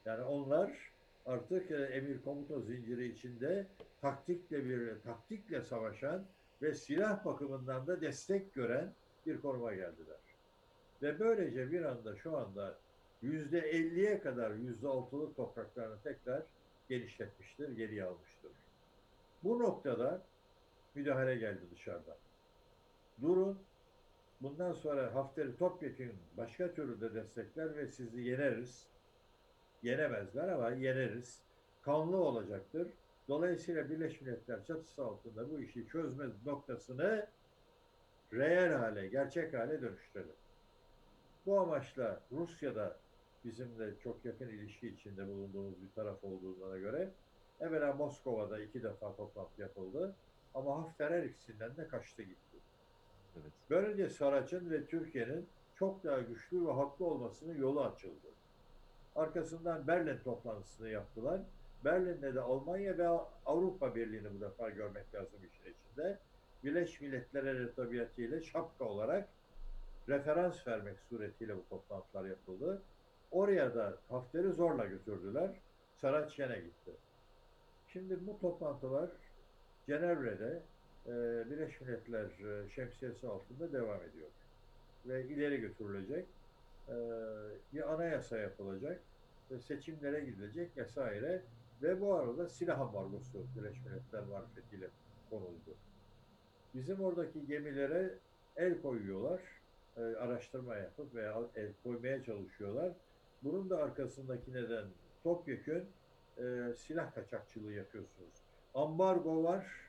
[0.06, 0.92] Yani onlar
[1.26, 3.68] artık e, emir komuta zinciri içinde
[4.02, 6.26] taktikle bir taktikle savaşan
[6.62, 8.94] ve silah bakımından da destek gören
[9.26, 10.18] bir konuma geldiler.
[11.02, 12.80] Ve böylece bir anda şu anda
[13.22, 16.44] yüzde elliye kadar yüzde altılık topraklarını tekrar
[16.90, 18.52] genişletmiştir, geriye almıştır.
[19.44, 20.22] Bu noktada
[20.96, 22.18] müdahale geldi dışarıdan.
[23.22, 23.60] Durun,
[24.42, 28.88] bundan sonra Hafter'i topyekun başka türlü de destekler ve sizi yeneriz.
[29.84, 31.42] Yenemezler ama yeneriz.
[31.82, 32.88] Kanlı olacaktır.
[33.28, 37.28] Dolayısıyla Birleşmiş Milletler çatısı altında bu işi çözme noktasını
[38.34, 40.36] reel hale, gerçek hale dönüştürelim.
[41.46, 42.98] Bu amaçla Rusya'da
[43.46, 47.10] bizimle çok yakın ilişki içinde bulunduğumuz bir taraf olduğuna göre
[47.60, 50.16] evvela Moskova'da iki defa toplantı yapıldı
[50.54, 52.45] ama Hafter her ikisinden de kaçtı gitti.
[53.70, 58.28] Böylece Saraç'ın ve Türkiye'nin çok daha güçlü ve haklı olmasının yolu açıldı.
[59.16, 61.42] Arkasından Berlin toplantısını yaptılar.
[61.86, 63.08] Berlin'de de Almanya ve
[63.46, 66.20] Avrupa Birliği'ni bu defa görmek lazım işin içinde.
[66.64, 69.30] Birleşmiş Milletler'e tabiatıyla şapka olarak
[70.10, 72.82] referans vermek suretiyle bu toplantılar yapıldı.
[73.32, 75.52] Oraya da Hafter'i zorla götürdüler.
[75.96, 76.92] Saraç gene gitti.
[77.88, 79.10] Şimdi bu toplantılar
[79.88, 80.64] Cenevre'de
[81.08, 81.12] e,
[81.50, 84.30] Birleşmiş Milletler e, şemsiyesi altında devam ediyor.
[85.06, 86.26] Ve ileri götürülecek.
[86.90, 86.96] E,
[87.74, 89.02] bir anayasa yapılacak.
[89.52, 91.42] Ve seçimlere gidilecek vesaire.
[91.82, 94.90] Ve bu arada silah ambargosu Birleşmiş Milletler marifetiyle
[95.30, 95.76] konuldu.
[96.74, 98.20] Bizim oradaki gemilere
[98.56, 99.42] el koyuyorlar.
[99.98, 102.94] E, araştırma yapıp veya el koymaya çalışıyorlar.
[103.44, 104.86] Bunun da arkasındaki neden
[105.24, 105.84] topyekün
[106.38, 108.44] e, silah kaçakçılığı yapıyorsunuz.
[108.74, 109.85] Ambargo var,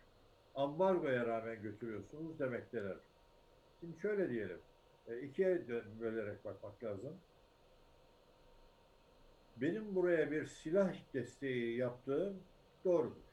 [0.56, 2.96] ambargoya rağmen götürüyorsunuz demekteler.
[3.80, 4.58] Şimdi şöyle diyelim,
[5.08, 5.68] e, ikiye
[6.00, 7.16] bölerek bakmak lazım.
[9.56, 12.42] Benim buraya bir silah desteği yaptığım
[12.84, 13.26] doğrudur.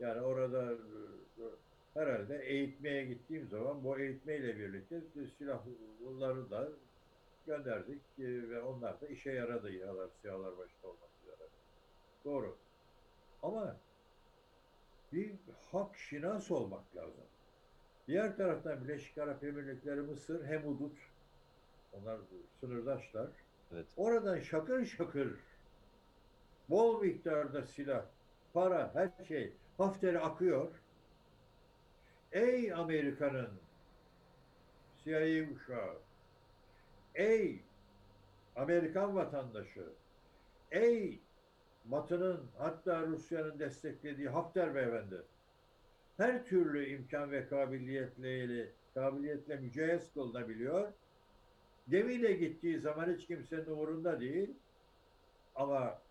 [0.00, 1.42] Yani orada e,
[1.94, 5.00] herhalde eğitmeye gittiğim zaman bu eğitmeyle birlikte
[5.38, 6.68] silahları da
[7.46, 11.48] gönderdik e, ve onlar da işe yaradı İHA'lar, SİHA'lar başta olmak üzere.
[12.24, 12.56] Doğru.
[13.42, 13.76] Ama
[15.12, 15.32] bir
[15.72, 17.24] hak şinas olmak lazım.
[18.08, 20.98] Diğer taraftan Birleşik Arap Emirlikleri, Mısır, hem hudut,
[21.92, 22.18] onlar
[22.60, 23.28] sınırdaşlar.
[23.72, 23.86] Evet.
[23.96, 25.38] Oradan şakır şakır
[26.72, 28.04] bol miktarda silah,
[28.52, 30.68] para, her şey Hafter'e akıyor.
[32.32, 33.50] Ey Amerika'nın
[35.04, 35.98] CIA uşağı,
[37.14, 37.60] ey
[38.56, 39.92] Amerikan vatandaşı,
[40.70, 41.21] ey
[41.84, 45.22] Batı'nın hatta Rusya'nın desteklediği Hafter beyefendi,
[46.16, 50.92] her türlü imkan ve kabiliyetle, kabiliyetle mücehhez kılınabiliyor.
[51.88, 54.50] Gemiyle gittiği zaman hiç kimsenin umurunda değil.
[55.54, 56.02] Ama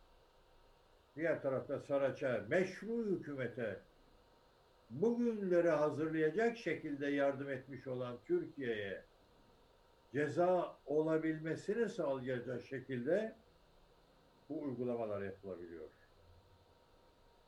[1.15, 3.80] diğer tarafta Saraç'a, meşru hükümete
[4.89, 9.03] bugünleri hazırlayacak şekilde yardım etmiş olan Türkiye'ye
[10.14, 13.35] ceza olabilmesini sağlayacak şekilde
[14.52, 15.90] bu uygulamalar yapılabiliyor.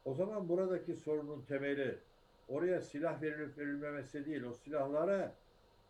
[0.05, 1.97] O zaman buradaki sorunun temeli
[2.47, 5.33] oraya silah verilip verilmemesi değil, o silahlara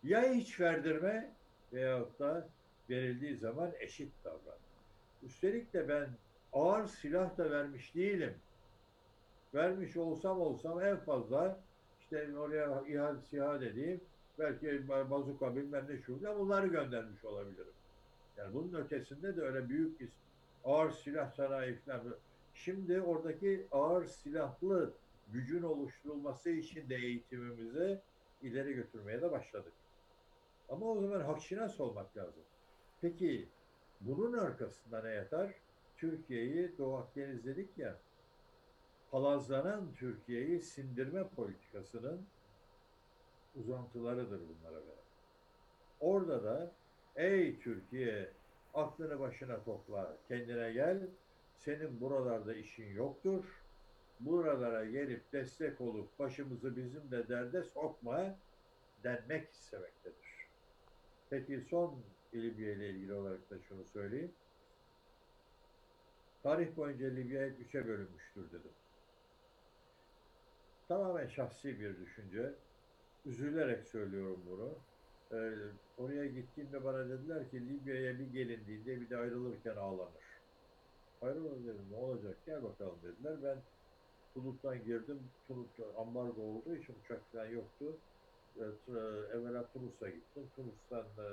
[0.03, 1.31] ya hiç verdirme
[1.73, 2.47] veyahut da
[2.89, 4.57] verildiği zaman eşit davran.
[5.23, 6.09] Üstelik de ben
[6.53, 8.33] ağır silah da vermiş değilim.
[9.53, 11.59] Vermiş olsam olsam en fazla
[11.99, 14.01] işte oraya İHA, SİHA dediğim
[14.39, 17.73] belki bazuka bilmem ne şurada bunları göndermiş olabilirim.
[18.37, 20.09] Yani bunun ötesinde de öyle büyük bir
[20.63, 21.79] ağır silah sanayi.
[22.53, 24.93] Şimdi oradaki ağır silahlı
[25.27, 28.01] gücün oluşturulması için de eğitimimizi
[28.41, 29.73] ileri götürmeye de başladık.
[30.69, 32.43] Ama o zaman hakşinas olmak lazım.
[33.01, 33.49] Peki
[34.01, 35.53] bunun arkasında ne yatar?
[35.97, 37.99] Türkiye'yi Doğu Akdeniz dedik ya,
[39.11, 42.25] palazlanan Türkiye'yi sindirme politikasının
[43.55, 45.03] uzantılarıdır bunlara göre.
[45.99, 46.71] Orada da
[47.15, 48.33] ey Türkiye
[48.73, 51.07] aklını başına topla, kendine gel,
[51.57, 53.63] senin buralarda işin yoktur.
[54.19, 58.35] Buralara gelip destek olup başımızı bizim de derde sokma
[59.03, 60.47] denmek istemektedir.
[61.29, 61.95] Peki son
[62.33, 64.31] Libya ile ilgili olarak da şunu söyleyeyim.
[66.43, 68.71] Tarih boyunca Libya üçe bölünmüştür dedim.
[70.87, 72.53] Tamamen şahsi bir düşünce.
[73.25, 74.77] Üzülerek söylüyorum bunu.
[75.33, 75.53] Ee,
[75.97, 80.23] oraya gittiğimde bana dediler ki Libya'ya bir gelindiğinde bir de ayrılırken ağlanır.
[81.21, 83.43] Ayrılır dedim ne olacak gel bakalım dediler.
[83.43, 83.57] Ben
[84.33, 85.19] Tunus'tan girdim.
[85.47, 87.85] Tunus ambargo olduğu için uçak falan yoktu.
[88.57, 88.89] Evet,
[89.33, 90.49] evvela Tunus'a gittim.
[90.55, 91.27] Tunus'tan e,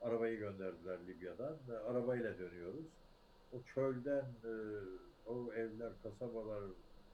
[0.00, 1.58] arabayı gönderdiler Libya'dan.
[1.70, 2.86] E, arabayla dönüyoruz.
[3.52, 4.52] O çölden e,
[5.26, 6.64] o evler, kasabalar,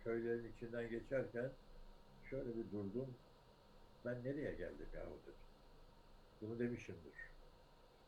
[0.04, 1.52] köylerin içinden geçerken
[2.30, 3.18] şöyle bir durdum.
[4.04, 5.41] Ben nereye geldim yahu dedim.
[6.42, 7.16] Bunu demişimdir.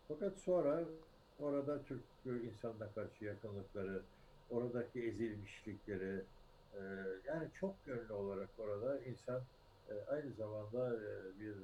[0.09, 0.89] Fakat sonra
[1.39, 4.11] orada Türk insanına karşı yakınlıkları,
[4.49, 6.29] oradaki ezilmişlikleri,
[6.73, 6.79] e,
[7.25, 9.49] yani çok yönlü olarak orada insan
[9.89, 10.97] e, aynı zamanda
[11.35, 11.57] e, bir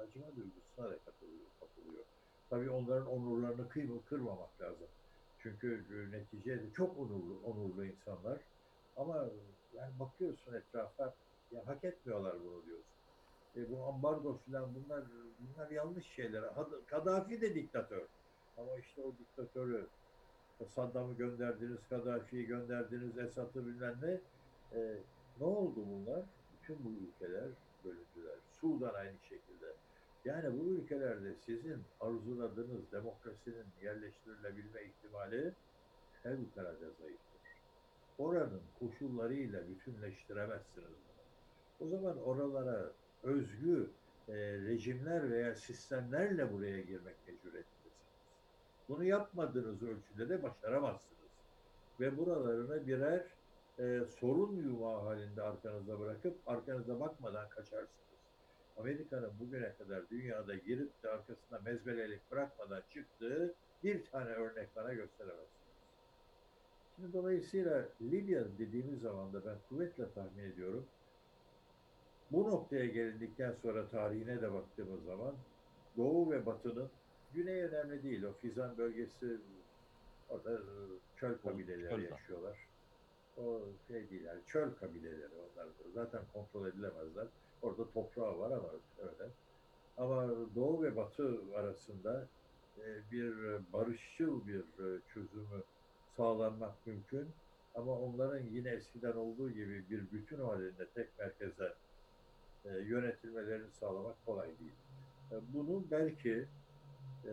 [0.00, 1.50] acıma duygusuna da katılıyor.
[1.60, 2.06] katılıyor.
[2.50, 4.90] Tabii onların onurlarını kıyma, kırmamak lazım.
[5.38, 8.46] Çünkü neticede çok onurlu, onurlu insanlar.
[8.96, 9.30] Ama
[9.72, 11.16] yani bakıyorsun etrafa,
[11.50, 12.89] ya hak etmiyorlar bunu diyorsun.
[13.56, 15.04] E, bu ambargo filan bunlar
[15.38, 16.44] bunlar yanlış şeyler.
[16.86, 18.02] Kaddafi de diktatör.
[18.56, 19.86] Ama işte o diktatörü
[20.66, 24.20] Saddam'ı gönderdiniz, Kaddafi'yi gönderdiniz, Esad'ı bilmem ne.
[24.78, 24.96] E,
[25.40, 26.24] ne oldu bunlar?
[26.52, 27.48] Bütün bu ülkeler
[27.84, 28.38] bölündüler.
[28.60, 29.66] Sudan aynı şekilde.
[30.24, 35.52] Yani bu ülkelerde sizin arzuladığınız demokrasinin yerleştirilebilme ihtimali
[36.22, 37.40] fevkalade zayıftır.
[38.18, 41.86] Oranın koşullarıyla bütünleştiremezsiniz bunu.
[41.86, 43.90] O zaman oralara özgü
[44.28, 47.94] e, rejimler veya sistemlerle buraya girmek mecburiyetindesiniz.
[48.88, 51.20] Bunu yapmadığınız ölçüde de başaramazsınız.
[52.00, 53.24] Ve buralarını birer
[53.78, 58.00] e, sorun yumağı halinde arkanıza bırakıp arkanıza bakmadan kaçarsınız.
[58.76, 65.60] Amerika'nın bugüne kadar dünyada girip de arkasına mezbelelik bırakmadan çıktığı bir tane örnek bana gösteremezsiniz.
[66.96, 70.86] Şimdi dolayısıyla Libya dediğimiz zaman da ben kuvvetle tahmin ediyorum
[72.30, 75.34] bu noktaya gelindikten sonra tarihine de baktığımız zaman
[75.96, 76.90] Doğu ve Batı'nın
[77.34, 78.22] Güney önemli değil.
[78.22, 79.38] O Fizan bölgesi
[80.28, 80.60] orada
[81.16, 82.58] çöl kabileleri yaşıyorlar.
[83.36, 85.68] O şey değil yani çöl kabileleri onlar.
[85.94, 87.26] Zaten kontrol edilemezler.
[87.62, 89.30] Orada toprağı var ama öyle.
[89.96, 92.28] Ama Doğu ve Batı arasında
[92.78, 93.34] e, bir
[93.72, 95.62] barışçıl bir e, çözümü
[96.16, 97.28] sağlanmak mümkün.
[97.74, 101.74] Ama onların yine eskiden olduğu gibi bir bütün halinde tek merkeze
[102.64, 104.74] e, yönetilmelerini sağlamak kolay değil.
[105.32, 106.48] E, bunu belki
[107.26, 107.32] e,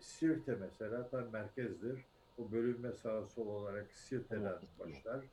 [0.00, 2.04] Sirte mesela tam merkezdir.
[2.38, 5.24] O bölünme sağa sol olarak Sirte'den başlar.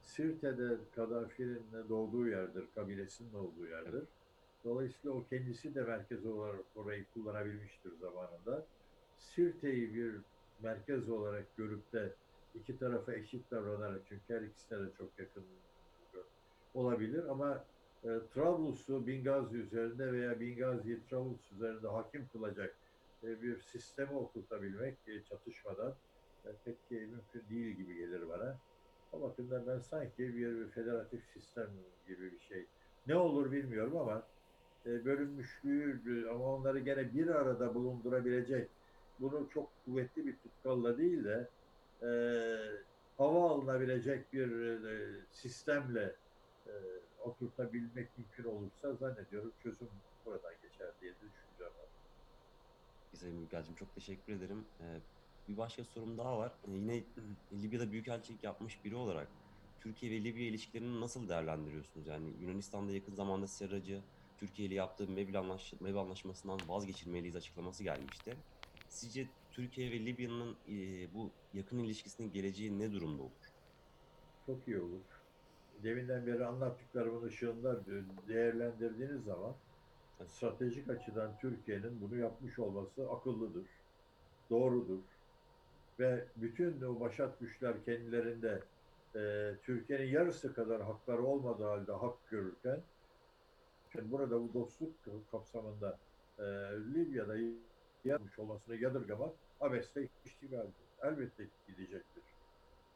[0.00, 4.04] Sirte'de Kaddafi'nin doğduğu yerdir, kabilesinin olduğu yerdir.
[4.64, 8.66] Dolayısıyla o kendisi de merkez olarak orayı kullanabilmiştir zamanında.
[9.18, 10.14] Sirte'yi bir
[10.62, 12.14] merkez olarak görüp de
[12.54, 15.44] iki tarafa eşit davranarak çünkü her ikisine de çok yakın
[16.74, 17.64] olabilir ama
[18.04, 22.74] e, Trablus'u Bingazi üzerinde veya Bingazi'yi Trablus üzerinde hakim kılacak
[23.24, 25.94] e, bir sisteme oturtabilmek e, çatışmadan
[26.44, 28.56] e, pek e, mümkün değil gibi gelir bana.
[29.12, 31.68] O bakımdan ben sanki bir federatif sistem
[32.08, 32.66] gibi bir şey.
[33.06, 34.22] Ne olur bilmiyorum ama
[34.86, 38.68] e, bölünmüşlüğü e, ama onları gene bir arada bulundurabilecek
[39.20, 41.48] bunu çok kuvvetli bir tutkalla değil de
[42.02, 42.10] e,
[43.18, 44.50] hava alınabilecek bir
[44.84, 46.14] e, sistemle
[46.66, 46.72] e,
[47.18, 49.88] oturtabilmek mümkün olursa zannediyorum çözüm
[50.24, 51.76] buradan geçer diye düşünüyorum.
[53.12, 54.68] Gizem Ülker'cim çok teşekkür ederim.
[54.80, 55.02] Ee,
[55.48, 56.58] bir başka sorum daha var.
[56.68, 57.04] Ee, Yine
[57.52, 59.28] Libya'da büyükelçilik yapmış biri olarak
[59.80, 62.06] Türkiye ve Libya ilişkilerini nasıl değerlendiriyorsunuz?
[62.06, 64.04] Yani Yunanistan'da yakın zamanda Serracı
[64.36, 68.44] Türkiye ile yaptığı MEB, anlaş MEB anlaşmasından vazgeçilmeliyiz açıklaması gelmişti.
[68.88, 73.54] Sizce Türkiye ve Libya'nın e, bu yakın ilişkisinin geleceği ne durumda olur?
[74.46, 75.17] Çok iyi olur.
[75.82, 77.80] Deminden beri anlattıklarımın ışığında
[78.28, 79.54] değerlendirdiğiniz zaman
[80.26, 83.66] stratejik açıdan Türkiye'nin bunu yapmış olması akıllıdır,
[84.50, 84.98] doğrudur.
[86.00, 88.62] Ve bütün o başat güçler kendilerinde
[89.16, 92.80] e, Türkiye'nin yarısı kadar hakları olmadığı halde hak görürken
[93.92, 94.94] şimdi burada bu dostluk
[95.30, 95.98] kapsamında
[96.38, 96.42] e,
[96.94, 97.36] Libya'da
[98.04, 100.88] yapmış olmasını yadırgamak abesle iştigaldir.
[101.02, 102.22] Elbette gidecektir.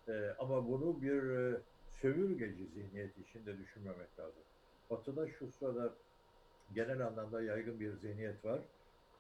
[0.09, 1.61] E, ama bunu bir e,
[2.03, 4.43] sömürgeci zihniyet içinde düşünmemek lazım.
[4.91, 5.95] Batı'da şu sırada
[6.73, 8.61] genel anlamda yaygın bir zihniyet var.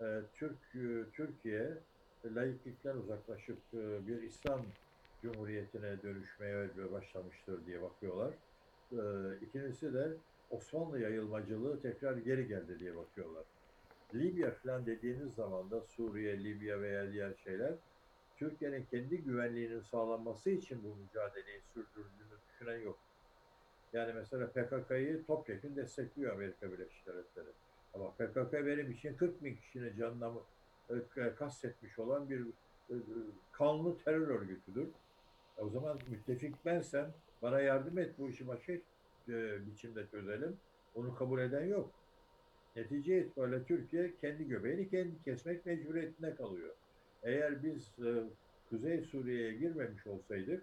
[0.01, 1.79] E, Türk e, Türkiye
[2.25, 4.67] laiklikten uzaklaşıp e, bir İslam
[5.23, 8.35] Cumhuriyeti'ne dönüşmeye başlamıştır diye bakıyorlar.
[8.93, 9.01] E,
[9.47, 10.17] ikincisi de
[10.51, 13.45] Osmanlı yayılmacılığı tekrar geri geldi diye bakıyorlar.
[14.15, 17.75] Libya falan dediğiniz zaman da Suriye, Libya veya diğer şeyler
[18.37, 22.22] Türkiye'nin kendi güvenliğinin sağlanması için bu mücadeleyi sürdürdüğünü
[22.63, 22.99] düşünen yok.
[23.93, 27.49] Yani mesela PKK'yı topyekun destekliyor Amerika Birleşik Devletleri.
[27.95, 30.33] Ama PKK benim için 40 bin kişinin canına
[30.91, 32.41] e, kastetmiş olan bir
[32.91, 32.95] e,
[33.53, 34.89] kanlı terör örgütüdür.
[35.59, 40.57] O zaman müttefik bensem bana yardım et bu işi başka e, biçimde çözelim.
[40.95, 41.91] Onu kabul eden yok.
[42.77, 46.75] Netice itibariyle Türkiye kendi göbeğini kendi kesmek mecburiyetinde kalıyor.
[47.23, 47.97] Eğer biz
[48.71, 50.63] Kuzey Suriye'ye girmemiş olsaydık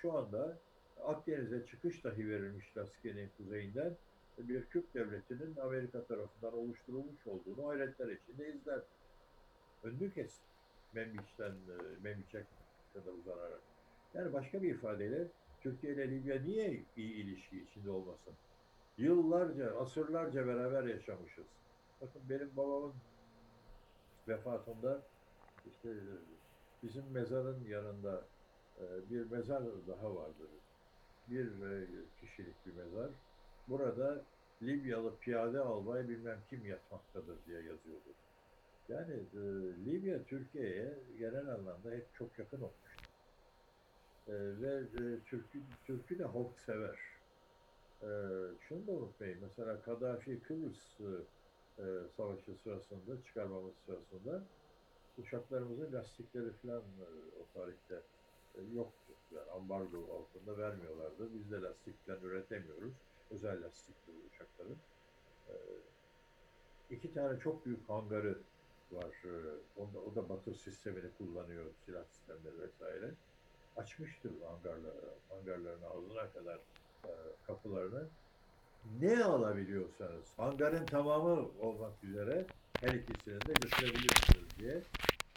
[0.00, 0.58] şu anda
[1.04, 3.96] Akdeniz'e çıkış dahi verilmiş Laskiye'nin kuzeyinden
[4.38, 8.80] bir Kürt devletinin Amerika tarafından oluşturulmuş olduğunu hayretler içinde izler.
[9.82, 10.40] Önünü kes
[10.92, 11.52] Membiç'ten,
[12.02, 12.46] Membiç'e
[12.94, 13.60] kadar uzanarak.
[14.14, 15.28] Yani başka bir ifadeyle
[15.60, 18.34] Türkiye ile Libya niye iyi ilişki içinde olmasın?
[18.98, 21.46] Yıllarca, asırlarca beraber yaşamışız.
[22.00, 22.94] Bakın benim babamın
[24.28, 25.02] vefatında
[25.66, 25.94] işte
[26.82, 28.24] bizim mezarın yanında
[29.10, 30.48] bir mezar daha vardır.
[31.30, 31.48] Bir
[32.20, 33.10] kişilik bir mezar.
[33.68, 34.24] Burada
[34.62, 38.14] Libyalı piyade albay bilmem kim yatmaktadır diye yazıyordu.
[38.88, 39.40] Yani e,
[39.86, 42.96] Libya Türkiye'ye genel anlamda hep çok yakın olmuş.
[44.28, 46.98] E, ve e, Türk'ü, Türk'ü de halk sever.
[48.02, 48.08] E,
[48.68, 49.38] şunu da unutmayın.
[49.42, 51.00] Mesela Kaddafi Kıbrıs
[51.78, 51.84] e,
[52.16, 54.42] savaşı sırasında, çıkarmamız sırasında
[55.18, 57.06] uçaklarımızın lastikleri falan e,
[57.40, 58.02] o tarihte
[58.54, 59.12] e, yoktu.
[59.34, 61.34] Yani ambargo altında vermiyorlardı.
[61.34, 62.92] Biz de lastik üretemiyoruz.
[63.30, 64.76] Özel lastikli uçakların.
[65.48, 65.54] E,
[66.90, 68.38] iki tane çok büyük hangarı
[68.92, 69.10] var.
[69.76, 73.14] O da, o da batı sistemini kullanıyor, silah sistemleri vesaire.
[73.76, 76.58] Açmıştır hangarları, hangarların ağzına kadar
[77.04, 77.10] e,
[77.46, 78.08] kapılarını.
[79.00, 82.46] Ne alabiliyorsanız, hangarın tamamı olmak üzere
[82.80, 84.82] her ikisini de götürebilirsiniz diye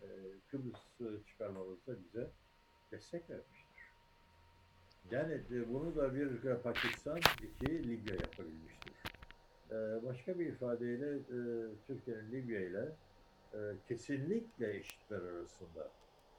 [0.03, 0.07] e,
[0.51, 2.29] Kıbrıs çıkarmamızda bize
[2.91, 3.58] destek vermiştir.
[5.11, 8.93] Yani e, bunu da bir Pakistan, iki Libya yapabilmiştir.
[9.71, 11.39] E, başka bir ifadeyle e,
[11.87, 12.91] Türkiye'nin Libya ile
[13.87, 15.89] kesinlikle eşitler arasında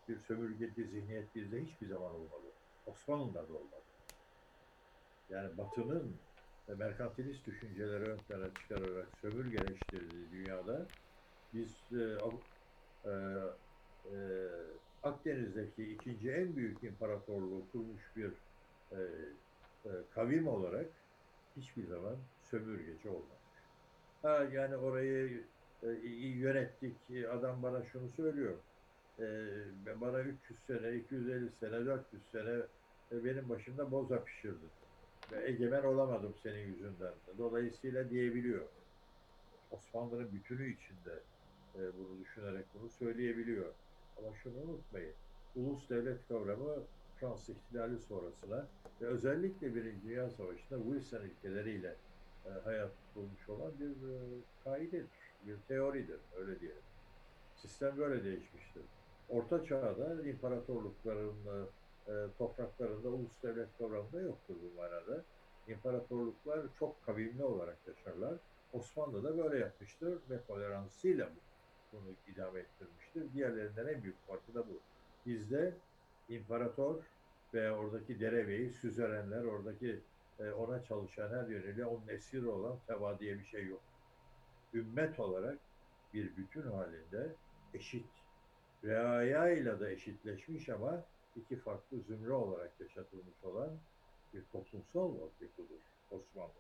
[0.09, 2.47] bir sömürgeci zihniyet bizde hiçbir zaman olmadı.
[2.87, 3.83] Osmanlı'da da olmadı.
[5.31, 6.17] Yani Batı'nın
[6.79, 10.87] merkantilist düşünceleri ön plana çıkararak sömürgeleştirdiği dünyada
[11.55, 12.19] biz e,
[13.05, 13.13] e,
[14.13, 14.49] e,
[15.03, 18.33] Akdeniz'deki ikinci en büyük imparatorluğu kurmuş bir
[18.93, 18.99] e,
[19.85, 20.87] e, kavim olarak
[21.57, 23.41] hiçbir zaman sömürgeci olmadık.
[24.23, 25.45] Ha, yani orayı
[25.83, 26.97] e, yönettik.
[27.33, 28.55] Adam bana şunu söylüyor.
[29.19, 29.25] E,
[30.01, 32.63] bana 300 sene, 250 sene, 400 sene
[33.13, 34.71] e, benim başımda boza pişirdin.
[35.33, 37.15] Ve egemen olamadım senin yüzünden.
[37.39, 38.65] Dolayısıyla diyebiliyor.
[39.71, 41.23] Osmanlı'nın bütünü içinde
[41.75, 43.75] e, bunu düşünerek bunu söyleyebiliyor.
[44.19, 45.15] Ama şunu unutmayın.
[45.57, 46.83] Ulus devlet kavramı
[47.21, 48.67] Fransız ihtilali sonrasına
[49.01, 51.97] ve özellikle Birinci Dünya Savaşı'nda Wilson ilkeleriyle
[52.47, 54.19] e, hayat bulmuş olan bir e,
[54.65, 55.09] kaidedir,
[55.47, 56.83] bir teoridir, öyle diyelim.
[57.57, 58.83] Sistem böyle değişmiştir.
[59.29, 61.35] Orta Çağ'da imparatorlukların
[62.09, 65.25] e, topraklarında ulus devlet kavramında yoktur bu manada.
[65.69, 68.35] İmparatorluklar çok kavimli olarak yaşarlar.
[68.73, 71.31] Osmanlı da böyle yapmıştır ve toleransıyla
[71.93, 73.33] bunu idame ettirmiştir.
[73.35, 74.81] Diğerlerinden en büyük farkı da bu.
[75.27, 75.75] Bizde
[76.29, 77.03] imparator
[77.55, 80.01] ve oradaki derebeyi, süzerenler, oradaki
[80.39, 83.81] e, ona çalışan her yönüyle onun esiri olan teva diye bir şey yok.
[84.75, 85.59] Ümmet olarak
[86.15, 87.37] bir bütün halinde
[87.75, 88.07] eşit
[88.85, 91.05] reaya ile de eşitleşmiş ama
[91.37, 93.71] iki farklı zümre olarak yaşatılmış olan
[94.35, 96.53] bir toplumsal yapıdır Osmanlı.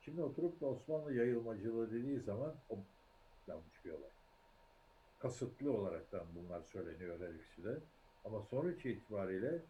[0.00, 2.78] Şimdi oturup da Osmanlı yayılmacılığı dediği zaman o
[3.46, 4.10] yanlış bir olay.
[5.18, 7.78] Kasıtlı olaraktan bunlar söyleniyor her ikisi de.
[8.24, 9.62] Ama sonuç itibariyle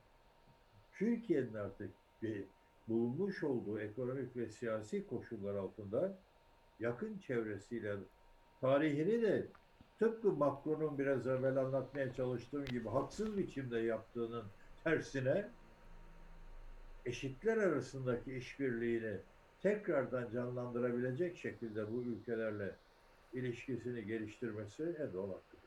[0.95, 1.91] Türkiye'nin artık
[2.23, 2.45] bir
[2.89, 6.19] bulunmuş olduğu ekonomik ve siyasi koşullar altında
[6.81, 7.97] yakın çevresiyle
[8.61, 9.47] tarihini de
[9.99, 14.45] tıpkı Macron'un biraz evvel anlatmaya çalıştığım gibi haksız biçimde yaptığının
[14.85, 15.49] tersine
[17.07, 19.17] eşitler arasındaki işbirliğini
[19.63, 22.77] tekrardan canlandırabilecek şekilde bu ülkelerle
[23.33, 25.65] ilişkisini geliştirmesi en doğal hakkıdır.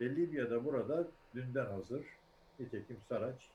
[0.00, 2.06] Ve Libya'da burada dünden hazır.
[2.58, 3.50] Nitekim Saraç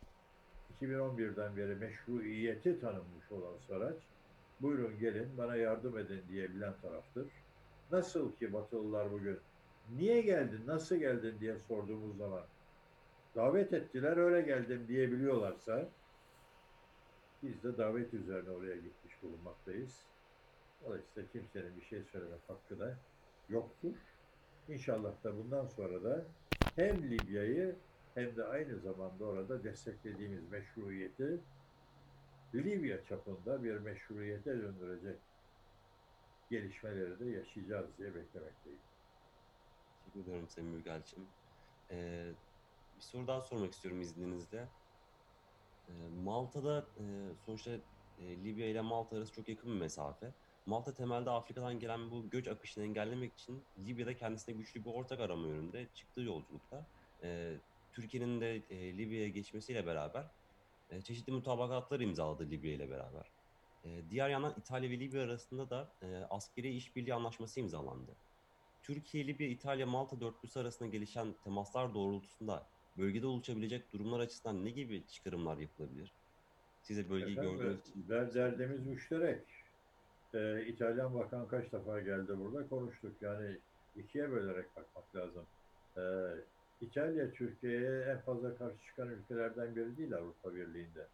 [0.82, 3.98] 2011'den beri meşruiyeti tanınmış olan Saraç
[4.62, 7.28] buyurun gelin bana yardım edin diyebilen taraftır.
[7.92, 9.40] Nasıl ki Batılılar bugün
[9.96, 12.44] niye geldin, nasıl geldin diye sorduğumuz zaman
[13.36, 15.90] davet ettiler öyle geldim diyebiliyorlarsa
[17.44, 20.02] biz de davet üzerine oraya gitmiş bulunmaktayız.
[20.86, 22.98] Dolayısıyla kimsenin bir şey söylemek hakkı da
[23.50, 23.96] yoktur.
[24.68, 26.26] İnşallah da bundan sonra da
[26.76, 27.76] hem Libya'yı
[28.18, 31.40] hem de aynı zamanda orada desteklediğimiz meşruiyeti
[32.56, 35.16] Libya çapında bir meşruiyete döndürecek
[36.50, 38.80] gelişmeleri de yaşayacağız diye beklemekteyim.
[40.06, 41.28] Teşekkür ediyorum Sayın Büyükelçim.
[41.92, 42.32] Ee,
[42.96, 44.68] bir soru daha sormak istiyorum izninizle.
[45.90, 45.92] Ee,
[46.24, 47.04] Malta'da e,
[47.46, 47.72] sonuçta
[48.20, 50.34] e, Libya ile Malta arası çok yakın bir mesafe.
[50.66, 55.48] Malta temelde Afrika'dan gelen bu göç akışını engellemek için Libya'da kendisine güçlü bir ortak arama
[55.48, 56.88] yönünde çıktığı yolculukta
[57.24, 57.58] e,
[57.98, 60.32] Türkiye'nin de e, Libya'ya geçmesiyle beraber
[60.90, 63.32] e, çeşitli mutabakatlar imzaladı Libya ile beraber.
[63.84, 68.18] E, diğer yandan İtalya ve Libya arasında da e, askeri işbirliği anlaşması imzalandı.
[68.82, 75.08] Türkiye, Libya, İtalya, Malta dörtlüsü arasında gelişen temaslar doğrultusunda bölgede oluşabilecek durumlar açısından ne gibi
[75.08, 76.16] çıkarımlar yapılabilir?
[76.82, 78.10] Siz de bölgeyi Efendim, gördüğünüz için.
[78.10, 79.50] der- derdimiz müşterek.
[80.34, 83.22] Ee, İtalyan bakan kaç defa geldi burada konuştuk.
[83.22, 83.62] Yani
[83.96, 85.48] ikiye bölerek bakmak lazım.
[85.98, 86.02] Ee,
[86.82, 91.08] İtalya Türkiye'ye en fazla karşı çıkan ülkelerden biri değil Avrupa Birliği'nde.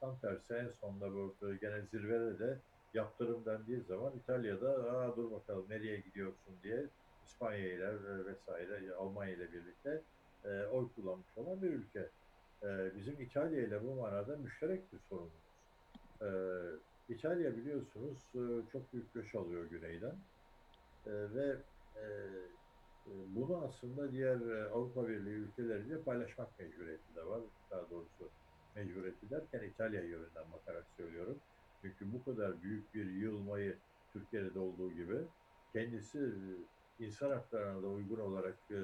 [0.00, 2.62] Tam tersi en sonunda bu gene zirvede de
[2.94, 6.90] yaptırım dendiği zaman İtalya'da Aa, dur bakalım nereye gidiyorsun diye
[7.22, 10.06] İspanya ile vesaire Almanya ile birlikte
[10.44, 12.12] e, oy kullanmış olan bir ülke.
[12.62, 15.60] E, bizim İtalya ile bu manada müşterek bir sorunumuz.
[16.22, 16.28] E,
[17.08, 20.26] İtalya biliyorsunuz e, çok büyük göç alıyor güneyden
[21.06, 21.64] E, ve
[21.96, 22.02] e,
[23.10, 27.40] bunu aslında diğer e, Avrupa Birliği ülkeleriyle paylaşmak mecburiyeti de var.
[27.70, 28.32] Daha doğrusu
[28.74, 31.42] mecburiyeti derken İtalya yönünden bakarak söylüyorum.
[31.80, 33.78] Çünkü bu kadar büyük bir yığılmayı
[34.12, 35.16] Türkiye'de de olduğu gibi
[35.72, 38.80] kendisi e, insan haklarına da uygun olarak e,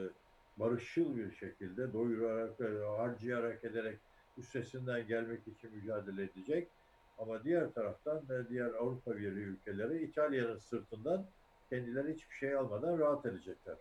[0.57, 2.61] barışçıl bir şekilde doyurarak,
[2.99, 4.01] harcayarak ederek
[4.37, 6.73] üstesinden gelmek için mücadele edecek.
[7.19, 11.31] Ama diğer taraftan diğer Avrupa Birliği ülkeleri İtalya'nın sırtından
[11.71, 13.77] kendileri hiçbir şey almadan rahat edecekler.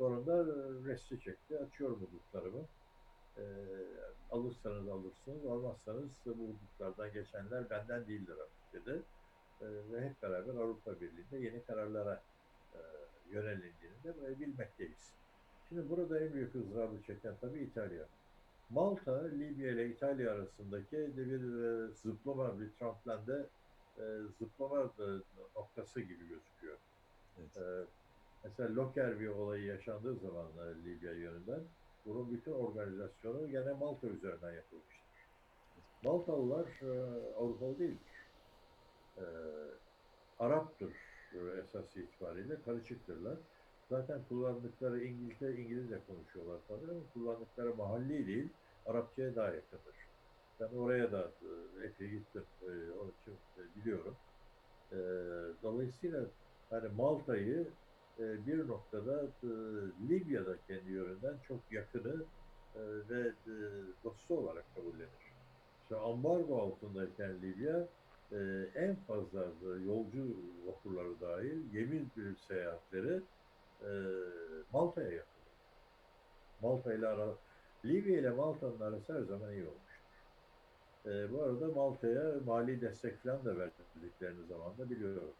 [0.00, 0.54] Sonunda e,
[0.88, 1.58] resti çekti.
[1.58, 2.64] Açıyorum hudutlarımı.
[3.36, 3.44] E,
[4.30, 9.02] alırsanız alırsınız, almazsanız bu hudutlardan geçenler benden değildir artık dedi.
[9.60, 12.22] E, ve hep beraber Avrupa Birliği'nde yeni kararlara
[12.74, 12.78] e,
[13.30, 15.12] yönelildiğini de bilmekteyiz.
[15.68, 18.06] Şimdi burada en büyük ızdırabı çeken tabii İtalya.
[18.70, 23.46] Malta, Libya ile İtalya arasındaki de bir e, zıplama, bir Trumpland'e
[23.98, 24.04] e,
[24.38, 25.06] zıplama e,
[25.56, 26.78] noktası gibi gözüküyor.
[27.38, 27.56] Evet.
[27.56, 27.99] E,
[28.44, 31.60] mesela Lockerbie olayı yaşandığı zaman e, Libya yönünden
[32.04, 35.28] bunun bütün organizasyonu gene Malta üzerinden yapılmıştır.
[36.02, 36.90] Maltalılar e,
[37.34, 38.12] Avrupalı değildir.
[39.16, 39.24] E,
[40.38, 40.92] Arap'tır
[41.32, 43.38] e, esas itibariyle, karışıktırlar.
[43.90, 48.48] Zaten kullandıkları İngilizce, İngilizce konuşuyorlar tabii ama kullandıkları mahalli değil,
[48.86, 50.10] Arapçaya daha yakındır.
[50.60, 51.30] Ben oraya da
[51.84, 54.16] epey gittim, e, onun için e, biliyorum.
[54.92, 54.96] E,
[55.62, 56.26] dolayısıyla
[56.70, 57.66] hani Malta'yı
[58.20, 59.48] e, bir noktada e,
[60.08, 62.24] Libya'da kendi yönünden çok yakını
[62.74, 63.54] e, ve e,
[64.04, 65.34] dostu olarak kabullenir.
[65.82, 67.88] İşte ambargo altındayken Libya
[68.74, 69.40] en fazla
[69.86, 70.36] yolcu
[70.66, 72.06] vapurları dahil gemi
[72.48, 73.22] seyahatleri
[74.72, 75.40] Malta'ya yapılır.
[76.62, 77.38] Malta ile ara,
[77.84, 80.10] Libya ile Malta'nın arası her zaman iyi olmuştur.
[81.04, 85.34] Bu arada Malta'ya mali destek falan da verdiklerini zaman da biliyorum.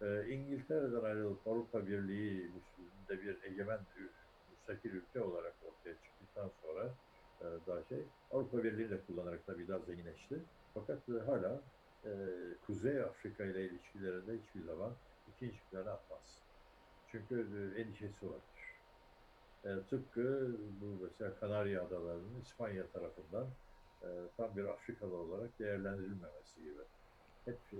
[0.00, 3.86] E, İngiltere'den ayrılıp Avrupa Birliği'nde bir egemen
[4.46, 6.98] müstakil ülke olarak ortaya çıktıktan sonra
[7.40, 10.50] e, daha şey Avrupa Birliği de kullanarak tabii daha zenginleşti.
[10.74, 11.70] Fakat e, hala
[12.04, 12.10] e,
[12.62, 16.46] Kuzey Afrika ile ilişkilerinde hiçbir zaman ikinci plana atmaz.
[17.06, 17.34] Çünkü
[17.78, 18.84] endişesi vardır.
[19.64, 23.56] E, tıpkı bu mesela Kanarya Adaları'nın İspanya tarafından
[24.36, 26.80] tam bir Afrikalı olarak değerlendirilmemesi gibi.
[27.44, 27.76] Hep e,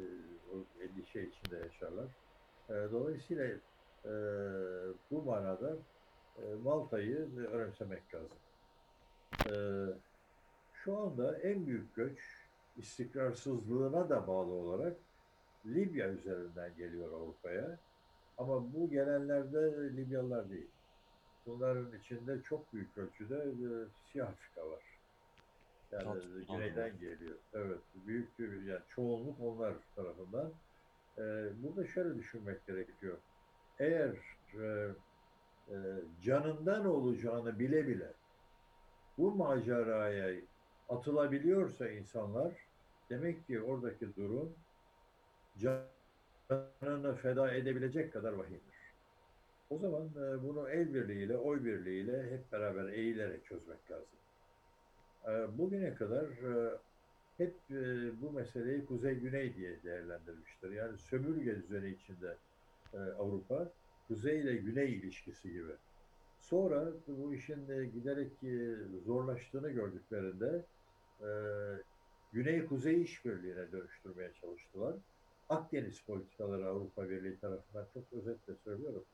[0.53, 2.09] o endişe içinde yaşarlar.
[2.69, 3.45] E, dolayısıyla
[4.05, 4.11] e,
[5.11, 5.77] bu manada
[6.63, 8.39] Malta'yı önemsemek lazım.
[10.73, 12.21] Şu anda en büyük göç
[12.77, 15.01] istikrarsızlığına da bağlı olarak
[15.67, 17.81] Libya üzerinden geliyor Avrupa'ya.
[18.37, 19.59] Ama bu gelenlerde
[19.97, 20.73] Libyalılar değil.
[21.47, 23.69] Bunların içinde çok büyük ölçüde e,
[24.05, 24.90] Siyah Afrika var.
[25.93, 27.39] Yani Tatlı, güneyden geliyor.
[27.53, 30.53] Evet, büyük bir yani çoğunluk onlar tarafından.
[31.19, 31.23] E,
[31.63, 33.19] burada şöyle düşünmek gerekiyor.
[33.79, 34.17] Eğer
[34.55, 34.95] e,
[35.69, 35.77] e,
[36.21, 38.13] canından olacağını bile bile
[39.19, 40.41] bu maceraya
[40.89, 42.55] atılabiliyorsa insanlar
[43.11, 44.57] demek ki oradaki durum
[45.59, 48.81] canını feda edebilecek kadar vahimdir.
[49.71, 54.19] O zaman e, bunu el birliğiyle, oy birliğiyle hep beraber eğilerek çözmek lazım.
[55.29, 56.79] E, bugüne kadar e,
[57.37, 60.71] hep e, bu meseleyi kuzey-güney diye değerlendirmiştir.
[60.71, 62.37] Yani sömürge düzeni içinde
[62.93, 63.73] e, Avrupa,
[64.09, 65.73] kuzey ile güney ilişkisi gibi.
[66.39, 68.33] Sonra bu işin giderek
[69.05, 70.65] zorlaştığını gördüklerinde
[72.33, 74.97] Güney-Kuzey işbirliğine dönüştürmeye çalıştılar.
[75.49, 79.05] Akdeniz politikaları Avrupa Birliği tarafından çok özetle söylüyorum.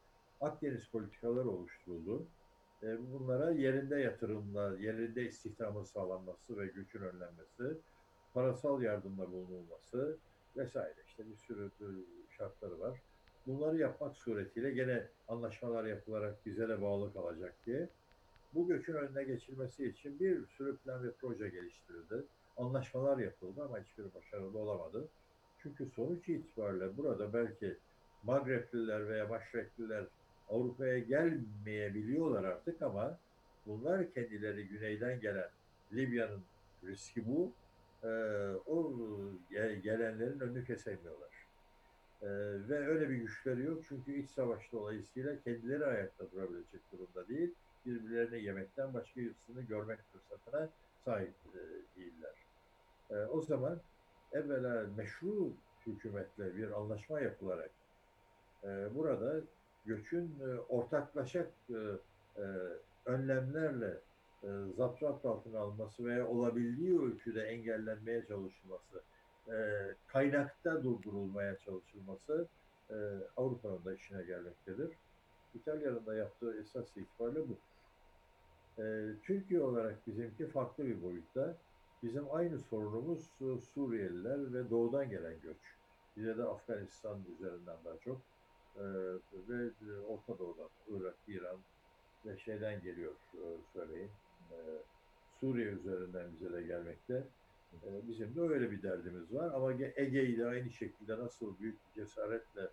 [0.40, 2.26] Akdeniz politikaları oluşturuldu.
[2.82, 7.80] E, bunlara yerinde yatırımla, yerinde istihdamın sağlanması ve gücün önlenmesi,
[8.34, 10.18] parasal yardımla bulunulması
[10.56, 11.88] vesaire işte bir sürü e,
[12.36, 13.02] şartları var.
[13.46, 17.88] Bunları yapmak suretiyle gene anlaşmalar yapılarak bize de bağlı kalacak diye
[18.54, 22.24] bu göçün önüne geçilmesi için bir sürü plan ve proje geliştirildi.
[22.56, 25.08] Anlaşmalar yapıldı ama hiçbiri başarılı olamadı.
[25.58, 27.78] Çünkü sonuç itibariyle burada belki
[28.22, 30.06] Magrepliler veya Maşrekliler
[30.48, 33.18] Avrupa'ya gelmeyebiliyorlar artık ama
[33.66, 35.50] bunlar kendileri güneyden gelen
[35.92, 36.42] Libya'nın
[36.84, 37.52] riski bu.
[38.02, 38.08] Ee,
[38.66, 38.92] o
[39.82, 41.46] gelenlerin önünü kesemiyorlar.
[42.22, 42.28] Ee,
[42.68, 47.54] ve öyle bir güçleri yok çünkü iç savaş dolayısıyla kendileri ayakta durabilecek durumda değil.
[47.86, 50.68] Birbirlerini yemekten başka yüzünü görmek fırsatına
[51.04, 51.60] sahip e,
[51.96, 52.34] değiller.
[53.10, 53.80] E, o zaman
[54.32, 55.52] evvela meşru
[55.86, 57.70] hükümetle bir anlaşma yapılarak
[58.64, 59.42] e, burada
[59.86, 61.74] göçün e, ortaklaşa e,
[62.36, 62.42] e,
[63.04, 64.00] önlemlerle
[64.76, 69.02] zapturapt altına alınması veya olabildiği ölçüde engellenmeye çalışılması,
[70.06, 72.48] kaynakta durdurulmaya çalışılması
[73.36, 74.90] Avrupa'nın da işine gelmektedir.
[75.54, 77.58] İtalya'nın da yaptığı esas itibariyle bu.
[79.22, 81.56] Türkiye olarak bizimki farklı bir boyutta.
[82.02, 83.30] Bizim aynı sorunumuz
[83.74, 85.76] Suriyeliler ve doğudan gelen göç.
[86.16, 88.20] Bize de Afganistan üzerinden daha çok
[88.76, 88.84] e,
[89.48, 91.58] ve e, Orta Doğu'dan, Irak, İran
[92.26, 93.42] ve şeyden geliyor e,
[93.72, 94.10] söyleyin.
[95.40, 97.24] Suriye üzerinden bize de gelmekte.
[97.82, 102.70] Bizim de öyle bir derdimiz var ama Ege ile aynı şekilde nasıl büyük bir cesaretle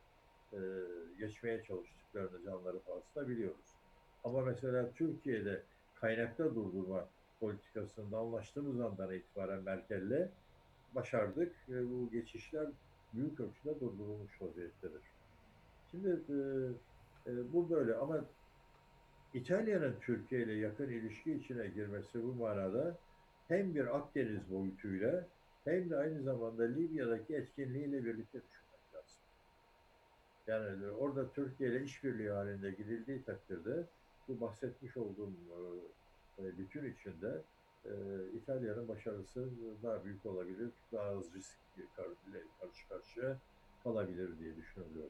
[1.19, 3.75] geçmeye çalıştıklarını canları pahasına biliyoruz.
[4.23, 5.63] Ama mesela Türkiye'de
[5.93, 7.09] kaynakta durdurma
[7.39, 10.31] politikasında anlaştığımız andan itibaren Merkel'le
[10.95, 11.55] başardık.
[11.67, 12.67] bu geçişler
[13.13, 15.12] büyük ölçüde durdurulmuş vaziyettedir.
[15.93, 16.35] Şimdi e,
[17.31, 18.25] e, bu böyle ama
[19.33, 22.97] İtalya'nın Türkiye ile yakın ilişki içine girmesi bu manada
[23.47, 25.27] hem bir Akdeniz boyutuyla
[25.63, 29.21] hem de aynı zamanda Libya'daki etkinliğiyle birlikte düşünmek lazım.
[30.47, 33.87] Yani orada Türkiye ile işbirliği halinde gidildiği takdirde
[34.27, 35.33] bu bahsetmiş olduğum
[36.39, 37.43] e, bütün içinde
[37.85, 37.91] e,
[38.33, 39.49] İtalya'nın başarısı
[39.83, 41.57] daha büyük olabilir, daha az risk
[42.59, 43.39] karşı karşıya
[43.83, 45.09] kalabilir diye düşünülüyor.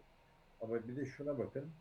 [0.63, 1.71] Ama bir de şuna bakın,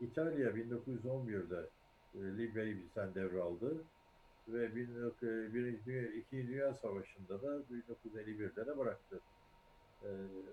[0.00, 1.70] İtalya 1911'de
[2.14, 3.84] e, Libya'yı bizden devraldı
[4.48, 4.74] ve
[5.54, 9.20] Birinci, İkinci Dünya Savaşı'nda da 1951'de de bıraktı.
[10.02, 10.08] E,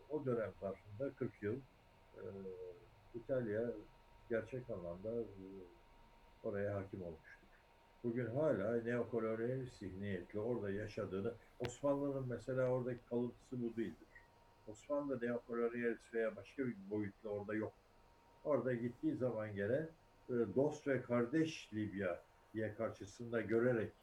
[0.10, 1.56] o dönem zarfında 40 yıl
[2.16, 2.24] e,
[3.14, 3.72] İtalya
[4.30, 5.46] gerçek anlamda e,
[6.44, 7.48] oraya hakim olmuştur.
[8.04, 14.07] Bugün hala neokolonyal zihniyetle orada yaşadığını, Osmanlı'nın mesela oradaki kalıntısı bu değildir.
[14.68, 17.74] Osmanlı neokolonyalist veya başka bir boyutla orada yok.
[18.44, 19.90] Orada gittiği zaman gene
[20.30, 22.24] dost ve kardeş Libya
[22.54, 23.94] diye karşısında görerek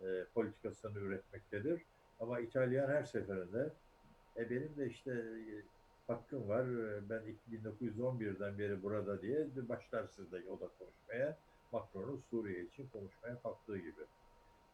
[0.00, 1.82] e, politikasını üretmektedir.
[2.20, 3.72] Ama İtalyan her seferinde
[4.36, 5.62] e benim de işte e,
[6.06, 6.64] hakkım var.
[6.64, 7.22] e, Ben
[7.52, 11.38] 1911'den beri burada diye başlar sizde o da konuşmaya.
[11.72, 14.06] Macron'un Suriye için konuşmaya kalktığı gibi.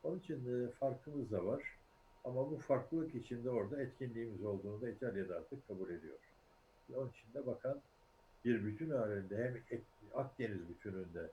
[0.03, 1.84] Onun için e, farkımız da var.
[2.25, 6.19] Ama bu farklılık içinde orada etkinliğimiz olduğunu da İtalya'da artık kabul ediyor.
[6.95, 7.81] Onun için de bakan
[8.45, 9.81] bir bütün halinde hem
[10.15, 11.31] Akdeniz bütününde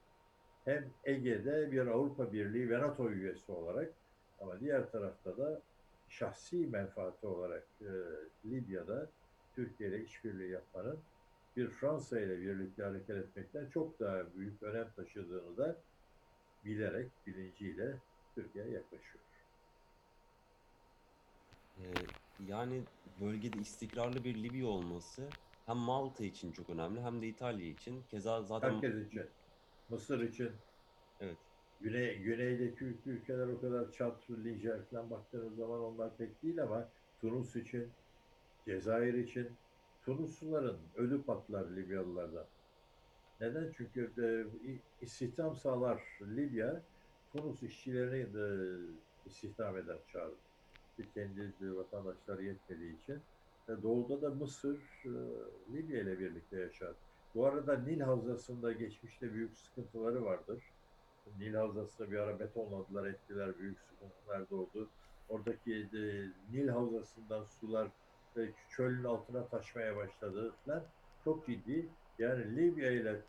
[0.64, 3.92] hem Ege'de bir Avrupa Birliği ve NATO üyesi olarak
[4.40, 5.62] ama diğer tarafta da
[6.08, 7.90] şahsi menfaati olarak e,
[8.50, 9.10] Libya'da
[9.54, 10.98] Türkiye ile işbirliği yapmanın
[11.56, 15.76] bir Fransa ile birlikte hareket etmekten çok daha büyük önem taşıdığını da
[16.64, 17.96] bilerek, bilinciyle
[18.34, 19.31] Türkiye yaklaşıyor.
[21.82, 22.06] Ee,
[22.38, 28.06] yani bölgede istikrarlı bir Libya olması hem Malta için çok önemli hem de İtalya için.
[28.06, 29.30] Keza zaten Herkes için,
[29.88, 30.64] Mısır için,
[31.18, 36.62] evet Güney, güneydeki ül- ülkeler o kadar Çat, Nijer falan baktığınız zaman onlar pek değil
[36.62, 37.96] ama Tunus için,
[38.66, 39.60] Cezayir için,
[40.02, 42.50] Tunusluların ölü patlar Libyalılardan.
[43.40, 43.72] Neden?
[43.72, 44.14] Çünkü
[45.00, 46.88] e, istihdam sağlar Libya,
[47.32, 50.51] Tunus işçilerini de istihdam eder çağırır.
[51.14, 53.20] Kendi de vatandaşları yetmediği için.
[53.68, 55.12] E, doğuda da Mısır, e,
[55.72, 56.92] Libya ile birlikte yaşar.
[57.34, 60.62] Bu arada Nil Havzası'nda geçmişte büyük sıkıntıları vardır.
[61.38, 64.88] Nil Havzası'nı bir ara betonladılar, ettiler, büyük sıkıntılar doğdu.
[65.28, 66.02] Oradaki e,
[66.52, 67.88] Nil Havzası'ndan sular
[68.36, 70.82] e, çölün altına taşmaya başladı falan.
[71.24, 71.88] Çok ciddi.
[72.18, 73.20] Yani Libya ile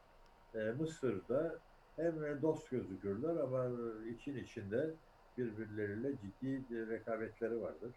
[0.56, 1.60] e, Mısır'da
[1.95, 3.69] hem dost gözükürler ama
[4.10, 4.94] için içinde
[5.38, 7.95] birbirleriyle ciddi rekabetleri vardır.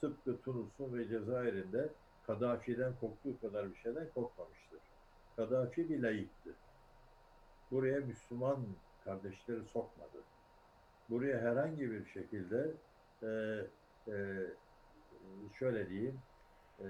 [0.00, 1.88] Tıpkı Tunus'un ve Cezayir'in de
[2.26, 4.80] Kaddafi'den korktuğu kadar bir şeyden korkmamıştır.
[5.36, 6.50] Kaddafi bir laikti.
[7.70, 8.66] Buraya Müslüman
[9.04, 10.22] kardeşleri sokmadı.
[11.10, 12.74] Buraya herhangi bir şekilde
[13.22, 13.28] e,
[14.08, 14.46] e,
[15.58, 16.18] şöyle diyeyim
[16.80, 16.86] e,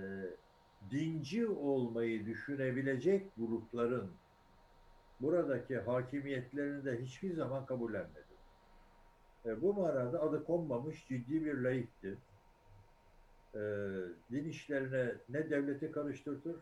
[0.91, 4.11] dinci olmayı düşünebilecek grupların
[5.21, 8.28] buradaki hakimiyetlerini de hiçbir zaman kabullenmedi.
[9.49, 12.19] E, bu manada adı konmamış ciddi bir laikti.
[13.55, 13.61] E,
[14.31, 16.57] din işlerine ne devleti karıştırtır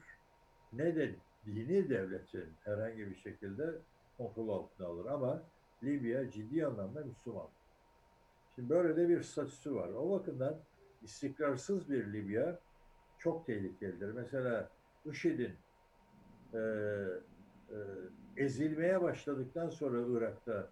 [0.73, 1.15] ne de
[1.47, 3.75] dini devletin herhangi bir şekilde
[4.17, 5.07] kontrol altına alır.
[5.07, 5.43] Ama
[5.83, 7.49] Libya ciddi anlamda Müslüman.
[8.55, 9.89] Şimdi böyle de bir statüsü var.
[9.89, 10.59] O bakımdan
[11.03, 12.59] istikrarsız bir Libya
[13.19, 14.13] çok tehlikelidir.
[14.13, 14.71] Mesela
[15.05, 15.53] IŞİD'in
[16.55, 17.77] e, e,
[18.37, 20.71] ezilmeye başladıktan sonra Irak'ta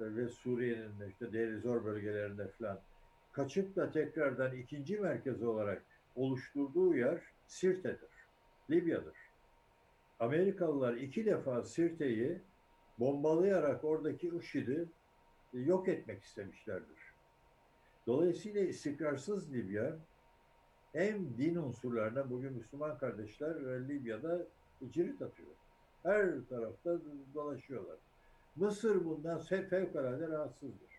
[0.00, 2.80] ve Suriye'nin işte Deir Zor bölgelerinde falan
[3.32, 5.82] kaçıp da tekrardan ikinci merkez olarak
[6.14, 8.10] oluşturduğu yer Sirte'dir.
[8.70, 9.16] Libya'dır.
[10.18, 12.40] Amerikalılar iki defa Sirte'yi
[12.98, 14.88] bombalayarak oradaki IŞİD'i
[15.52, 16.98] yok etmek istemişlerdir.
[18.06, 19.98] Dolayısıyla istikrarsız Libya
[20.92, 24.46] hem din unsurlarına bugün Müslüman kardeşler Libya'da
[24.90, 25.50] cirit atıyor.
[26.02, 26.98] Her tarafta
[27.34, 27.96] dolaşıyorlar.
[28.56, 30.96] Mısır bundan fe- fevkalade rahatsızdır.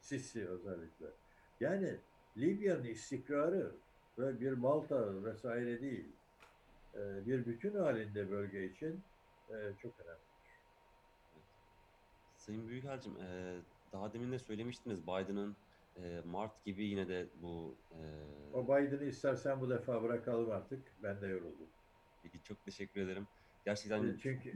[0.00, 1.06] Sisi özellikle.
[1.60, 1.96] Yani
[2.36, 3.72] Libya'nın istikrarı
[4.18, 6.08] ve bir Malta vesaire değil,
[6.94, 9.00] e, bir bütün halinde bölge için
[9.48, 10.20] e, çok önemli.
[12.36, 13.56] Sayın Büyükelçim e,
[13.92, 15.56] daha demin de söylemiştiniz Biden'ın
[16.24, 17.74] Mart gibi yine de bu
[18.52, 20.82] O Biden'ı istersen bu defa bırakalım artık.
[21.02, 21.68] Ben de yoruldum.
[22.22, 23.26] peki çok teşekkür ederim.
[23.64, 24.52] Gerçekten Çünkü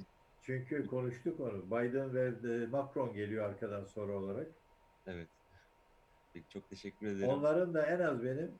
[0.47, 1.67] çünkü konuştuk onu.
[1.67, 2.25] Biden ve
[2.63, 4.47] e, Macron geliyor arkadan sonra olarak.
[5.07, 5.29] evet.
[6.33, 7.29] Peki çok teşekkür ederim.
[7.29, 8.51] Onların da en az benim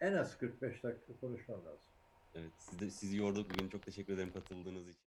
[0.00, 1.90] en az 45 dakika konuşmam lazım.
[2.34, 3.68] Evet, siz de, sizi yorduk bugün.
[3.68, 5.00] Çok teşekkür ederim katıldığınız için.